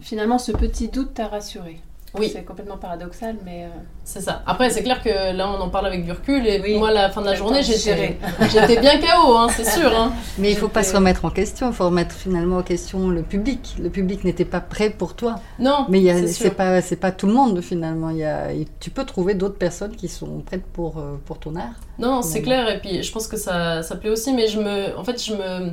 Finalement, 0.00 0.38
ce 0.38 0.52
petit 0.52 0.88
doute 0.88 1.14
t'a 1.14 1.26
rassuré. 1.26 1.80
Oui. 2.18 2.30
C'est 2.30 2.42
complètement 2.44 2.76
paradoxal, 2.76 3.36
mais. 3.44 3.64
euh, 3.64 3.68
C'est 4.04 4.20
ça. 4.20 4.42
Après, 4.46 4.68
c'est 4.68 4.82
clair 4.82 5.02
que 5.02 5.34
là, 5.34 5.48
on 5.48 5.60
en 5.62 5.70
parle 5.70 5.86
avec 5.86 6.04
du 6.04 6.12
recul 6.12 6.46
et 6.46 6.60
Oui. 6.60 6.76
moi, 6.78 6.88
à 6.90 6.92
la 6.92 7.08
fin 7.10 7.22
de 7.22 7.26
la 7.26 7.34
journée, 7.34 7.62
j'étais 7.62 8.80
bien 8.80 8.98
KO, 9.00 9.34
hein, 9.36 9.46
c'est 9.56 9.64
sûr. 9.64 9.96
Hein. 9.96 10.12
Mais 10.38 10.50
il 10.50 10.56
faut 10.56 10.68
pas 10.68 10.82
se 10.82 10.94
remettre 10.94 11.24
en 11.24 11.30
question, 11.30 11.68
il 11.68 11.72
faut 11.74 11.86
remettre 11.86 12.14
finalement 12.14 12.58
en 12.58 12.62
question 12.62 13.08
le 13.08 13.22
public. 13.22 13.76
Le 13.80 13.88
public 13.88 14.24
n'était 14.24 14.44
pas 14.44 14.60
prêt 14.60 14.90
pour 14.90 15.14
toi. 15.14 15.36
Non, 15.58 15.86
Mais 15.88 16.02
c'est 16.26 16.32
sûr. 16.32 16.54
pas, 16.54 16.82
c'est 16.82 16.96
pas 16.96 17.12
tout 17.12 17.26
le 17.26 17.32
monde 17.32 17.60
finalement. 17.62 18.10
Il 18.10 18.18
y 18.18 18.24
a, 18.24 18.48
tu 18.78 18.90
peux 18.90 19.04
trouver 19.04 19.34
d'autres 19.34 19.56
personnes 19.58 19.96
qui 19.96 20.08
sont 20.08 20.40
prêtes 20.44 20.66
pour, 20.66 20.98
euh, 20.98 21.14
pour 21.24 21.38
ton 21.38 21.56
art. 21.56 21.76
Non, 21.98 22.20
c'est 22.22 22.42
clair, 22.42 22.68
et 22.68 22.78
puis 22.78 23.02
je 23.02 23.10
pense 23.12 23.26
que 23.26 23.36
ça, 23.38 23.82
ça 23.82 23.96
plaît 23.96 24.10
aussi, 24.10 24.34
mais 24.34 24.48
je 24.48 24.60
me. 24.60 24.96
En 24.98 25.04
fait, 25.04 25.22
je 25.24 25.32
me. 25.34 25.70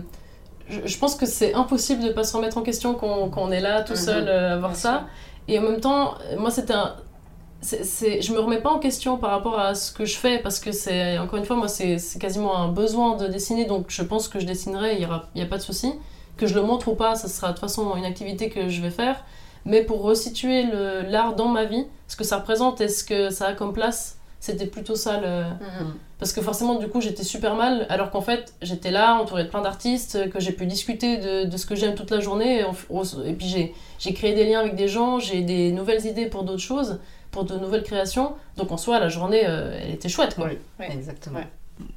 Je, 0.69 0.82
je 0.86 0.97
pense 0.99 1.15
que 1.15 1.25
c'est 1.25 1.54
impossible 1.56 2.04
de 2.04 2.10
pas 2.12 2.23
se 2.23 2.36
remettre 2.38 2.58
en 2.60 2.62
question 2.62 2.93
quand, 2.93 3.32
on 3.36 3.52
est 3.52 3.60
là 3.60 3.82
tout 3.82 3.93
Mhm. 3.93 3.97
seul 3.99 4.25
euh, 4.28 4.54
à 4.54 4.58
voir 4.58 4.75
ça. 4.75 5.08
Et 5.49 5.59
en 5.59 5.63
même 5.63 5.81
temps, 5.81 6.13
moi, 6.38 6.51
c'était 6.51 6.73
un. 6.73 6.95
c'est- 7.62 7.83
c'est- 7.83 8.21
je 8.21 8.31
me 8.31 8.39
remets 8.39 8.62
pas 8.62 8.69
en 8.69 8.79
question 8.79 9.17
par 9.17 9.31
rapport 9.31 9.59
à 9.59 9.75
ce 9.75 9.91
que 9.91 10.05
je 10.05 10.15
fais 10.15 10.39
parce 10.39 10.59
que 10.62 10.71
c'est 10.71 11.17
encore 11.17 11.38
une 11.39 11.43
fois 11.45 11.57
moi 11.57 11.67
c'est 11.67 11.97
quasiment 12.17 12.55
un 12.55 12.69
besoin 12.69 13.17
de 13.17 13.27
dessiner 13.27 13.65
donc 13.65 13.88
je 13.89 14.01
pense 14.01 14.29
que 14.29 14.39
je 14.39 14.45
dessinerai 14.45 14.95
il 14.95 15.01
y 15.35 15.41
a 15.41 15.45
pas 15.45 15.57
de 15.57 15.62
souci 15.62 15.91
que 16.38 16.47
je 16.47 16.55
le 16.55 16.62
montre 16.62 16.88
ou 16.88 16.95
pas 16.95 17.15
ça 17.15 17.27
sera 17.27 17.47
de 17.49 17.53
toute 17.55 17.59
façon 17.59 17.97
une 17.97 18.05
activité 18.05 18.49
que 18.49 18.69
je 18.69 18.81
vais 18.81 18.91
faire 18.91 19.25
mais 19.65 19.83
pour 19.83 20.03
resituer 20.03 20.63
l'art 21.09 21.35
dans 21.35 21.49
ma 21.49 21.65
vie 21.65 21.85
ce 22.07 22.15
que 22.15 22.23
ça 22.23 22.38
représente 22.38 22.79
et 22.79 22.88
ce 22.88 23.03
que 23.03 23.29
ça 23.29 23.47
a 23.47 23.53
comme 23.53 23.73
place 23.73 24.18
c'était 24.39 24.67
plutôt 24.67 24.95
ça 24.95 25.19
le 25.19 25.43
mhm. 25.43 25.93
parce 26.17 26.34
que 26.34 26.41
forcément, 26.41 26.75
du 26.75 26.88
coup, 26.88 27.02
j'étais 27.02 27.23
super 27.23 27.56
mal, 27.56 27.86
alors 27.89 28.10
qu'en 28.10 28.21
fait, 28.21 28.54
j'étais 28.62 28.91
là, 28.91 29.15
entourée 29.15 29.43
de 29.43 29.49
plein 29.49 29.62
d'artistes, 29.62 30.30
que 30.30 30.39
j'ai 30.39 30.52
pu 30.52 30.65
discuter 30.65 31.17
de, 31.17 31.45
de 31.45 31.58
ce 31.58 31.65
que 31.65 31.75
j'aime 31.75 31.95
toute 31.95 32.12
la 32.12 32.19
journée. 32.19 32.62
Et, 33.25 33.34
puis, 33.34 33.47
j'ai, 33.47 33.73
j'ai 33.99 34.13
créé 34.13 34.34
des 34.34 34.45
liens 34.45 34.60
avec 34.60 34.75
des 34.75 34.88
gens, 34.88 35.19
j'ai 35.19 35.41
des 35.41 35.71
nouvelles 35.71 36.06
idées 36.06 36.28
pour 36.28 36.43
d'autres 36.43 36.62
choses, 36.62 36.99
pour 37.32 37.43
de 37.45 37.56
nouvelles 37.58 37.84
créations. 37.84 38.34
Donc, 38.58 38.71
en 38.71 38.78
soi, 38.78 38.99
la 38.99 39.10
journée, 39.10 39.43
euh, 39.45 39.80
elle 39.82 39.91
était 39.91 40.10
chouette, 40.10 40.36
quoi. 40.36 40.47
Ouais. 40.47 40.91
Exactement. 40.91 41.39
Ouais. 41.39 41.47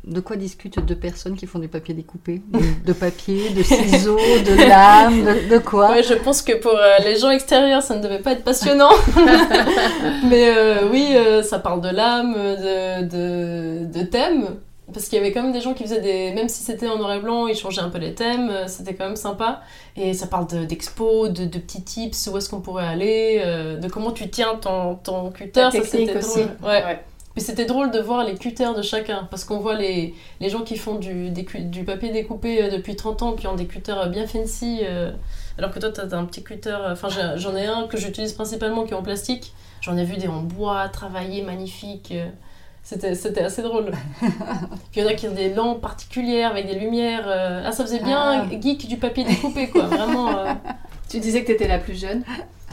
De 0.04 0.20
quoi 0.20 0.36
discutent 0.36 0.78
deux 0.84 0.96
personnes 0.96 1.36
qui 1.36 1.46
font 1.46 1.58
du 1.58 1.68
papier 1.68 1.94
découpé 1.94 2.42
de, 2.86 2.92
papier, 2.92 3.50
de 3.50 3.62
ciseaux, 3.62 4.16
de 4.16 4.68
lames, 4.68 5.24
de, 5.24 5.54
de 5.54 5.58
quoi 5.58 5.90
Ouais, 5.90 6.02
je 6.02 6.14
pense 6.14 6.42
que 6.42 6.52
pour 6.54 6.72
euh, 6.76 6.98
les 7.04 7.16
gens 7.18 7.30
extérieurs, 7.30 7.82
ça 7.82 7.96
ne 7.96 8.02
devait 8.02 8.18
pas 8.20 8.32
être 8.32 8.44
passionnant. 8.44 8.90
Mais 10.28 10.48
euh, 10.56 10.88
oui, 10.90 11.08
euh, 11.14 11.42
ça 11.42 11.58
parle 11.58 11.80
de 11.80 11.88
l'âme, 11.88 12.34
de, 12.34 13.02
de, 13.02 13.84
de 13.98 14.04
thèmes. 14.04 14.56
Parce 14.92 15.06
qu'il 15.08 15.16
y 15.16 15.20
avait 15.22 15.32
quand 15.32 15.42
même 15.42 15.52
des 15.52 15.60
gens 15.62 15.72
qui 15.72 15.84
faisaient 15.84 16.00
des. 16.02 16.32
Même 16.32 16.48
si 16.50 16.62
c'était 16.62 16.86
en 16.88 16.98
noir 16.98 17.14
et 17.14 17.20
blanc, 17.20 17.46
ils 17.46 17.56
changeaient 17.56 17.80
un 17.80 17.88
peu 17.88 17.98
les 17.98 18.14
thèmes, 18.14 18.52
c'était 18.66 18.92
quand 18.94 19.06
même 19.06 19.16
sympa. 19.16 19.62
Et 19.96 20.12
ça 20.12 20.26
parle 20.26 20.46
de- 20.48 20.64
d'expo, 20.66 21.28
de, 21.28 21.46
de 21.46 21.58
petits 21.58 21.82
tips, 21.82 22.26
où 22.30 22.36
est-ce 22.36 22.50
qu'on 22.50 22.60
pourrait 22.60 22.86
aller, 22.86 23.40
euh, 23.42 23.78
de 23.78 23.88
comment 23.88 24.10
tu 24.10 24.28
tiens 24.28 24.56
ton, 24.60 24.96
ton 24.96 25.30
cutter. 25.30 25.60
Ça, 25.62 25.70
technique 25.70 26.08
c'était 26.10 26.18
aussi. 26.18 26.40
drôle. 26.60 26.70
Ouais. 26.70 27.00
Puis 27.34 27.42
c'était 27.42 27.64
drôle 27.64 27.90
de 27.90 27.98
voir 27.98 28.24
les 28.24 28.34
cutters 28.34 28.74
de 28.74 28.82
chacun, 28.82 29.26
parce 29.30 29.44
qu'on 29.44 29.58
voit 29.58 29.74
les, 29.74 30.14
les 30.40 30.48
gens 30.50 30.60
qui 30.60 30.76
font 30.76 30.96
du, 30.96 31.30
des 31.30 31.44
cu- 31.44 31.60
du 31.62 31.84
papier 31.84 32.10
découpé 32.10 32.62
euh, 32.62 32.70
depuis 32.70 32.94
30 32.96 33.22
ans, 33.22 33.32
qui 33.32 33.46
ont 33.46 33.54
des 33.54 33.66
cutters 33.66 34.08
bien 34.10 34.26
fancy, 34.26 34.80
euh, 34.84 35.10
alors 35.58 35.70
que 35.70 35.78
toi, 35.78 35.90
t'as 35.90 36.14
un 36.16 36.24
petit 36.26 36.42
cutter, 36.42 36.70
euh, 36.70 36.92
enfin 36.92 37.08
j'en 37.36 37.56
ai 37.56 37.66
un 37.66 37.86
que 37.86 37.96
j'utilise 37.96 38.32
principalement 38.34 38.84
qui 38.84 38.92
est 38.92 38.96
en 38.96 39.02
plastique, 39.02 39.52
j'en 39.80 39.96
ai 39.96 40.04
vu 40.04 40.16
des 40.16 40.28
en 40.28 40.40
bois, 40.42 40.88
travaillés, 40.88 41.40
magnifiques, 41.42 42.12
c'était 42.82 43.14
c'était 43.14 43.42
assez 43.42 43.62
drôle. 43.62 43.92
Puis 44.20 45.00
il 45.00 45.02
y 45.02 45.04
en 45.04 45.08
a 45.08 45.14
qui 45.14 45.26
ont 45.28 45.32
des 45.34 45.54
lampes 45.54 45.80
particulières, 45.80 46.50
avec 46.50 46.66
des 46.66 46.74
lumières, 46.78 47.24
euh, 47.26 47.62
ah 47.64 47.72
ça 47.72 47.84
faisait 47.84 48.00
bien 48.00 48.44
Ah. 48.44 48.60
geek 48.60 48.86
du 48.88 48.96
papier 48.98 49.24
découpé, 49.24 49.68
quoi, 49.70 49.82
vraiment... 49.86 50.36
euh, 50.38 50.52
Tu 51.08 51.18
disais 51.20 51.42
que 51.42 51.46
t'étais 51.48 51.68
la 51.68 51.78
plus 51.78 51.98
jeune. 51.98 52.24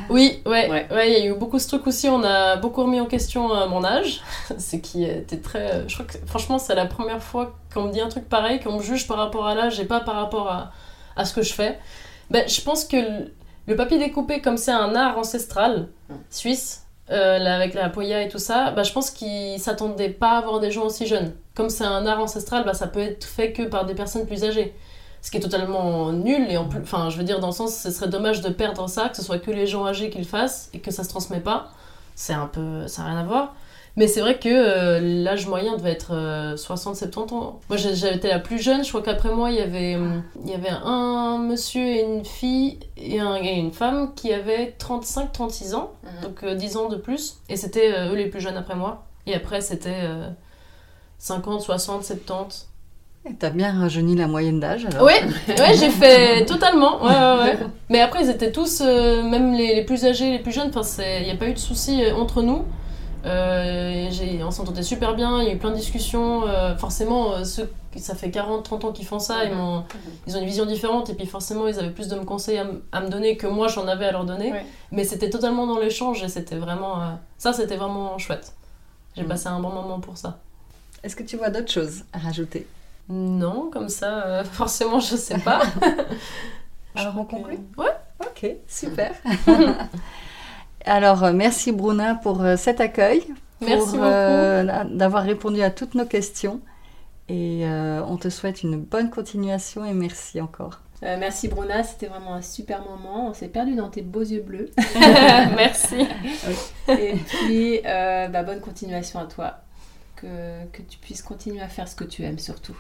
Oui, 0.09 0.41
ouais, 0.45 0.69
Ouais. 0.69 0.88
ouais, 0.91 1.12
il 1.12 1.19
y 1.19 1.21
a 1.21 1.25
eu 1.31 1.33
beaucoup 1.35 1.59
ce 1.59 1.67
truc 1.67 1.85
aussi. 1.88 2.07
On 2.09 2.23
a 2.23 2.55
beaucoup 2.57 2.83
remis 2.83 2.99
en 2.99 3.05
question 3.05 3.53
euh, 3.55 3.67
mon 3.67 3.83
âge, 3.83 4.21
ce 4.57 4.75
qui 4.77 5.03
était 5.03 5.38
très. 5.39 5.71
euh, 5.73 5.88
Je 5.88 5.93
crois 5.95 6.05
que 6.05 6.13
franchement, 6.25 6.59
c'est 6.59 6.75
la 6.75 6.85
première 6.85 7.21
fois 7.23 7.55
qu'on 7.73 7.83
me 7.83 7.91
dit 7.91 8.01
un 8.01 8.09
truc 8.09 8.27
pareil, 8.29 8.59
qu'on 8.59 8.77
me 8.77 8.83
juge 8.83 9.07
par 9.07 9.17
rapport 9.17 9.47
à 9.47 9.55
l'âge 9.55 9.79
et 9.79 9.85
pas 9.85 9.99
par 9.99 10.15
rapport 10.15 10.47
à, 10.49 10.71
à 11.15 11.25
ce 11.25 11.33
que 11.33 11.41
je 11.41 11.53
fais. 11.53 11.79
Ben, 12.29 12.47
je 12.47 12.62
pense 12.62 12.85
que 12.85 12.97
le, 12.97 13.33
le 13.67 13.75
papier 13.75 13.97
découpé, 13.97 14.41
comme 14.41 14.57
c'est 14.57 14.71
un 14.71 14.95
art 14.95 15.17
ancestral 15.17 15.88
Mm. 16.09 16.13
suisse, 16.31 16.83
euh, 17.12 17.38
là, 17.39 17.55
avec 17.55 17.73
la 17.75 17.88
poya 17.89 18.21
et 18.23 18.29
tout 18.29 18.39
ça, 18.39 18.71
ben, 18.71 18.81
je 18.83 18.91
pense 18.93 19.12
qu'ils 19.12 19.59
s'attendaient 19.59 20.09
pas 20.09 20.31
à 20.31 20.38
avoir 20.39 20.59
des 20.59 20.71
gens 20.71 20.85
aussi 20.85 21.05
jeunes. 21.07 21.33
Comme 21.55 21.69
c'est 21.69 21.83
un 21.83 22.05
art 22.07 22.19
ancestral, 22.19 22.63
ben, 22.65 22.73
ça 22.73 22.88
peut 22.88 22.99
être 22.99 23.25
fait 23.25 23.51
que 23.51 23.63
par 23.63 23.85
des 23.85 23.93
personnes 23.95 24.25
plus 24.25 24.43
âgées. 24.43 24.73
Ce 25.21 25.32
qui 25.32 25.38
est 25.38 25.41
totalement 25.41 26.12
nul 26.13 26.49
et 26.49 26.58
en 26.58 26.65
plus, 26.65 26.79
enfin, 26.82 27.10
je 27.10 27.17
veux 27.17 27.23
dire, 27.23 27.39
dans 27.39 27.47
le 27.47 27.53
sens, 27.53 27.75
ce 27.75 27.91
serait 27.91 28.08
dommage 28.10 28.41
de 28.41 28.49
perdre 28.49 28.88
ça, 28.88 29.10
que 29.10 29.17
ce 29.17 29.21
soit 29.23 29.39
que 29.39 29.51
les 29.51 29.67
gens 29.67 29.86
âgés 29.86 30.10
qui 30.10 30.17
le 30.19 30.23
fassent 30.23 30.69
et 30.73 30.79
que 30.79 30.91
ça 30.91 31.03
se 31.03 31.10
transmet 31.10 31.41
pas. 31.41 31.69
C'est 32.15 32.34
un 32.34 32.47
peu, 32.47 32.88
ça 32.88 33.03
n'a 33.03 33.10
rien 33.10 33.17
à 33.19 33.23
voir. 33.23 33.53
Mais 33.97 34.08
c'est 34.08 34.21
vrai 34.21 34.38
que 34.39 34.47
euh, 34.47 34.99
l'âge 35.23 35.47
moyen 35.47 35.75
devait 35.75 35.91
être 35.91 36.13
60-70 36.55 37.34
ans. 37.34 37.60
Moi, 37.69 37.77
été 37.79 38.27
la 38.29 38.39
plus 38.39 38.60
jeune. 38.60 38.84
Je 38.84 38.89
crois 38.89 39.01
qu'après 39.01 39.34
moi, 39.34 39.49
il 39.51 39.58
y 39.58 39.62
avait, 39.62 39.95
hum, 39.95 40.23
il 40.45 40.51
y 40.51 40.53
avait 40.53 40.69
un 40.69 41.38
monsieur 41.38 41.82
et 41.86 42.01
une 42.03 42.23
fille 42.23 42.79
et, 42.95 43.19
un, 43.19 43.36
et 43.36 43.55
une 43.55 43.73
femme 43.73 44.13
qui 44.15 44.32
avaient 44.32 44.73
35-36 44.79 45.75
ans, 45.75 45.91
Mhm. 46.03 46.21
donc 46.23 46.43
euh, 46.43 46.55
10 46.55 46.77
ans 46.77 46.88
de 46.88 46.95
plus. 46.95 47.39
Et 47.49 47.58
c'était 47.58 47.91
euh, 47.93 48.12
eux 48.12 48.15
les 48.15 48.27
plus 48.27 48.39
jeunes 48.39 48.58
après 48.58 48.75
moi. 48.75 49.03
Et 49.25 49.36
après, 49.36 49.60
c'était 49.60 50.01
euh, 50.03 50.29
50, 51.17 51.62
60, 51.62 52.03
70. 52.05 52.68
Et 53.25 53.34
T'as 53.36 53.49
bien 53.49 53.77
rajeuni 53.79 54.15
la 54.15 54.27
moyenne 54.27 54.60
d'âge 54.60 54.86
alors 54.86 55.03
Ouais, 55.03 55.21
ouais, 55.49 55.77
j'ai 55.77 55.89
fait 55.89 56.45
totalement. 56.45 57.03
Ouais, 57.03 57.10
ouais, 57.10 57.43
ouais. 57.51 57.60
Mais 57.89 57.99
après, 58.01 58.23
ils 58.23 58.29
étaient 58.29 58.51
tous, 58.51 58.82
euh, 58.82 59.23
même 59.23 59.53
les, 59.53 59.75
les 59.75 59.84
plus 59.84 60.05
âgés, 60.05 60.32
les 60.32 60.39
plus 60.39 60.51
jeunes, 60.53 60.71
il 60.99 61.23
n'y 61.25 61.32
a 61.32 61.36
pas 61.36 61.47
eu 61.47 61.53
de 61.53 61.60
soucis 61.60 62.03
euh, 62.03 62.15
entre 62.15 62.41
nous. 62.41 62.63
Euh, 63.25 64.10
on 64.45 64.51
s'entendait 64.51 64.82
super 64.84 65.13
bien, 65.15 65.41
il 65.41 65.47
y 65.47 65.51
a 65.51 65.53
eu 65.53 65.58
plein 65.58 65.71
de 65.71 65.75
discussions. 65.75 66.47
euh, 66.47 66.75
forcément, 66.77 67.43
ceux 67.43 67.69
ça 67.97 68.15
fait 68.15 68.32
40, 68.32 68.63
30 68.63 68.86
ans 68.86 68.91
qu'ils 68.93 69.05
font 69.05 69.19
ça, 69.19 69.43
ils, 69.45 69.53
m'ont- 69.53 69.84
ils 70.27 70.38
ont 70.38 70.39
une 70.39 70.45
vision 70.45 70.65
différente 70.65 71.10
et 71.10 71.15
puis 71.15 71.25
forcément, 71.25 71.67
ils 71.67 71.77
avaient 71.79 71.89
plus 71.89 72.08
de 72.08 72.15
me 72.15 72.23
conseils 72.23 72.62
à, 72.91 73.01
me 73.01 73.10
donner 73.10 73.36
que 73.36 73.47
moi 73.47 73.67
j'en 73.67 73.88
avais 73.88 74.05
à 74.05 74.12
leur 74.13 74.25
donner. 74.25 74.53
Mais 74.91 75.03
c'était 75.03 75.29
totalement 75.29 75.67
dans 75.67 75.79
l'échange 75.79 76.23
et 76.23 76.29
c'était 76.29 76.55
vraiment. 76.55 76.95
ça, 77.38 77.51
c'était 77.51 77.75
vraiment 77.75 78.17
chouette. 78.17 78.53
J'ai 79.17 79.23
Mhm. 79.23 79.27
passé 79.27 79.47
un 79.47 79.60
bon 79.60 79.69
moment 79.69 79.99
pour 79.99 80.17
ça. 80.17 80.38
Est-ce 81.03 81.15
que 81.15 81.23
tu 81.23 81.36
vois 81.36 81.49
d'autres 81.49 81.71
choses 81.71 82.03
à 82.13 82.19
rajouter? 82.19 82.65
Non, 83.10 83.69
comme 83.72 83.89
ça, 83.89 84.26
euh, 84.26 84.43
forcément, 84.52 85.00
je 85.00 85.15
sais 85.15 85.39
pas. 85.39 85.62
Alors, 86.95 87.17
on 87.17 87.26
que- 87.26 87.32
conclut 87.36 87.60
Ouais. 87.78 87.95
Ok, 88.22 88.45
super. 88.67 89.12
Alors, 90.86 91.24
euh, 91.24 91.34
merci 91.34 91.72
Bruna 91.72 92.15
pour 92.15 92.41
euh, 92.41 92.56
cet 92.58 92.80
accueil, 92.82 93.22
pour 93.60 93.67
Merci 93.67 93.91
beaucoup. 93.93 94.04
euh, 94.04 94.84
d'avoir 94.86 95.24
répondu 95.24 95.62
à 95.62 95.72
toutes 95.72 95.95
nos 95.95 96.06
questions. 96.06 96.62
Et 97.28 97.62
euh, 97.65 98.02
on 98.08 98.17
te 98.17 98.30
souhaite 98.30 98.63
une 98.63 98.78
bonne 98.80 99.10
continuation 99.10 99.86
et 99.86 99.93
merci 99.93 100.41
encore. 100.41 100.80
Euh, 101.04 101.15
merci 101.19 101.48
Bruna, 101.48 101.84
c'était 101.84 102.08
vraiment 102.08 102.34
un 102.34 102.41
super 102.41 102.82
moment. 102.84 103.28
On 103.30 103.34
s'est 103.34 103.48
perdu 103.50 103.76
dans 103.76 103.89
tes 103.89 104.02
beaux 104.02 104.22
yeux 104.24 104.41
bleus. 104.41 104.69
Merci. 105.56 106.08
Et 106.88 107.13
puis, 107.13 107.82
euh, 107.86 108.28
bah, 108.30 108.43
bonne 108.43 108.60
continuation 108.62 109.19
à 109.19 109.26
toi. 109.26 109.60
Que, 110.15 110.65
que 110.74 110.82
tu 110.82 110.98
puisses 110.98 111.22
continuer 111.22 111.62
à 111.62 111.67
faire 111.69 111.88
ce 111.88 111.95
que 111.95 112.04
tu 112.04 112.24
aimes 112.24 112.39
surtout. 112.39 112.76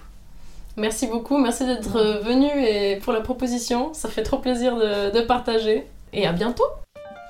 Merci 0.77 1.07
beaucoup. 1.07 1.37
Merci 1.37 1.65
d'être 1.65 2.21
venu 2.23 2.47
et 2.47 2.97
pour 2.97 3.13
la 3.13 3.21
proposition. 3.21 3.93
Ça 3.93 4.09
fait 4.09 4.23
trop 4.23 4.37
plaisir 4.37 4.75
de, 4.75 5.11
de 5.11 5.21
partager. 5.21 5.85
Et 6.13 6.25
à 6.25 6.33
bientôt. 6.33 6.63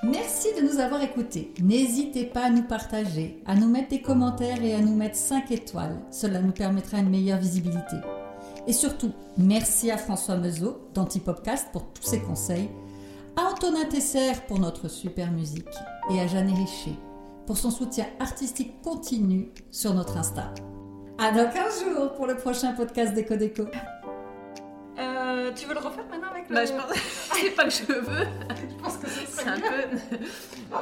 Merci 0.02 0.48
de 0.58 0.66
nous 0.66 0.80
avoir 0.80 1.02
écoutés. 1.02 1.52
N'hésitez 1.60 2.24
pas 2.24 2.44
à 2.44 2.50
nous 2.50 2.62
partager, 2.62 3.42
à 3.44 3.54
nous 3.54 3.68
mettre 3.68 3.90
des 3.90 4.00
commentaires 4.00 4.64
et 4.64 4.74
à 4.74 4.80
nous 4.80 4.94
mettre 4.94 5.16
5 5.16 5.50
étoiles. 5.50 6.00
Cela 6.10 6.40
nous 6.40 6.52
permettra 6.52 6.98
une 6.98 7.10
meilleure 7.10 7.38
visibilité. 7.38 7.96
Et 8.66 8.72
surtout, 8.72 9.12
merci 9.36 9.90
à 9.90 9.98
François 9.98 10.36
Mezot 10.36 10.88
d'Antipopcast 10.94 11.68
pour 11.72 11.84
tous 11.92 12.02
ses 12.02 12.20
conseils, 12.20 12.70
à 13.36 13.52
Antonin 13.52 13.84
Tesser 13.84 14.32
pour 14.48 14.58
notre 14.58 14.88
super 14.88 15.30
musique 15.32 15.68
et 16.10 16.20
à 16.20 16.26
Jeanne 16.26 16.54
Richer 16.54 16.96
pour 17.46 17.58
son 17.58 17.70
soutien 17.70 18.06
artistique 18.20 18.80
continu 18.82 19.50
sur 19.70 19.92
notre 19.92 20.16
Insta. 20.16 20.54
À 21.22 21.30
dans 21.32 21.50
15 21.50 21.84
jours 21.84 22.14
pour 22.14 22.26
le 22.26 22.34
prochain 22.34 22.72
podcast 22.72 23.12
d'Eco 23.12 23.36
Déco. 23.36 23.64
tu 25.54 25.66
veux 25.66 25.74
le 25.74 25.80
refaire 25.80 26.06
maintenant 26.10 26.30
avec 26.30 26.50
Bah, 26.50 26.64
je 26.64 26.72
pense... 26.72 26.96
c'est 27.34 27.50
pas 27.50 27.64
que 27.64 27.70
je 27.70 27.92
veux. 27.92 28.26
Je 28.56 28.82
pense 28.82 28.96
que 28.96 29.06
c'est 29.06 29.46
un 29.46 29.60
peu. 29.60 30.76